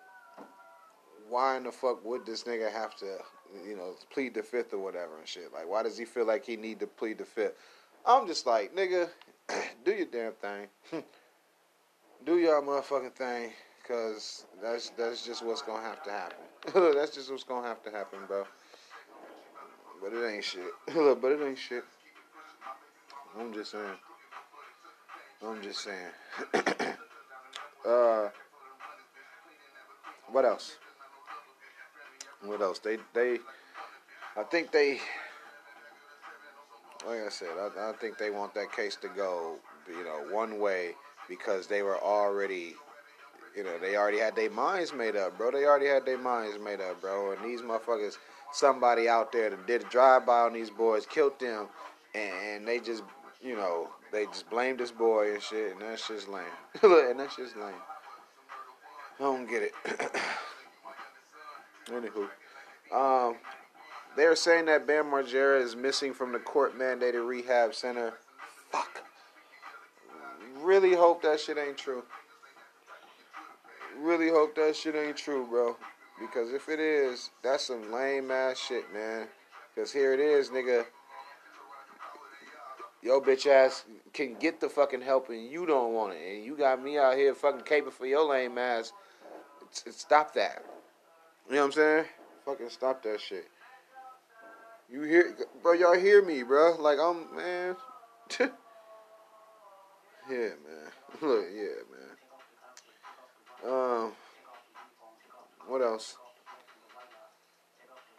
why 1.32 1.57
in 1.57 1.63
the 1.63 1.71
fuck 1.71 2.05
would 2.05 2.25
this 2.25 2.43
nigga 2.43 2.71
have 2.71 2.95
to, 2.97 3.17
you 3.67 3.75
know, 3.75 3.95
plead 4.11 4.34
the 4.34 4.43
fifth 4.43 4.73
or 4.73 4.79
whatever 4.79 5.17
and 5.17 5.27
shit? 5.27 5.51
Like 5.53 5.67
why 5.67 5.84
does 5.84 5.97
he 5.97 6.05
feel 6.05 6.25
like 6.25 6.45
he 6.45 6.55
need 6.55 6.79
to 6.82 6.88
plead 6.88 7.17
the 7.17 7.25
fifth? 7.25 7.53
I'm 8.05 8.27
just 8.27 8.45
like, 8.45 8.75
nigga, 8.75 9.09
do 9.86 9.91
your 9.91 10.05
damn 10.05 10.34
thing. 10.34 10.67
do 12.25 12.38
your 12.38 12.61
motherfucking 12.61 13.13
thing, 13.13 13.51
cause 13.88 14.45
that's 14.61 14.89
that's 14.91 15.25
just 15.25 15.43
what's 15.43 15.61
gonna 15.61 15.82
have 15.82 16.03
to 16.03 16.11
happen. 16.11 16.93
that's 16.95 17.15
just 17.15 17.32
what's 17.32 17.43
gonna 17.43 17.67
have 17.67 17.82
to 17.84 17.91
happen, 17.91 18.19
bro 18.27 18.45
but 20.01 20.13
it 20.13 20.27
ain't 20.27 20.43
shit. 20.43 20.73
Look, 20.95 21.21
but 21.21 21.32
it 21.32 21.39
ain't 21.45 21.57
shit. 21.57 21.84
I'm 23.39 23.53
just 23.53 23.71
saying. 23.71 23.86
I'm 25.45 25.61
just 25.61 25.84
saying. 25.84 26.11
uh, 27.88 28.29
what 30.32 30.45
else? 30.45 30.77
What 32.43 32.61
else? 32.61 32.79
They 32.79 32.97
they, 33.13 33.39
I 34.35 34.43
think 34.43 34.71
they. 34.71 34.99
Like 37.05 37.25
I 37.25 37.29
said, 37.29 37.49
I, 37.59 37.89
I 37.89 37.93
think 37.93 38.19
they 38.19 38.29
want 38.29 38.53
that 38.53 38.71
case 38.71 38.95
to 38.97 39.07
go, 39.07 39.55
you 39.87 40.03
know, 40.03 40.33
one 40.35 40.59
way 40.59 40.91
because 41.27 41.65
they 41.65 41.81
were 41.81 41.97
already 41.97 42.75
you 43.55 43.63
know, 43.63 43.77
they 43.79 43.95
already 43.95 44.19
had 44.19 44.35
their 44.35 44.49
minds 44.49 44.93
made 44.93 45.15
up, 45.15 45.37
bro. 45.37 45.51
They 45.51 45.65
already 45.65 45.87
had 45.87 46.05
their 46.05 46.17
minds 46.17 46.57
made 46.63 46.79
up, 46.79 47.01
bro. 47.01 47.31
And 47.33 47.43
these 47.43 47.61
motherfuckers 47.61 48.17
somebody 48.51 49.07
out 49.07 49.31
there 49.31 49.49
that 49.49 49.67
did 49.67 49.81
a 49.81 49.85
drive 49.85 50.25
by 50.25 50.41
on 50.41 50.53
these 50.53 50.69
boys, 50.69 51.05
killed 51.05 51.39
them, 51.39 51.67
and 52.13 52.67
they 52.67 52.79
just, 52.79 53.03
you 53.41 53.55
know, 53.55 53.89
they 54.11 54.25
just 54.25 54.49
blamed 54.49 54.79
this 54.79 54.91
boy 54.91 55.33
and 55.33 55.41
shit, 55.41 55.73
and 55.73 55.81
that's 55.81 56.07
just 56.07 56.27
lame. 56.27 56.43
and 56.83 57.19
that's 57.19 57.35
just 57.35 57.55
lame. 57.55 57.73
I 59.19 59.23
don't 59.23 59.49
get 59.49 59.63
it. 59.63 59.71
Anywho, 61.88 62.29
um, 62.93 63.36
they're 64.15 64.36
saying 64.36 64.65
that 64.65 64.86
Bam 64.86 65.05
Margera 65.05 65.61
is 65.61 65.75
missing 65.75 66.13
from 66.13 66.32
the 66.32 66.39
court 66.39 66.77
mandated 66.77 67.27
rehab 67.27 67.73
center. 67.73 68.13
Fuck. 68.71 69.03
Really 70.59 70.93
hope 70.93 71.21
that 71.23 71.39
shit 71.39 71.57
ain't 71.57 71.77
true. 71.77 72.03
Really 73.97 74.29
hope 74.29 74.55
that 74.55 74.75
shit 74.75 74.95
ain't 74.95 75.17
true, 75.17 75.47
bro. 75.47 75.75
Because 76.19 76.51
if 76.51 76.69
it 76.69 76.79
is, 76.79 77.32
that's 77.41 77.67
some 77.67 77.91
lame 77.91 78.29
ass 78.32 78.57
shit, 78.57 78.91
man. 78.93 79.27
Because 79.73 79.91
here 79.91 80.13
it 80.13 80.19
is, 80.19 80.49
nigga. 80.49 80.86
Yo, 83.01 83.19
bitch 83.19 83.47
ass 83.47 83.86
can 84.13 84.36
get 84.36 84.59
the 84.59 84.69
fucking 84.69 85.01
help 85.01 85.29
and 85.29 85.49
you 85.49 85.65
don't 85.65 85.93
want 85.93 86.13
it. 86.13 86.36
And 86.36 86.45
you 86.45 86.55
got 86.55 86.84
me 86.84 86.99
out 86.99 87.15
here 87.15 87.34
fucking 87.34 87.61
caping 87.61 87.91
for 87.91 88.05
your 88.05 88.29
lame 88.29 88.57
ass. 88.59 88.93
Stop 89.71 90.34
that. 90.36 90.63
You 91.47 91.55
know 91.55 91.61
what 91.61 91.65
I'm 91.65 91.71
saying? 91.73 92.05
Fucking 92.45 92.69
stop 92.69 93.03
that 93.03 93.19
shit. 93.19 93.47
You 94.89 95.03
hear, 95.03 95.35
bro? 95.61 95.73
Y'all 95.73 95.97
hear 95.97 96.23
me, 96.23 96.43
bro? 96.43 96.75
Like 96.79 96.99
I'm, 96.99 97.35
man. 97.35 97.75
yeah, 98.39 98.49
man. 100.29 100.91
Look, 101.21 101.45
yeah, 101.53 101.83
man. 103.63 103.71
Um. 103.71 104.11
What 105.67 105.81
else? 105.81 106.17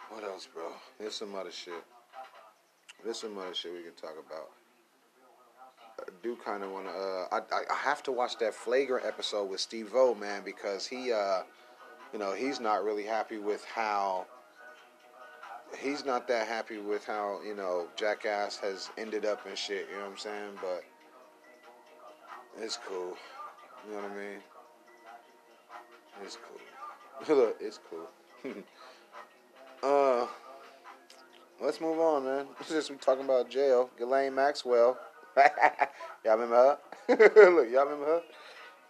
What 0.08 0.24
else, 0.24 0.48
bro? 0.52 0.72
There's 0.98 1.14
some 1.14 1.34
other 1.34 1.50
shit. 1.50 1.82
There's 3.04 3.18
some 3.18 3.36
other 3.38 3.54
shit 3.54 3.72
we 3.72 3.82
can 3.82 3.94
talk 3.94 4.14
about. 4.26 4.50
I 6.00 6.10
do 6.22 6.36
kind 6.36 6.62
of 6.62 6.70
want 6.70 6.86
to. 6.86 6.92
Uh, 6.92 7.26
I, 7.32 7.72
I 7.72 7.76
have 7.76 8.02
to 8.04 8.12
watch 8.12 8.38
that 8.38 8.54
flagrant 8.54 9.06
episode 9.06 9.50
with 9.50 9.60
Steve 9.60 9.90
O, 9.94 10.14
man, 10.14 10.42
because 10.44 10.86
he, 10.86 11.12
uh, 11.12 11.42
you 12.12 12.18
know, 12.18 12.34
he's 12.34 12.60
not 12.60 12.84
really 12.84 13.04
happy 13.04 13.38
with 13.38 13.64
how. 13.64 14.26
He's 15.78 16.04
not 16.04 16.28
that 16.28 16.46
happy 16.46 16.76
with 16.78 17.06
how 17.06 17.40
you 17.44 17.54
know 17.54 17.86
Jackass 17.96 18.58
has 18.58 18.90
ended 18.98 19.24
up 19.24 19.46
and 19.46 19.56
shit. 19.56 19.86
You 19.90 19.96
know 19.96 20.02
what 20.04 20.12
I'm 20.12 20.18
saying? 20.18 20.52
But 20.60 20.84
it's 22.60 22.78
cool. 22.86 23.16
You 23.86 23.94
know 23.96 24.02
what 24.02 24.10
I 24.12 24.16
mean? 24.16 24.40
It's 26.22 26.36
cool. 26.36 27.36
Look, 27.36 27.56
it's 27.60 27.80
cool. 27.90 28.54
uh, 29.82 30.26
let's 31.60 31.80
move 31.80 31.98
on, 31.98 32.24
man. 32.24 32.46
Since 32.64 32.90
we 32.90 32.96
talking 32.96 33.24
about 33.24 33.48
jail, 33.48 33.90
Ghislaine 33.98 34.34
Maxwell. 34.34 34.98
y'all 36.24 36.36
remember 36.36 36.76
her? 37.08 37.16
Look, 37.50 37.70
y'all 37.70 37.84
remember 37.84 38.04
her? 38.04 38.22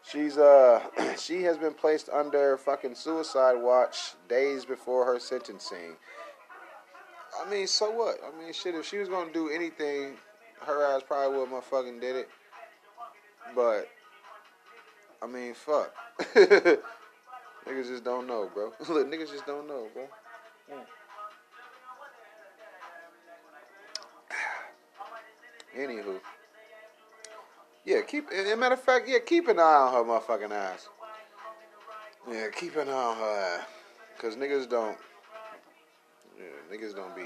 She's 0.04 0.36
uh 0.36 0.80
she 1.18 1.42
has 1.42 1.56
been 1.56 1.74
placed 1.74 2.08
under 2.08 2.56
fucking 2.56 2.94
suicide 2.94 3.54
watch 3.54 4.14
days 4.28 4.64
before 4.64 5.04
her 5.06 5.18
sentencing. 5.18 5.96
I 7.40 7.50
mean, 7.50 7.66
so 7.66 7.90
what? 7.90 8.18
I 8.22 8.42
mean, 8.42 8.52
shit. 8.52 8.74
If 8.74 8.86
she 8.86 8.98
was 8.98 9.08
gonna 9.08 9.32
do 9.32 9.48
anything, 9.48 10.16
her 10.60 10.84
ass 10.84 11.02
probably 11.06 11.38
would 11.38 11.48
motherfucking 11.48 12.00
did 12.00 12.16
it. 12.16 12.28
But 13.54 13.88
I 15.22 15.26
mean, 15.26 15.54
fuck. 15.54 15.94
niggas 16.34 17.88
just 17.88 18.04
don't 18.04 18.26
know, 18.26 18.50
bro. 18.52 18.72
Look, 18.88 19.08
niggas 19.08 19.30
just 19.30 19.46
don't 19.46 19.68
know, 19.68 19.86
bro. 19.94 20.08
Mm. 20.72 20.84
Anywho. 26.04 26.20
Yeah, 27.84 28.02
keep. 28.02 28.30
As 28.30 28.50
a 28.50 28.56
matter 28.56 28.74
of 28.74 28.82
fact, 28.82 29.08
yeah, 29.08 29.18
keep 29.18 29.48
an 29.48 29.58
eye 29.58 29.62
on 29.62 29.92
her 29.92 30.04
motherfucking 30.04 30.52
ass. 30.52 30.88
Yeah, 32.30 32.48
keep 32.50 32.76
an 32.76 32.88
eye 32.88 32.92
on 32.92 33.16
her 33.16 33.60
cause 34.18 34.36
niggas 34.36 34.68
don't. 34.68 34.96
Yeah, 36.38 36.76
niggas 36.76 36.94
don't 36.94 37.14
be. 37.16 37.22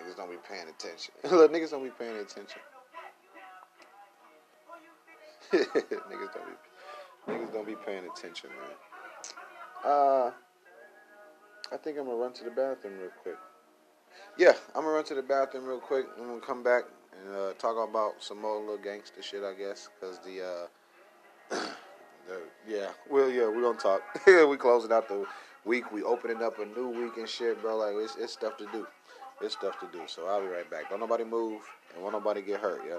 Niggas 0.00 0.16
don't 0.16 0.30
be 0.30 0.36
paying 0.48 0.68
attention. 0.68 1.12
Look, 1.30 1.52
niggas 1.52 1.70
don't 1.70 1.82
be 1.82 1.90
paying 1.90 2.16
attention. 2.16 2.60
niggas 5.52 6.32
don't 6.32 6.46
be. 6.46 7.32
Niggas 7.32 7.52
don't 7.52 7.66
be 7.66 7.76
paying 7.84 8.04
attention, 8.06 8.50
man. 8.50 9.92
Uh, 9.92 10.30
I 11.72 11.76
think 11.76 11.98
I'm 11.98 12.06
gonna 12.06 12.16
run 12.16 12.32
to 12.34 12.44
the 12.44 12.50
bathroom 12.50 12.98
real 13.00 13.10
quick. 13.22 13.36
Yeah, 14.38 14.52
I'm 14.74 14.82
gonna 14.82 14.94
run 14.94 15.04
to 15.04 15.14
the 15.14 15.22
bathroom 15.22 15.64
real 15.66 15.80
quick. 15.80 16.06
And 16.16 16.24
I'm 16.24 16.28
gonna 16.30 16.46
come 16.46 16.62
back 16.62 16.84
and 17.24 17.34
uh, 17.34 17.52
talk 17.54 17.76
about 17.88 18.22
some 18.22 18.40
more 18.40 18.58
little 18.60 18.78
gangster 18.78 19.22
shit, 19.22 19.42
I 19.42 19.54
guess, 19.54 19.88
because 19.98 20.18
the, 20.18 20.42
uh, 20.42 21.56
the, 22.28 22.40
yeah, 22.68 22.88
well, 23.10 23.30
yeah, 23.30 23.46
we're 23.48 23.62
gonna 23.62 23.78
talk. 23.78 24.02
we 24.26 24.56
closing 24.56 24.92
out 24.92 25.08
the 25.08 25.26
week. 25.64 25.92
We 25.92 26.02
opening 26.02 26.42
up 26.42 26.58
a 26.58 26.64
new 26.64 26.88
week 26.88 27.16
and 27.16 27.28
shit, 27.28 27.60
bro. 27.60 27.76
Like 27.76 27.94
it's, 27.96 28.16
it's 28.16 28.32
stuff 28.32 28.56
to 28.58 28.66
do. 28.72 28.86
It's 29.40 29.54
stuff 29.54 29.80
to 29.80 29.86
do. 29.92 30.02
So 30.06 30.26
I'll 30.26 30.40
be 30.40 30.48
right 30.48 30.70
back. 30.70 30.90
Don't 30.90 31.00
nobody 31.00 31.24
move 31.24 31.62
and 31.94 32.02
won't 32.02 32.14
nobody 32.14 32.42
get 32.42 32.60
hurt, 32.60 32.82
yeah. 32.88 32.98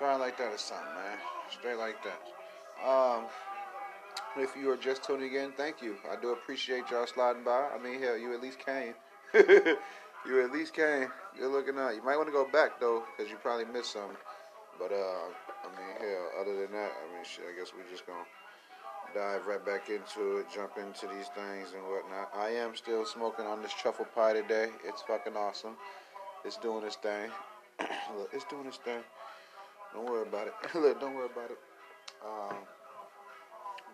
Try 0.00 0.16
like 0.16 0.38
that 0.38 0.48
or 0.48 0.56
something, 0.56 0.94
man. 0.94 1.18
Straight 1.50 1.76
like 1.76 1.96
that. 2.04 2.88
Um, 2.88 3.26
if 4.38 4.56
you 4.56 4.70
are 4.70 4.76
just 4.78 5.04
tuning 5.04 5.34
in, 5.34 5.52
thank 5.52 5.82
you. 5.82 5.96
I 6.10 6.16
do 6.18 6.32
appreciate 6.32 6.84
y'all 6.90 7.06
sliding 7.06 7.44
by. 7.44 7.68
I 7.68 7.76
mean, 7.78 8.00
hell, 8.00 8.16
you 8.16 8.32
at 8.32 8.40
least 8.40 8.64
came. 8.64 8.94
you 9.34 10.42
at 10.42 10.52
least 10.52 10.72
came. 10.72 11.08
You're 11.38 11.52
looking 11.52 11.76
out. 11.76 11.94
You 11.94 12.02
might 12.02 12.16
want 12.16 12.28
to 12.28 12.32
go 12.32 12.48
back 12.50 12.80
though, 12.80 13.04
because 13.12 13.30
you 13.30 13.36
probably 13.42 13.66
missed 13.66 13.92
something. 13.92 14.16
But 14.78 14.90
uh, 14.90 14.96
I 14.96 15.68
mean, 15.76 15.92
hell, 16.00 16.30
other 16.40 16.56
than 16.62 16.72
that, 16.72 16.92
I 16.96 17.14
mean, 17.14 17.22
shit. 17.22 17.44
I 17.44 17.60
guess 17.60 17.72
we're 17.76 17.84
just 17.92 18.06
gonna 18.06 18.24
dive 19.14 19.46
right 19.46 19.64
back 19.66 19.90
into 19.90 20.38
it, 20.38 20.46
jump 20.48 20.78
into 20.78 21.08
these 21.14 21.28
things 21.36 21.74
and 21.76 21.84
whatnot. 21.84 22.30
I 22.34 22.48
am 22.56 22.74
still 22.74 23.04
smoking 23.04 23.44
on 23.44 23.60
this 23.60 23.74
truffle 23.74 24.06
pie 24.14 24.32
today. 24.32 24.68
It's 24.82 25.02
fucking 25.02 25.36
awesome. 25.36 25.76
It's 26.46 26.56
doing 26.56 26.86
its 26.86 26.96
thing. 26.96 27.28
Look, 28.16 28.30
it's 28.32 28.46
doing 28.46 28.64
its 28.64 28.78
thing. 28.78 29.02
Don't 29.92 30.04
worry 30.06 30.26
about 30.28 30.46
it. 30.46 30.54
Look, 30.74 31.00
don't 31.00 31.14
worry 31.14 31.28
about 31.32 31.50
it. 31.50 31.58
Um, 32.24 32.56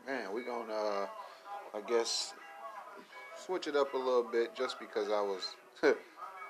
man, 0.06 0.32
we 0.32 0.42
gonna, 0.42 0.72
uh, 0.72 1.06
I 1.74 1.80
guess, 1.88 2.34
switch 3.36 3.66
it 3.66 3.76
up 3.76 3.94
a 3.94 3.98
little 3.98 4.26
bit 4.30 4.54
just 4.54 4.78
because 4.78 5.08
I 5.08 5.20
was 5.20 5.56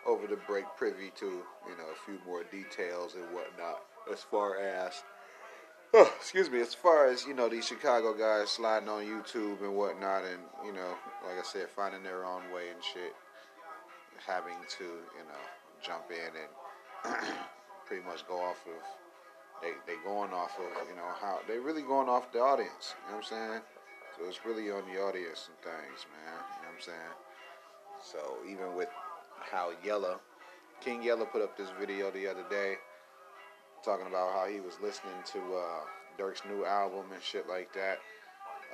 over 0.07 0.27
the 0.27 0.37
break 0.47 0.65
privy 0.77 1.11
to, 1.17 1.27
you 1.27 1.77
know, 1.77 1.87
a 1.93 2.05
few 2.05 2.19
more 2.27 2.45
details 2.45 3.15
and 3.15 3.25
whatnot 3.35 3.83
as 4.13 4.21
far 4.21 4.59
as, 4.59 5.03
oh, 5.95 6.13
excuse 6.17 6.51
me, 6.51 6.61
as 6.61 6.75
far 6.75 7.07
as, 7.07 7.25
you 7.25 7.35
know, 7.35 7.49
these 7.49 7.67
Chicago 7.67 8.15
guys 8.15 8.51
sliding 8.51 8.89
on 8.89 9.05
YouTube 9.05 9.63
and 9.63 9.75
whatnot 9.75 10.23
and, 10.25 10.43
you 10.65 10.73
know, 10.73 10.95
like 11.25 11.39
I 11.39 11.43
said, 11.43 11.69
finding 11.69 12.03
their 12.03 12.25
own 12.25 12.43
way 12.55 12.71
and 12.73 12.83
shit, 12.83 13.15
having 14.27 14.57
to, 14.79 14.85
you 14.85 15.25
know, 15.29 15.45
jump 15.83 16.05
in 16.11 17.15
and 17.15 17.27
pretty 17.87 18.05
much 18.05 18.27
go 18.27 18.37
off 18.37 18.65
of 18.67 19.06
they 19.63 19.73
they 19.87 19.99
going 20.05 20.33
off 20.33 20.59
of 20.59 20.89
you 20.89 20.97
know 20.97 21.13
how 21.21 21.41
they 21.49 21.59
really 21.59 21.83
going 21.83 22.09
off 22.09 22.33
the 22.33 22.41
audience. 22.41 22.95
You 23.07 23.13
know 23.13 23.19
what 23.19 23.27
I'm 23.27 23.31
saying? 23.31 23.63
So 24.17 24.25
it's 24.29 24.45
really 24.45 24.71
on 24.71 24.83
the 24.93 25.01
audience 25.01 25.49
and 25.49 25.59
things, 25.61 26.07
man. 26.09 26.41
You 26.57 26.63
know 26.63 26.73
what 26.73 26.77
I'm 26.77 26.83
saying? 26.83 27.15
So 28.01 28.19
even 28.49 28.75
with 28.77 28.89
how 29.41 29.73
Yella, 29.85 30.21
King 30.81 31.03
Yella 31.03 31.27
put 31.27 31.43
up 31.43 31.57
this 31.57 31.69
video 31.79 32.11
the 32.11 32.27
other 32.27 32.45
day 32.49 32.77
talking 33.85 34.07
about 34.07 34.33
how 34.33 34.47
he 34.47 34.61
was 34.61 34.75
listening 34.83 35.15
to 35.33 35.39
uh, 35.39 35.81
Durk's 36.19 36.43
new 36.49 36.65
album 36.65 37.07
and 37.13 37.23
shit 37.23 37.49
like 37.49 37.73
that. 37.75 37.99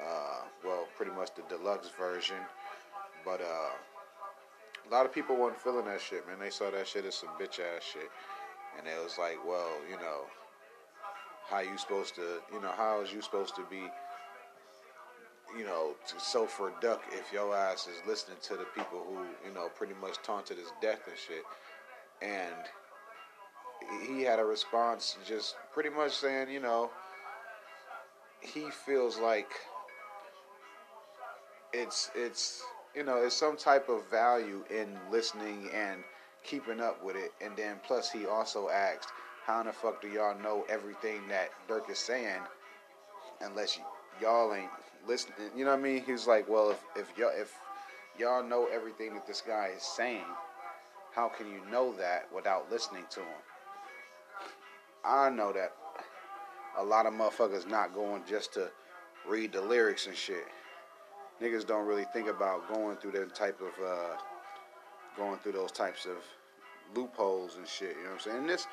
Uh, 0.00 0.46
well, 0.64 0.86
pretty 0.96 1.12
much 1.12 1.30
the 1.36 1.42
deluxe 1.54 1.90
version, 1.98 2.38
but 3.24 3.40
uh, 3.40 3.74
a 4.88 4.90
lot 4.90 5.04
of 5.04 5.12
people 5.12 5.36
weren't 5.36 5.60
feeling 5.60 5.84
that 5.84 6.00
shit, 6.00 6.26
man. 6.26 6.38
They 6.40 6.50
saw 6.50 6.70
that 6.70 6.88
shit 6.88 7.04
as 7.04 7.14
some 7.14 7.28
bitch 7.40 7.60
ass 7.60 7.82
shit, 7.82 8.10
and 8.78 8.86
it 8.86 9.02
was 9.02 9.18
like, 9.18 9.36
well, 9.46 9.70
you 9.88 9.96
know, 9.96 10.24
how 11.53 11.61
you 11.61 11.76
supposed 11.76 12.14
to, 12.14 12.40
you 12.53 12.61
know, 12.62 12.72
how 12.74 13.03
is 13.03 13.12
you 13.12 13.20
supposed 13.20 13.55
to 13.55 13.62
be, 13.70 13.82
you 15.57 15.64
know, 15.66 15.92
so 16.18 16.46
for 16.46 16.70
a 16.70 16.72
duck 16.80 17.03
if 17.12 17.30
your 17.30 17.55
ass 17.55 17.86
is 17.86 18.00
listening 18.09 18.38
to 18.42 18.55
the 18.55 18.64
people 18.74 19.05
who, 19.07 19.18
you 19.46 19.55
know, 19.55 19.68
pretty 19.76 19.92
much 20.00 20.16
taunted 20.22 20.57
his 20.57 20.72
death 20.80 21.00
and 21.07 21.16
shit. 21.16 21.44
And 22.22 22.55
he 24.09 24.22
had 24.22 24.38
a 24.38 24.44
response 24.44 25.18
just 25.26 25.57
pretty 25.74 25.90
much 25.90 26.12
saying, 26.12 26.50
you 26.50 26.61
know, 26.61 26.90
he 28.40 28.70
feels 28.86 29.18
like 29.18 29.50
it's 31.74 32.11
it's 32.14 32.62
you 32.94 33.05
know, 33.05 33.16
it's 33.16 33.34
some 33.34 33.57
type 33.57 33.88
of 33.88 34.09
value 34.11 34.64
in 34.70 34.98
listening 35.11 35.70
and 35.74 36.03
keeping 36.44 36.80
up 36.80 37.03
with 37.05 37.16
it. 37.16 37.32
And 37.40 37.57
then 37.57 37.76
plus 37.86 38.11
he 38.11 38.26
also 38.26 38.68
asked, 38.68 39.09
how 39.45 39.61
in 39.61 39.66
the 39.66 39.72
fuck 39.72 40.01
do 40.01 40.09
y'all 40.09 40.38
know 40.40 40.64
everything 40.68 41.20
that 41.28 41.51
Durk 41.68 41.90
is 41.90 41.99
saying 41.99 42.40
unless 43.40 43.78
y'all 44.20 44.55
ain't 44.55 44.70
listening? 45.07 45.36
You 45.57 45.64
know 45.64 45.72
what 45.72 45.80
I 45.80 45.82
mean? 45.82 46.05
He's 46.05 46.26
like, 46.26 46.49
well, 46.49 46.70
if 46.70 46.82
if 46.97 47.18
y'all 47.18 47.32
if 47.34 47.53
y'all 48.18 48.43
know 48.43 48.68
everything 48.72 49.14
that 49.14 49.26
this 49.26 49.43
guy 49.45 49.70
is 49.76 49.82
saying, 49.82 50.24
how 51.12 51.28
can 51.28 51.49
you 51.49 51.61
know 51.70 51.93
that 51.97 52.28
without 52.34 52.70
listening 52.70 53.05
to 53.11 53.20
him? 53.20 53.43
I 55.05 55.30
know 55.30 55.53
that 55.53 55.72
a 56.78 56.84
lot 56.84 57.07
of 57.07 57.12
motherfuckers 57.12 57.68
not 57.68 57.95
going 57.95 58.22
just 58.28 58.55
to 58.55 58.70
read 59.28 59.53
the 59.53 59.61
lyrics 59.61 60.07
and 60.07 60.16
shit. 60.16 60.47
Niggas 61.40 61.66
don't 61.66 61.86
really 61.86 62.07
think 62.12 62.28
about 62.28 62.72
going 62.72 62.97
through 62.97 63.12
that 63.12 63.34
type 63.34 63.61
of 63.61 63.84
uh, 63.84 64.16
going 65.16 65.38
through 65.38 65.53
those 65.53 65.72
types 65.72 66.07
of 66.07 66.16
loopholes 66.95 67.57
and 67.57 67.66
shit. 67.66 67.97
You 67.97 68.05
know 68.05 68.11
what 68.11 68.14
I'm 68.14 68.20
saying? 68.20 68.36
And 68.38 68.49
this 68.49 68.66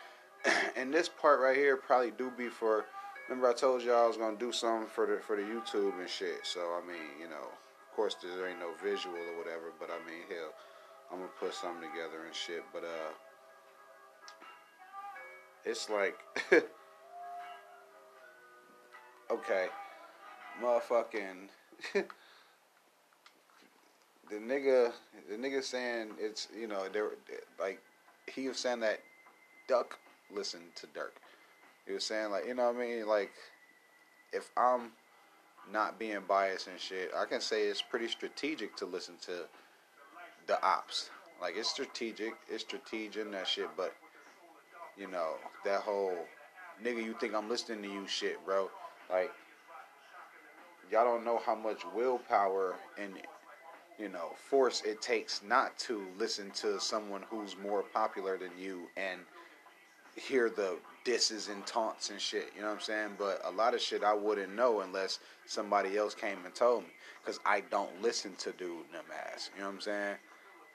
and 0.77 0.93
this 0.93 1.09
part 1.09 1.39
right 1.39 1.55
here 1.55 1.77
probably 1.77 2.11
do 2.11 2.31
be 2.37 2.47
for. 2.47 2.85
Remember, 3.27 3.49
I 3.49 3.53
told 3.53 3.83
y'all 3.83 4.05
I 4.05 4.07
was 4.07 4.17
gonna 4.17 4.37
do 4.37 4.51
something 4.51 4.87
for 4.87 5.05
the 5.05 5.21
for 5.21 5.35
the 5.35 5.43
YouTube 5.43 5.99
and 5.99 6.09
shit. 6.09 6.39
So 6.43 6.59
I 6.59 6.81
mean, 6.87 7.19
you 7.19 7.27
know, 7.27 7.35
of 7.35 7.95
course 7.95 8.15
there 8.21 8.47
ain't 8.47 8.59
no 8.59 8.71
visual 8.83 9.15
or 9.15 9.37
whatever, 9.37 9.71
but 9.79 9.89
I 9.89 9.99
mean, 10.09 10.23
hell, 10.27 10.53
I'm 11.11 11.19
gonna 11.19 11.31
put 11.39 11.53
something 11.53 11.89
together 11.89 12.25
and 12.25 12.35
shit. 12.35 12.63
But 12.73 12.83
uh, 12.83 13.13
it's 15.65 15.89
like, 15.89 16.17
okay, 19.31 19.67
motherfucking. 20.61 21.49
the 24.29 24.35
nigga, 24.35 24.91
the 25.29 25.35
nigga 25.35 25.63
saying 25.63 26.09
it's 26.19 26.47
you 26.57 26.67
know 26.67 26.87
they're 26.91 27.11
like 27.59 27.81
he 28.27 28.47
was 28.47 28.57
saying 28.57 28.79
that 28.81 28.99
duck 29.67 29.97
listen 30.33 30.61
to 30.75 30.87
Durk. 30.87 31.17
He 31.85 31.93
was 31.93 32.03
saying 32.03 32.31
like, 32.31 32.45
you 32.47 32.53
know 32.53 32.71
what 32.71 32.75
I 32.75 32.79
mean? 32.79 33.07
Like, 33.07 33.31
if 34.31 34.51
I'm 34.57 34.91
not 35.71 35.99
being 35.99 36.19
biased 36.27 36.67
and 36.67 36.79
shit, 36.79 37.11
I 37.15 37.25
can 37.25 37.41
say 37.41 37.63
it's 37.63 37.81
pretty 37.81 38.07
strategic 38.07 38.75
to 38.77 38.85
listen 38.85 39.15
to 39.25 39.45
the 40.47 40.61
ops. 40.63 41.09
Like 41.41 41.55
it's 41.57 41.69
strategic, 41.69 42.33
it's 42.49 42.63
strategic 42.63 43.23
and 43.23 43.33
that 43.33 43.47
shit. 43.47 43.69
But 43.77 43.95
you 44.97 45.07
know 45.07 45.35
that 45.65 45.81
whole 45.81 46.17
nigga, 46.83 47.03
you 47.03 47.15
think 47.19 47.33
I'm 47.33 47.49
listening 47.49 47.83
to 47.83 47.89
you 47.89 48.07
shit, 48.07 48.43
bro? 48.45 48.69
Like 49.09 49.31
y'all 50.91 51.05
don't 51.05 51.23
know 51.23 51.41
how 51.45 51.55
much 51.55 51.83
willpower 51.95 52.75
and 52.97 53.13
you 53.97 54.09
know 54.09 54.31
force 54.49 54.81
it 54.85 55.01
takes 55.01 55.41
not 55.47 55.77
to 55.77 56.05
listen 56.17 56.51
to 56.51 56.79
someone 56.79 57.23
who's 57.29 57.55
more 57.61 57.83
popular 57.83 58.37
than 58.37 58.51
you 58.59 58.87
and 58.97 59.21
hear 60.19 60.49
the 60.49 60.77
disses 61.03 61.47
and 61.47 61.65
taunts 61.65 62.09
and 62.09 62.19
shit. 62.19 62.51
You 62.55 62.61
know 62.61 62.67
what 62.67 62.75
I'm 62.75 62.81
saying? 62.81 63.09
But 63.17 63.41
a 63.43 63.51
lot 63.51 63.73
of 63.73 63.81
shit 63.81 64.03
I 64.03 64.13
wouldn't 64.13 64.55
know 64.55 64.81
unless 64.81 65.19
somebody 65.45 65.97
else 65.97 66.13
came 66.13 66.37
and 66.45 66.53
told 66.53 66.83
me. 66.83 66.89
Because 67.21 67.39
I 67.45 67.61
don't 67.71 68.01
listen 68.01 68.33
to 68.39 68.51
dude 68.51 68.91
them 68.91 69.05
ass. 69.33 69.49
You 69.55 69.61
know 69.61 69.67
what 69.67 69.75
I'm 69.75 69.81
saying? 69.81 70.15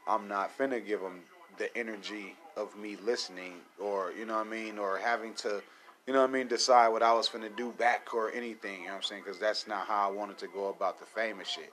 I'm 0.06 0.28
not 0.28 0.56
finna 0.56 0.84
give 0.84 1.00
them 1.00 1.20
the 1.58 1.74
energy 1.76 2.36
of 2.56 2.76
me 2.76 2.96
listening 3.04 3.54
or, 3.80 4.12
you 4.18 4.26
know 4.26 4.36
what 4.36 4.46
I 4.46 4.50
mean? 4.50 4.78
Or 4.78 4.98
having 4.98 5.34
to, 5.34 5.62
you 6.06 6.12
know 6.12 6.20
what 6.20 6.30
I 6.30 6.32
mean, 6.32 6.48
decide 6.48 6.88
what 6.88 7.02
I 7.02 7.12
was 7.12 7.28
finna 7.28 7.54
do 7.56 7.72
back 7.72 8.12
or 8.12 8.30
anything. 8.32 8.80
You 8.80 8.86
know 8.86 8.92
what 8.92 8.96
I'm 8.96 9.02
saying? 9.02 9.22
Because 9.24 9.38
that's 9.38 9.66
not 9.66 9.86
how 9.86 10.08
I 10.08 10.12
wanted 10.12 10.38
to 10.38 10.48
go 10.48 10.68
about 10.68 10.98
the 10.98 11.06
famous 11.06 11.48
shit. 11.48 11.70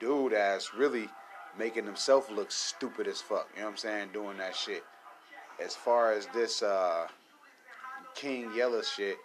Dude 0.00 0.32
ass 0.32 0.70
really 0.76 1.08
making 1.58 1.84
himself 1.84 2.30
look 2.30 2.50
stupid 2.50 3.06
as 3.08 3.20
fuck. 3.20 3.48
You 3.54 3.60
know 3.60 3.66
what 3.66 3.72
I'm 3.72 3.76
saying? 3.78 4.08
Doing 4.12 4.38
that 4.38 4.54
shit 4.54 4.84
as 5.64 5.74
far 5.74 6.12
as 6.12 6.26
this 6.28 6.62
uh, 6.62 7.06
King 8.14 8.50
Yella 8.54 8.84
shit, 8.84 9.16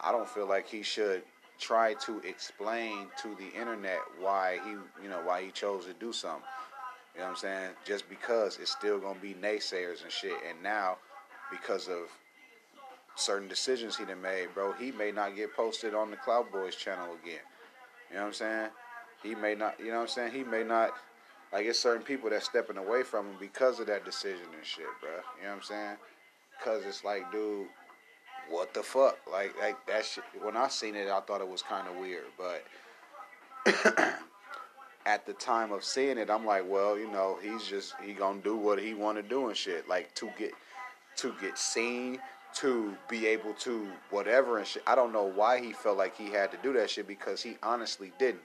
I 0.00 0.12
don't 0.12 0.28
feel 0.28 0.48
like 0.48 0.68
he 0.68 0.82
should 0.82 1.22
try 1.58 1.94
to 1.94 2.20
explain 2.20 3.06
to 3.22 3.34
the 3.36 3.58
internet 3.58 3.98
why 4.20 4.58
he, 4.64 4.70
you 5.02 5.08
know, 5.08 5.20
why 5.24 5.42
he 5.42 5.50
chose 5.50 5.86
to 5.86 5.94
do 5.94 6.12
something. 6.12 6.42
You 7.14 7.20
know 7.20 7.26
what 7.26 7.30
I'm 7.32 7.36
saying? 7.36 7.70
Just 7.84 8.08
because 8.08 8.58
it's 8.60 8.72
still 8.72 8.98
gonna 8.98 9.18
be 9.20 9.34
naysayers 9.34 10.02
and 10.02 10.10
shit. 10.10 10.34
And 10.48 10.62
now, 10.62 10.98
because 11.50 11.88
of 11.88 12.10
certain 13.14 13.48
decisions 13.48 13.96
he 13.96 14.04
done 14.04 14.20
made, 14.20 14.48
bro, 14.52 14.72
he 14.72 14.90
may 14.90 15.12
not 15.12 15.36
get 15.36 15.54
posted 15.54 15.94
on 15.94 16.10
the 16.10 16.16
Cloud 16.16 16.50
Boys 16.50 16.74
channel 16.74 17.14
again. 17.22 17.38
You 18.10 18.16
know 18.16 18.22
what 18.22 18.26
I'm 18.28 18.32
saying? 18.34 18.68
He 19.22 19.34
may 19.34 19.54
not. 19.54 19.78
You 19.78 19.86
know 19.86 19.98
what 19.98 20.02
I'm 20.02 20.08
saying? 20.08 20.32
He 20.32 20.42
may 20.42 20.64
not 20.64 20.90
like 21.54 21.66
it's 21.66 21.78
certain 21.78 22.02
people 22.02 22.28
that 22.30 22.42
stepping 22.42 22.76
away 22.76 23.04
from 23.04 23.26
him 23.26 23.36
because 23.38 23.78
of 23.78 23.86
that 23.86 24.04
decision 24.04 24.46
and 24.56 24.66
shit, 24.66 24.86
bro. 25.00 25.10
You 25.38 25.44
know 25.44 25.50
what 25.50 25.56
I'm 25.56 25.62
saying? 25.62 25.96
Cause 26.62 26.82
it's 26.84 27.04
like, 27.04 27.30
dude, 27.30 27.68
what 28.50 28.74
the 28.74 28.82
fuck? 28.82 29.18
Like, 29.30 29.54
like 29.60 29.76
that 29.86 30.04
shit. 30.04 30.24
When 30.42 30.56
I 30.56 30.66
seen 30.66 30.96
it, 30.96 31.08
I 31.08 31.20
thought 31.20 31.40
it 31.40 31.48
was 31.48 31.62
kind 31.62 31.86
of 31.86 31.94
weird, 31.96 32.24
but 32.36 32.64
at 35.06 35.26
the 35.26 35.32
time 35.34 35.70
of 35.70 35.84
seeing 35.84 36.18
it, 36.18 36.28
I'm 36.28 36.44
like, 36.44 36.64
well, 36.68 36.98
you 36.98 37.08
know, 37.10 37.38
he's 37.40 37.64
just 37.64 37.94
he 38.04 38.14
gonna 38.14 38.40
do 38.40 38.56
what 38.56 38.80
he 38.80 38.92
want 38.94 39.16
to 39.18 39.22
do 39.22 39.46
and 39.46 39.56
shit. 39.56 39.88
Like 39.88 40.12
to 40.16 40.30
get 40.36 40.50
to 41.18 41.32
get 41.40 41.56
seen, 41.56 42.18
to 42.54 42.96
be 43.08 43.28
able 43.28 43.54
to 43.60 43.86
whatever 44.10 44.58
and 44.58 44.66
shit. 44.66 44.82
I 44.88 44.96
don't 44.96 45.12
know 45.12 45.30
why 45.32 45.60
he 45.60 45.72
felt 45.72 45.98
like 45.98 46.16
he 46.16 46.30
had 46.30 46.50
to 46.50 46.58
do 46.64 46.72
that 46.72 46.90
shit 46.90 47.06
because 47.06 47.42
he 47.42 47.58
honestly 47.62 48.10
didn't 48.18 48.42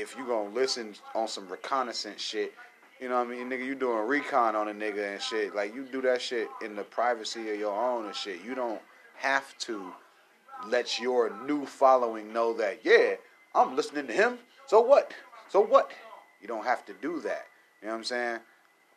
if 0.00 0.16
you 0.16 0.26
gonna 0.26 0.50
listen 0.50 0.94
on 1.14 1.28
some 1.28 1.48
reconnaissance 1.48 2.20
shit, 2.20 2.54
you 3.00 3.08
know 3.08 3.16
what 3.16 3.28
I 3.28 3.30
mean, 3.30 3.48
nigga, 3.48 3.64
you 3.64 3.74
doing 3.74 4.06
recon 4.06 4.56
on 4.56 4.68
a 4.68 4.74
nigga 4.74 5.12
and 5.12 5.22
shit. 5.22 5.54
Like 5.54 5.74
you 5.74 5.84
do 5.84 6.02
that 6.02 6.20
shit 6.20 6.48
in 6.64 6.74
the 6.74 6.82
privacy 6.82 7.50
of 7.50 7.58
your 7.58 7.74
own 7.74 8.06
and 8.06 8.14
shit. 8.14 8.42
You 8.44 8.54
don't 8.54 8.80
have 9.16 9.56
to 9.58 9.92
let 10.68 10.98
your 10.98 11.32
new 11.46 11.64
following 11.64 12.32
know 12.32 12.52
that, 12.54 12.80
yeah, 12.84 13.14
I'm 13.54 13.76
listening 13.76 14.06
to 14.06 14.12
him. 14.12 14.38
So 14.66 14.80
what? 14.80 15.12
So 15.48 15.60
what? 15.60 15.90
You 16.40 16.48
don't 16.48 16.64
have 16.64 16.84
to 16.86 16.94
do 17.00 17.20
that. 17.20 17.46
You 17.80 17.88
know 17.88 17.94
what 17.94 17.98
I'm 17.98 18.04
saying? 18.04 18.38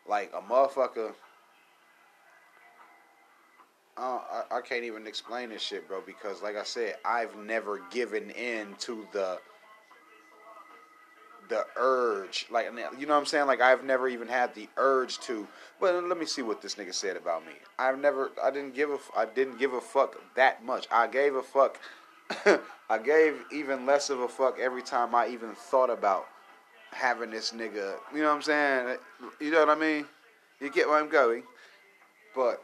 Like 0.07 0.31
a 0.35 0.41
motherfucker. 0.41 1.13
Uh, 3.95 4.19
I, 4.51 4.57
I 4.57 4.61
can't 4.61 4.83
even 4.83 5.05
explain 5.05 5.49
this 5.49 5.61
shit, 5.61 5.87
bro, 5.87 6.01
because 6.05 6.41
like 6.41 6.57
I 6.57 6.63
said, 6.63 6.95
I've 7.05 7.35
never 7.37 7.81
given 7.91 8.31
in 8.31 8.73
to 8.79 9.07
the 9.13 9.39
the 11.49 11.65
urge, 11.77 12.45
like 12.49 12.65
you 12.65 13.05
know 13.05 13.13
what 13.13 13.19
I'm 13.19 13.25
saying. 13.25 13.47
Like 13.47 13.61
I've 13.61 13.83
never 13.83 14.07
even 14.07 14.27
had 14.27 14.53
the 14.55 14.67
urge 14.77 15.19
to. 15.21 15.47
Well, 15.79 16.01
let 16.01 16.17
me 16.17 16.25
see 16.25 16.41
what 16.41 16.61
this 16.61 16.75
nigga 16.75 16.93
said 16.93 17.17
about 17.17 17.45
me. 17.45 17.53
I've 17.77 17.99
never, 17.99 18.31
I 18.41 18.51
didn't 18.51 18.75
give 18.75 18.89
a, 18.89 18.97
I 19.15 19.25
didn't 19.25 19.59
give 19.59 19.73
a 19.73 19.81
fuck 19.81 20.15
that 20.35 20.63
much. 20.63 20.87
I 20.91 21.07
gave 21.07 21.35
a 21.35 21.43
fuck. 21.43 21.79
I 22.89 22.97
gave 22.97 23.35
even 23.51 23.85
less 23.85 24.09
of 24.09 24.19
a 24.19 24.27
fuck 24.27 24.59
every 24.59 24.81
time 24.81 25.13
I 25.13 25.27
even 25.27 25.53
thought 25.53 25.89
about 25.89 26.27
having 26.91 27.31
this 27.31 27.51
nigga. 27.51 27.95
You 28.13 28.21
know 28.21 28.29
what 28.29 28.35
I'm 28.35 28.41
saying? 28.41 28.97
You 29.39 29.51
know 29.51 29.59
what 29.59 29.69
I 29.69 29.79
mean? 29.79 30.05
You 30.59 30.71
get 30.71 30.87
where 30.87 30.99
I'm 30.99 31.09
going. 31.09 31.43
But 32.35 32.63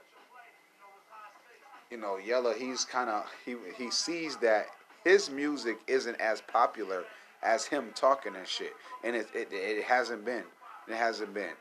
you 1.91 1.97
know, 1.97 2.17
Yella, 2.17 2.53
he's 2.57 2.85
kind 2.85 3.09
of 3.09 3.25
he 3.45 3.55
he 3.77 3.91
sees 3.91 4.37
that 4.37 4.67
his 5.03 5.29
music 5.29 5.79
isn't 5.87 6.19
as 6.19 6.41
popular 6.41 7.03
as 7.43 7.65
him 7.65 7.91
talking 7.95 8.35
and 8.35 8.47
shit. 8.47 8.73
And 9.03 9.15
it, 9.15 9.27
it, 9.33 9.49
it 9.51 9.83
hasn't 9.83 10.25
been. 10.25 10.43
It 10.87 10.95
hasn't 10.95 11.33
been. 11.33 11.53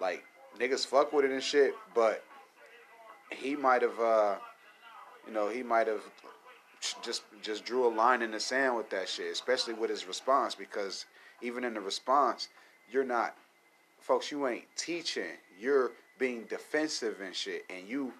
Like, 0.00 0.24
niggas 0.58 0.86
fuck 0.86 1.12
with 1.12 1.24
it 1.24 1.30
and 1.30 1.42
shit, 1.42 1.74
but 1.94 2.24
he 3.30 3.56
might 3.56 3.82
have, 3.82 3.98
uh, 4.00 4.36
you 5.26 5.32
know, 5.32 5.48
he 5.48 5.62
might 5.62 5.86
have 5.86 6.02
just 7.02 7.22
just 7.42 7.64
drew 7.64 7.86
a 7.86 7.92
line 7.94 8.22
in 8.22 8.32
the 8.32 8.40
sand 8.40 8.76
with 8.76 8.90
that 8.90 9.08
shit, 9.08 9.30
especially 9.30 9.74
with 9.74 9.88
his 9.88 10.06
response, 10.06 10.54
because 10.54 11.06
even 11.40 11.64
in 11.64 11.74
the 11.74 11.80
response, 11.80 12.48
you're 12.90 13.04
not, 13.04 13.36
folks, 14.00 14.30
you 14.32 14.46
ain't 14.48 14.64
teaching. 14.76 15.38
You're 15.58 15.92
being 16.18 16.42
defensive 16.50 17.20
and 17.24 17.34
shit, 17.34 17.64
and 17.70 17.88
you 17.88 18.12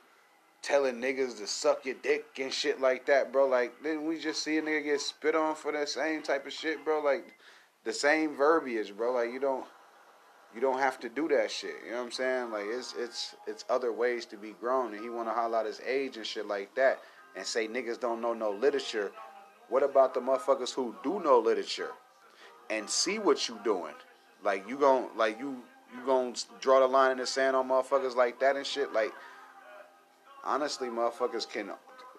telling 0.62 0.96
niggas 0.96 1.36
to 1.38 1.46
suck 1.46 1.84
your 1.84 1.96
dick 2.02 2.24
and 2.40 2.52
shit 2.52 2.80
like 2.80 3.06
that, 3.06 3.32
bro. 3.32 3.46
Like, 3.46 3.82
didn't 3.82 4.06
we 4.06 4.18
just 4.18 4.42
see 4.42 4.58
a 4.58 4.62
nigga 4.62 4.84
get 4.84 5.00
spit 5.00 5.34
on 5.34 5.56
for 5.56 5.72
that 5.72 5.88
same 5.88 6.22
type 6.22 6.46
of 6.46 6.52
shit, 6.52 6.84
bro? 6.84 7.00
Like, 7.00 7.34
the 7.84 7.92
same 7.92 8.36
verbiage, 8.36 8.96
bro. 8.96 9.12
Like, 9.12 9.32
you 9.32 9.40
don't, 9.40 9.66
you 10.54 10.60
don't 10.60 10.78
have 10.78 11.00
to 11.00 11.08
do 11.08 11.28
that 11.28 11.50
shit. 11.50 11.74
You 11.84 11.90
know 11.90 11.98
what 11.98 12.04
I'm 12.04 12.12
saying? 12.12 12.50
Like, 12.52 12.64
it's 12.68 12.94
it's 12.96 13.34
it's 13.46 13.64
other 13.68 13.92
ways 13.92 14.24
to 14.26 14.36
be 14.36 14.52
grown, 14.60 14.94
and 14.94 15.02
he 15.02 15.10
want 15.10 15.28
to 15.28 15.34
highlight 15.34 15.66
his 15.66 15.80
age 15.86 16.16
and 16.16 16.26
shit 16.26 16.46
like 16.46 16.74
that, 16.76 17.00
and 17.36 17.44
say 17.44 17.66
niggas 17.66 17.98
don't 17.98 18.20
know 18.20 18.32
no 18.32 18.52
literature. 18.52 19.10
What 19.68 19.82
about 19.82 20.14
the 20.14 20.20
motherfuckers 20.20 20.72
who 20.72 20.94
do 21.02 21.20
know 21.20 21.38
literature 21.38 21.90
and 22.70 22.88
see 22.88 23.18
what 23.18 23.48
you 23.48 23.58
doing? 23.64 23.94
Like, 24.44 24.68
you 24.68 24.76
gon' 24.76 25.08
like 25.16 25.38
you 25.38 25.62
you 25.94 26.06
gonna 26.06 26.34
draw 26.60 26.80
the 26.80 26.86
line 26.86 27.12
in 27.12 27.18
the 27.18 27.26
sand 27.26 27.56
on 27.56 27.68
motherfuckers 27.68 28.14
like 28.14 28.38
that 28.40 28.56
and 28.56 28.66
shit, 28.66 28.92
like 28.92 29.12
honestly, 30.44 30.88
motherfuckers 30.88 31.48
can 31.48 31.70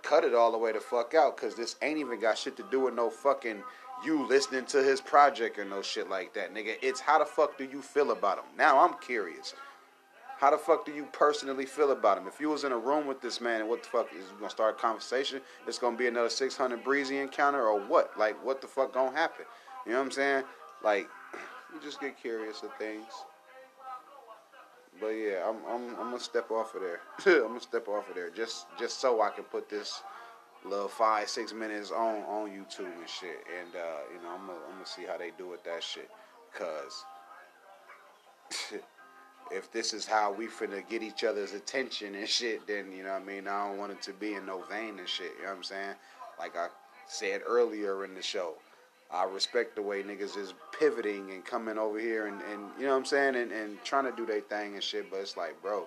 cut 0.02 0.24
it 0.24 0.34
all 0.34 0.52
the 0.52 0.58
way 0.58 0.72
the 0.72 0.80
fuck 0.80 1.14
out 1.14 1.38
because 1.38 1.56
this 1.56 1.76
ain't 1.82 1.98
even 1.98 2.20
got 2.20 2.38
shit 2.38 2.58
to 2.58 2.66
do 2.70 2.82
with 2.82 2.94
no 2.94 3.10
fucking 3.10 3.64
you 4.06 4.28
listening 4.28 4.66
to 4.66 4.84
his 4.84 5.00
project 5.00 5.58
or 5.58 5.66
no 5.66 5.82
shit 5.82 6.10
like 6.10 6.34
that, 6.34 6.54
nigga. 6.54 6.76
It's 6.82 7.00
how 7.00 7.20
the 7.20 7.26
fuck 7.26 7.58
do 7.58 7.64
you 7.64 7.82
feel 7.82 8.12
about 8.12 8.38
him? 8.38 8.46
Now 8.58 8.80
I'm 8.80 8.96
curious. 9.00 9.54
How 10.40 10.52
the 10.52 10.58
fuck 10.58 10.86
do 10.86 10.92
you 10.92 11.08
personally 11.14 11.66
feel 11.66 11.92
about 11.92 12.18
him? 12.18 12.28
If 12.28 12.42
you 12.42 12.50
was 12.50 12.66
in 12.66 12.74
a 12.74 12.78
room 12.78 13.08
with 13.08 13.22
this 13.22 13.40
man 13.40 13.62
and 13.62 13.70
what 13.70 13.84
the 13.84 13.90
fuck 13.90 14.10
is 14.14 14.26
gonna 14.40 14.50
start 14.50 14.76
a 14.78 14.82
conversation? 14.82 15.40
It's 15.68 15.80
gonna 15.80 15.96
be 15.96 16.08
another 16.08 16.28
600Breezy 16.28 17.22
encounter 17.22 17.66
or 17.66 17.80
what? 17.80 18.18
Like 18.20 18.44
what 18.44 18.60
the 18.60 18.68
fuck 18.68 18.94
gonna 18.94 19.16
happen? 19.16 19.46
You 19.86 19.94
know 19.94 20.00
what 20.00 20.06
I'm 20.06 20.12
saying? 20.12 20.44
Like 20.84 21.08
you 21.74 21.80
just 21.82 22.02
get 22.02 22.20
curious 22.20 22.62
of 22.62 22.74
things. 22.78 23.06
But 25.00 25.10
yeah, 25.10 25.48
I'm 25.48 25.58
I'm 25.68 25.90
I'm 25.96 26.10
gonna 26.12 26.20
step 26.20 26.52
off 26.52 26.76
of 26.76 26.82
there. 26.82 27.02
I'm 27.44 27.48
gonna 27.50 27.60
step 27.60 27.88
off 27.88 28.10
of 28.10 28.16
there 28.16 28.30
just 28.30 28.68
just 28.80 29.00
so 29.00 29.22
I 29.22 29.30
can 29.30 29.44
put 29.46 29.70
this 29.70 30.02
little 30.66 30.88
five 30.88 31.30
six 31.30 31.54
minutes 31.54 31.92
on 31.92 32.24
on 32.24 32.50
YouTube 32.50 32.86
and 32.86 33.08
shit. 33.08 33.44
And 33.60 33.76
uh, 33.76 34.00
you 34.14 34.22
know, 34.22 34.30
I'm 34.30 34.48
gonna 34.48 34.60
I'm 34.68 34.74
gonna 34.76 34.86
see 34.86 35.04
how 35.08 35.18
they 35.18 35.32
do 35.38 35.48
with 35.48 35.64
that 35.64 35.84
shit. 35.84 36.10
Cause 36.54 37.06
if 39.52 39.72
this 39.72 39.94
is 39.94 40.06
how 40.06 40.32
we 40.32 40.48
finna 40.48 40.88
get 40.88 41.02
each 41.02 41.24
other's 41.24 41.54
attention 41.54 42.16
and 42.16 42.28
shit, 42.28 42.66
then 42.68 42.92
you 42.92 43.04
know 43.04 43.14
what 43.14 43.22
I 43.22 43.26
mean. 43.26 43.48
I 43.48 43.68
don't 43.68 43.78
want 43.78 43.92
it 43.92 44.02
to 44.04 44.14
be 44.14 44.34
in 44.36 44.46
no 44.46 44.64
vein 44.70 45.00
and 45.00 45.08
shit. 45.08 45.32
You 45.38 45.44
know 45.44 45.50
what 45.50 45.58
I'm 45.58 45.64
saying? 45.64 45.96
Like 46.40 46.56
I 46.56 46.68
said 47.08 47.42
earlier 47.48 48.06
in 48.06 48.16
the 48.16 48.22
show. 48.22 48.54
I 49.14 49.26
respect 49.26 49.76
the 49.76 49.82
way 49.82 50.02
niggas 50.02 50.36
is 50.38 50.56
pivoting 50.78 51.30
and 51.30 51.46
coming 51.46 51.78
over 51.78 52.00
here 52.00 52.26
and, 52.26 52.42
and 52.52 52.64
you 52.80 52.86
know 52.86 52.94
what 52.94 52.98
I'm 52.98 53.06
saying 53.06 53.36
and, 53.36 53.52
and 53.52 53.78
trying 53.84 54.06
to 54.06 54.12
do 54.12 54.26
their 54.26 54.42
thing 54.42 54.74
and 54.74 54.82
shit, 54.84 55.12
but 55.12 55.20
it's 55.20 55.38
like, 55.38 55.62
bro, 55.62 55.86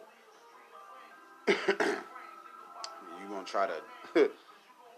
you 1.49 1.57
gonna 3.29 3.45
try 3.45 3.66
to 3.66 3.74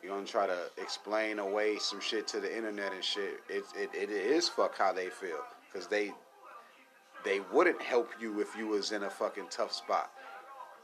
you 0.02 0.10
gonna 0.10 0.26
try 0.26 0.46
to 0.46 0.70
explain 0.76 1.38
away 1.38 1.78
some 1.78 2.00
shit 2.00 2.28
to 2.28 2.40
the 2.40 2.54
internet 2.54 2.92
and 2.92 3.02
shit. 3.02 3.40
It 3.48 3.64
it, 3.74 3.90
it 3.94 4.10
is 4.10 4.46
fuck 4.46 4.76
how 4.76 4.92
they 4.92 5.08
feel 5.08 5.40
because 5.72 5.88
they 5.88 6.12
they 7.24 7.40
wouldn't 7.50 7.80
help 7.80 8.10
you 8.20 8.40
if 8.40 8.54
you 8.56 8.66
was 8.66 8.92
in 8.92 9.04
a 9.04 9.10
fucking 9.10 9.46
tough 9.48 9.72
spot. 9.72 10.10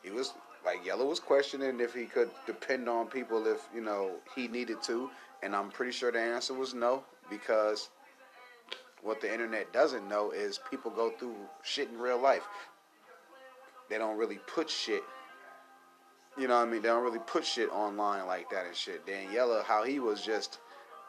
He 0.03 0.11
was 0.11 0.33
like 0.65 0.85
Yella 0.85 1.05
was 1.05 1.21
questioning 1.21 1.79
if 1.79 1.93
he 1.93 2.07
could 2.07 2.31
depend 2.47 2.89
on 2.89 3.07
people 3.07 3.47
if 3.47 3.69
you 3.75 3.83
know 3.83 4.13
he 4.35 4.49
needed 4.49 4.83
to, 4.85 5.11
and 5.43 5.55
I'm 5.55 5.71
pretty 5.71 5.93
sure 5.93 6.11
the 6.11 6.21
answer 6.21 6.55
was 6.55 6.73
no 6.73 7.05
because 7.31 7.91
what 9.03 9.20
the 9.20 9.33
internet 9.33 9.72
doesn't 9.72 10.09
know 10.09 10.31
is 10.31 10.59
people 10.70 10.91
go 10.91 11.11
through 11.11 11.37
shit 11.62 11.91
in 11.91 11.99
real 11.99 12.20
life. 12.20 12.47
they 13.91 13.99
don't 13.99 14.16
really 14.16 14.39
put 14.47 14.70
shit. 14.70 15.03
You 16.39 16.49
know 16.49 16.59
what 16.59 16.66
I 16.66 16.70
mean? 16.70 16.83
They 16.83 16.89
don't 16.89 17.05
really 17.05 17.20
put 17.27 17.45
shit 17.45 17.70
online 17.70 18.27
like 18.27 18.51
that 18.51 18.66
and 18.66 18.75
shit. 18.75 19.07
Daniela, 19.07 19.62
how 19.62 19.85
he 19.85 20.01
was 20.01 20.22
just 20.22 20.59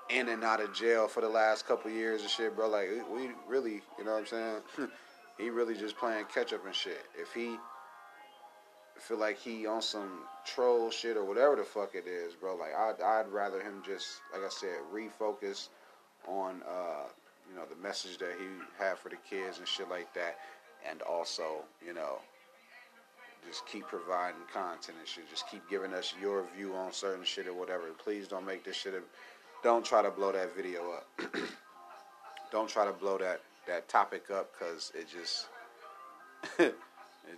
in 0.09 0.29
and 0.29 0.43
out 0.43 0.61
of 0.61 0.73
jail 0.73 1.07
for 1.07 1.21
the 1.21 1.29
last 1.29 1.67
couple 1.67 1.89
years 1.89 2.21
and 2.21 2.29
shit, 2.29 2.55
bro. 2.55 2.69
Like 2.69 2.89
we 3.11 3.29
really, 3.47 3.81
you 3.97 4.03
know 4.03 4.11
what 4.11 4.19
I'm 4.19 4.25
saying? 4.27 4.61
he 5.37 5.49
really 5.49 5.75
just 5.75 5.97
playing 5.97 6.25
catch 6.33 6.53
up 6.53 6.65
and 6.65 6.75
shit. 6.75 7.05
If 7.19 7.33
he 7.33 7.57
feel 8.99 9.17
like 9.17 9.39
he 9.39 9.65
on 9.65 9.81
some 9.81 10.21
troll 10.45 10.89
shit 10.89 11.17
or 11.17 11.25
whatever 11.25 11.55
the 11.55 11.63
fuck 11.63 11.95
it 11.95 12.07
is, 12.07 12.33
bro, 12.33 12.55
like 12.55 12.73
I'd 12.75 13.01
I'd 13.01 13.29
rather 13.29 13.61
him 13.61 13.81
just 13.85 14.07
like 14.33 14.43
I 14.43 14.49
said 14.49 14.77
refocus 14.93 15.69
on 16.27 16.61
uh, 16.67 17.07
you 17.49 17.55
know 17.55 17.63
the 17.69 17.81
message 17.81 18.17
that 18.17 18.33
he 18.39 18.45
had 18.83 18.97
for 18.97 19.09
the 19.09 19.17
kids 19.29 19.59
and 19.59 19.67
shit 19.67 19.89
like 19.89 20.13
that, 20.13 20.37
and 20.89 21.01
also 21.01 21.63
you 21.85 21.93
know 21.93 22.19
just 23.47 23.65
keep 23.67 23.85
providing 23.87 24.41
content 24.51 24.97
and 24.97 25.07
shit. 25.07 25.29
Just 25.29 25.47
keep 25.49 25.67
giving 25.69 25.93
us 25.93 26.13
your 26.19 26.45
view 26.55 26.73
on 26.73 26.91
certain 26.91 27.23
shit 27.23 27.47
or 27.47 27.53
whatever. 27.53 27.83
Please 28.03 28.27
don't 28.27 28.45
make 28.45 28.63
this 28.63 28.75
shit. 28.75 28.93
A, 28.93 29.01
don't 29.63 29.85
try 29.85 30.01
to 30.01 30.09
blow 30.09 30.31
that 30.31 30.55
video 30.55 30.81
up. 30.93 31.07
don't 32.51 32.69
try 32.69 32.85
to 32.85 32.93
blow 32.93 33.17
that 33.17 33.41
that 33.67 33.87
topic 33.87 34.29
up 34.31 34.51
because 34.57 34.91
it 34.95 35.07
just 35.07 35.47
it 36.59 36.75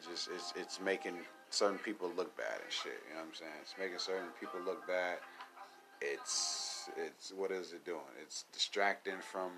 just 0.10 0.30
it's 0.34 0.54
it's 0.56 0.80
making 0.82 1.16
certain 1.50 1.78
people 1.80 2.12
look 2.16 2.36
bad 2.38 2.60
and 2.64 2.72
shit. 2.72 3.00
You 3.08 3.16
know 3.16 3.22
what 3.22 3.30
I'm 3.30 3.36
saying? 3.36 3.52
It's 3.62 3.76
making 3.80 4.00
certain 4.00 4.30
people 4.40 4.60
look 4.66 4.86
bad. 4.88 5.18
It's 6.02 6.77
it's 6.96 7.34
what 7.36 7.52
is 7.52 7.74
it 7.74 7.86
doing? 7.86 8.00
It's 8.22 8.46
distracting 8.54 9.20
from 9.20 9.52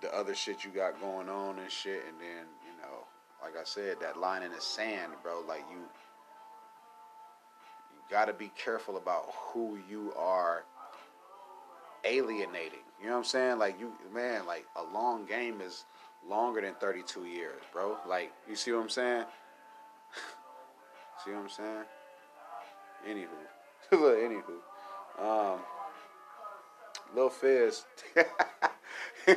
the 0.00 0.14
other 0.14 0.34
shit 0.34 0.64
you 0.64 0.70
got 0.70 1.00
going 1.00 1.28
on 1.28 1.58
and 1.58 1.70
shit, 1.70 2.02
and 2.08 2.18
then 2.20 2.46
you 2.64 2.82
know, 2.82 3.06
like 3.42 3.56
I 3.56 3.64
said, 3.64 3.96
that 4.00 4.18
line 4.18 4.42
in 4.42 4.52
the 4.52 4.60
sand, 4.60 5.12
bro. 5.22 5.42
Like 5.46 5.64
you, 5.70 5.78
you 5.78 5.84
got 8.10 8.26
to 8.26 8.32
be 8.32 8.50
careful 8.56 8.96
about 8.96 9.26
who 9.32 9.78
you 9.88 10.12
are 10.16 10.64
alienating. 12.04 12.80
You 13.00 13.06
know 13.06 13.12
what 13.12 13.18
I'm 13.18 13.24
saying? 13.24 13.58
Like 13.58 13.80
you, 13.80 13.92
man, 14.12 14.46
like 14.46 14.66
a 14.76 14.82
long 14.92 15.24
game 15.24 15.60
is 15.60 15.84
longer 16.28 16.60
than 16.60 16.74
32 16.74 17.24
years, 17.24 17.62
bro. 17.72 17.96
Like 18.08 18.32
you 18.48 18.56
see 18.56 18.72
what 18.72 18.82
I'm 18.82 18.88
saying? 18.88 19.24
see 21.24 21.30
what 21.30 21.42
I'm 21.42 21.48
saying? 21.48 21.84
Anywho, 23.08 23.26
anywho, 23.92 25.54
um, 25.54 25.60
Lil 27.14 27.28
Fizz, 27.28 27.84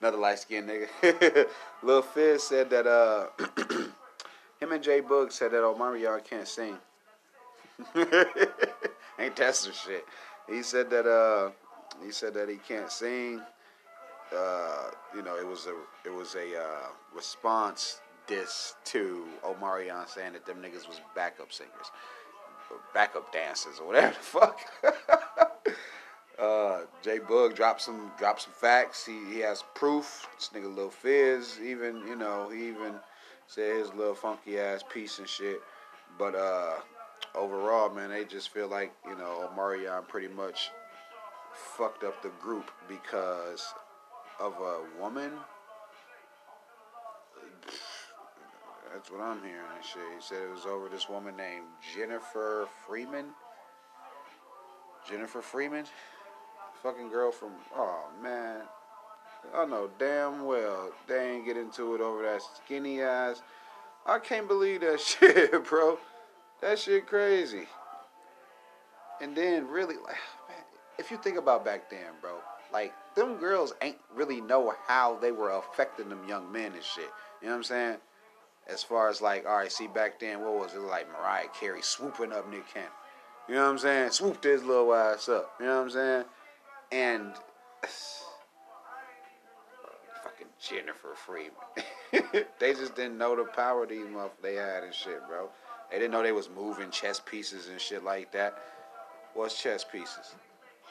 another 0.00 0.16
light 0.16 0.38
skinned 0.38 0.68
nigga. 0.68 1.46
Lil 1.82 2.02
Fizz 2.02 2.42
said 2.44 2.70
that 2.70 2.86
uh, 2.86 3.26
him 4.60 4.72
and 4.72 4.82
Jay 4.82 5.00
Boog 5.00 5.32
said 5.32 5.52
that 5.52 5.62
Omarion 5.62 6.22
can't 6.24 6.46
sing. 6.46 6.76
Ain't 9.18 9.36
that 9.36 9.56
some 9.56 9.72
shit? 9.72 10.04
He 10.48 10.62
said 10.62 10.90
that 10.90 11.06
uh 11.06 11.50
he 12.04 12.10
said 12.10 12.34
that 12.34 12.48
he 12.48 12.56
can't 12.56 12.90
sing. 12.90 13.40
Uh, 14.36 14.90
you 15.14 15.22
know, 15.22 15.36
it 15.36 15.46
was 15.46 15.66
a 15.66 15.74
it 16.08 16.14
was 16.14 16.34
a 16.34 16.58
uh, 16.58 16.88
response 17.14 18.00
diss 18.26 18.74
to 18.84 19.24
Omarion 19.44 20.08
saying 20.08 20.34
that 20.34 20.46
them 20.46 20.58
niggas 20.58 20.86
was 20.86 21.00
backup 21.16 21.52
singers, 21.52 21.90
backup 22.94 23.32
dancers, 23.32 23.80
or 23.80 23.88
whatever 23.88 24.14
the 24.14 24.14
fuck. 24.14 24.60
Uh, 26.40 26.80
Jay 27.02 27.18
Boog 27.18 27.54
dropped 27.54 27.82
some 27.82 28.10
dropped 28.18 28.42
some 28.42 28.52
facts. 28.52 29.04
He 29.04 29.18
he 29.32 29.40
has 29.40 29.62
proof. 29.74 30.26
This 30.36 30.50
nigga 30.54 30.74
Lil 30.74 30.90
Fizz 30.90 31.58
even 31.62 32.06
you 32.06 32.16
know 32.16 32.48
he 32.48 32.68
even 32.68 32.94
said 33.46 33.76
his 33.76 33.92
little 33.94 34.14
funky 34.14 34.58
ass 34.58 34.82
piece 34.92 35.18
and 35.18 35.28
shit. 35.28 35.60
But 36.18 36.34
uh, 36.34 36.76
overall, 37.34 37.90
man, 37.90 38.10
they 38.10 38.24
just 38.24 38.50
feel 38.50 38.68
like 38.68 38.92
you 39.06 39.16
know 39.16 39.50
Omarion 39.54 40.08
pretty 40.08 40.28
much 40.28 40.70
fucked 41.52 42.04
up 42.04 42.22
the 42.22 42.30
group 42.40 42.70
because 42.88 43.74
of 44.40 44.54
a 44.60 45.00
woman. 45.00 45.32
That's 48.92 49.10
what 49.10 49.20
I'm 49.20 49.40
hearing 49.42 49.60
and 49.76 49.84
shit. 49.84 50.02
He 50.16 50.20
said 50.20 50.42
it 50.42 50.50
was 50.50 50.66
over 50.66 50.88
this 50.88 51.08
woman 51.08 51.36
named 51.36 51.66
Jennifer 51.94 52.66
Freeman. 52.86 53.26
Jennifer 55.08 55.42
Freeman? 55.42 55.86
Fucking 56.82 57.10
girl 57.10 57.30
from, 57.30 57.50
oh 57.76 58.04
man. 58.22 58.62
I 59.54 59.64
know 59.64 59.90
damn 59.98 60.44
well 60.44 60.90
they 61.06 61.32
ain't 61.32 61.46
get 61.46 61.56
into 61.56 61.94
it 61.94 62.00
over 62.00 62.22
that 62.22 62.42
skinny 62.64 63.02
ass. 63.02 63.42
I 64.06 64.18
can't 64.18 64.48
believe 64.48 64.80
that 64.80 65.00
shit, 65.00 65.64
bro. 65.64 65.98
That 66.62 66.78
shit 66.78 67.06
crazy. 67.06 67.66
And 69.20 69.36
then 69.36 69.68
really, 69.68 69.96
like, 69.96 70.16
if 70.98 71.10
you 71.10 71.18
think 71.18 71.36
about 71.36 71.64
back 71.64 71.90
then, 71.90 72.12
bro, 72.20 72.36
like 72.72 72.92
them 73.14 73.36
girls 73.36 73.74
ain't 73.82 73.98
really 74.14 74.40
know 74.40 74.74
how 74.86 75.16
they 75.16 75.32
were 75.32 75.50
affecting 75.50 76.08
them 76.08 76.26
young 76.28 76.50
men 76.50 76.72
and 76.72 76.82
shit. 76.82 77.10
You 77.42 77.48
know 77.48 77.52
what 77.52 77.56
I'm 77.58 77.64
saying? 77.64 77.96
As 78.68 78.82
far 78.82 79.08
as 79.08 79.20
like, 79.20 79.46
all 79.46 79.56
right, 79.56 79.72
see 79.72 79.86
back 79.86 80.20
then, 80.20 80.40
what 80.40 80.54
was 80.58 80.74
it 80.74 80.80
like? 80.80 81.08
Mariah 81.12 81.48
Carey 81.58 81.82
swooping 81.82 82.32
up 82.32 82.48
Nick 82.50 82.72
Cannon. 82.72 82.88
You 83.48 83.54
know 83.56 83.64
what 83.64 83.70
I'm 83.70 83.78
saying? 83.78 84.10
Swooped 84.12 84.44
his 84.44 84.62
little 84.62 84.94
ass 84.94 85.28
up. 85.28 85.54
You 85.58 85.66
know 85.66 85.76
what 85.76 85.82
I'm 85.84 85.90
saying? 85.90 86.24
And 86.92 87.32
fucking 90.22 90.48
Jennifer 90.60 91.14
Freeman. 91.14 91.52
they 92.58 92.74
just 92.74 92.96
didn't 92.96 93.18
know 93.18 93.36
the 93.36 93.44
power 93.44 93.86
these 93.86 94.06
motherfuckers 94.06 94.42
they 94.42 94.54
had 94.54 94.84
and 94.84 94.94
shit, 94.94 95.20
bro. 95.28 95.48
They 95.90 95.98
didn't 95.98 96.12
know 96.12 96.22
they 96.22 96.32
was 96.32 96.48
moving 96.48 96.90
chess 96.90 97.20
pieces 97.20 97.68
and 97.68 97.80
shit 97.80 98.04
like 98.04 98.32
that. 98.32 98.58
What's 99.34 99.60
chess 99.60 99.84
pieces? 99.84 100.34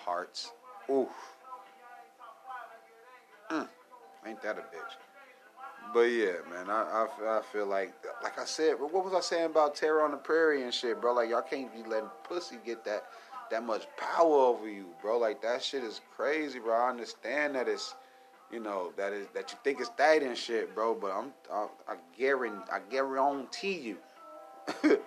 hearts. 0.09 0.51
Oof. 0.89 1.07
Mm. 3.51 3.67
Ain't 4.25 4.41
that 4.41 4.57
a 4.57 4.61
bitch? 4.61 4.95
But 5.93 6.01
yeah, 6.01 6.33
man, 6.51 6.69
I, 6.69 7.05
I, 7.21 7.39
I 7.39 7.41
feel 7.51 7.65
like, 7.65 7.93
like 8.23 8.39
I 8.39 8.45
said, 8.45 8.73
what 8.79 8.93
was 8.93 9.13
I 9.13 9.21
saying 9.21 9.47
about 9.47 9.75
Terror 9.75 10.03
on 10.03 10.11
the 10.11 10.17
Prairie 10.17 10.63
and 10.63 10.73
shit, 10.73 11.01
bro? 11.01 11.13
Like 11.13 11.29
y'all 11.29 11.41
can't 11.41 11.73
be 11.73 11.87
letting 11.89 12.09
pussy 12.23 12.57
get 12.65 12.83
that 12.85 13.05
that 13.51 13.65
much 13.65 13.87
power 13.97 14.33
over 14.33 14.69
you, 14.69 14.85
bro. 15.01 15.17
Like 15.17 15.41
that 15.41 15.63
shit 15.63 15.83
is 15.83 16.01
crazy, 16.15 16.59
bro. 16.59 16.75
I 16.75 16.89
understand 16.89 17.55
that 17.55 17.67
it's, 17.67 17.95
you 18.51 18.59
know, 18.59 18.91
that 18.97 19.13
is 19.13 19.27
that 19.33 19.51
you 19.51 19.57
think 19.63 19.79
it's 19.79 19.89
that 19.97 20.21
and 20.23 20.37
shit, 20.37 20.73
bro. 20.75 20.95
But 20.95 21.11
I'm, 21.11 21.31
I, 21.51 21.67
I 21.87 21.95
guarantee, 22.17 22.71
I 22.71 22.79
guarantee 22.89 23.79
you, 23.79 23.97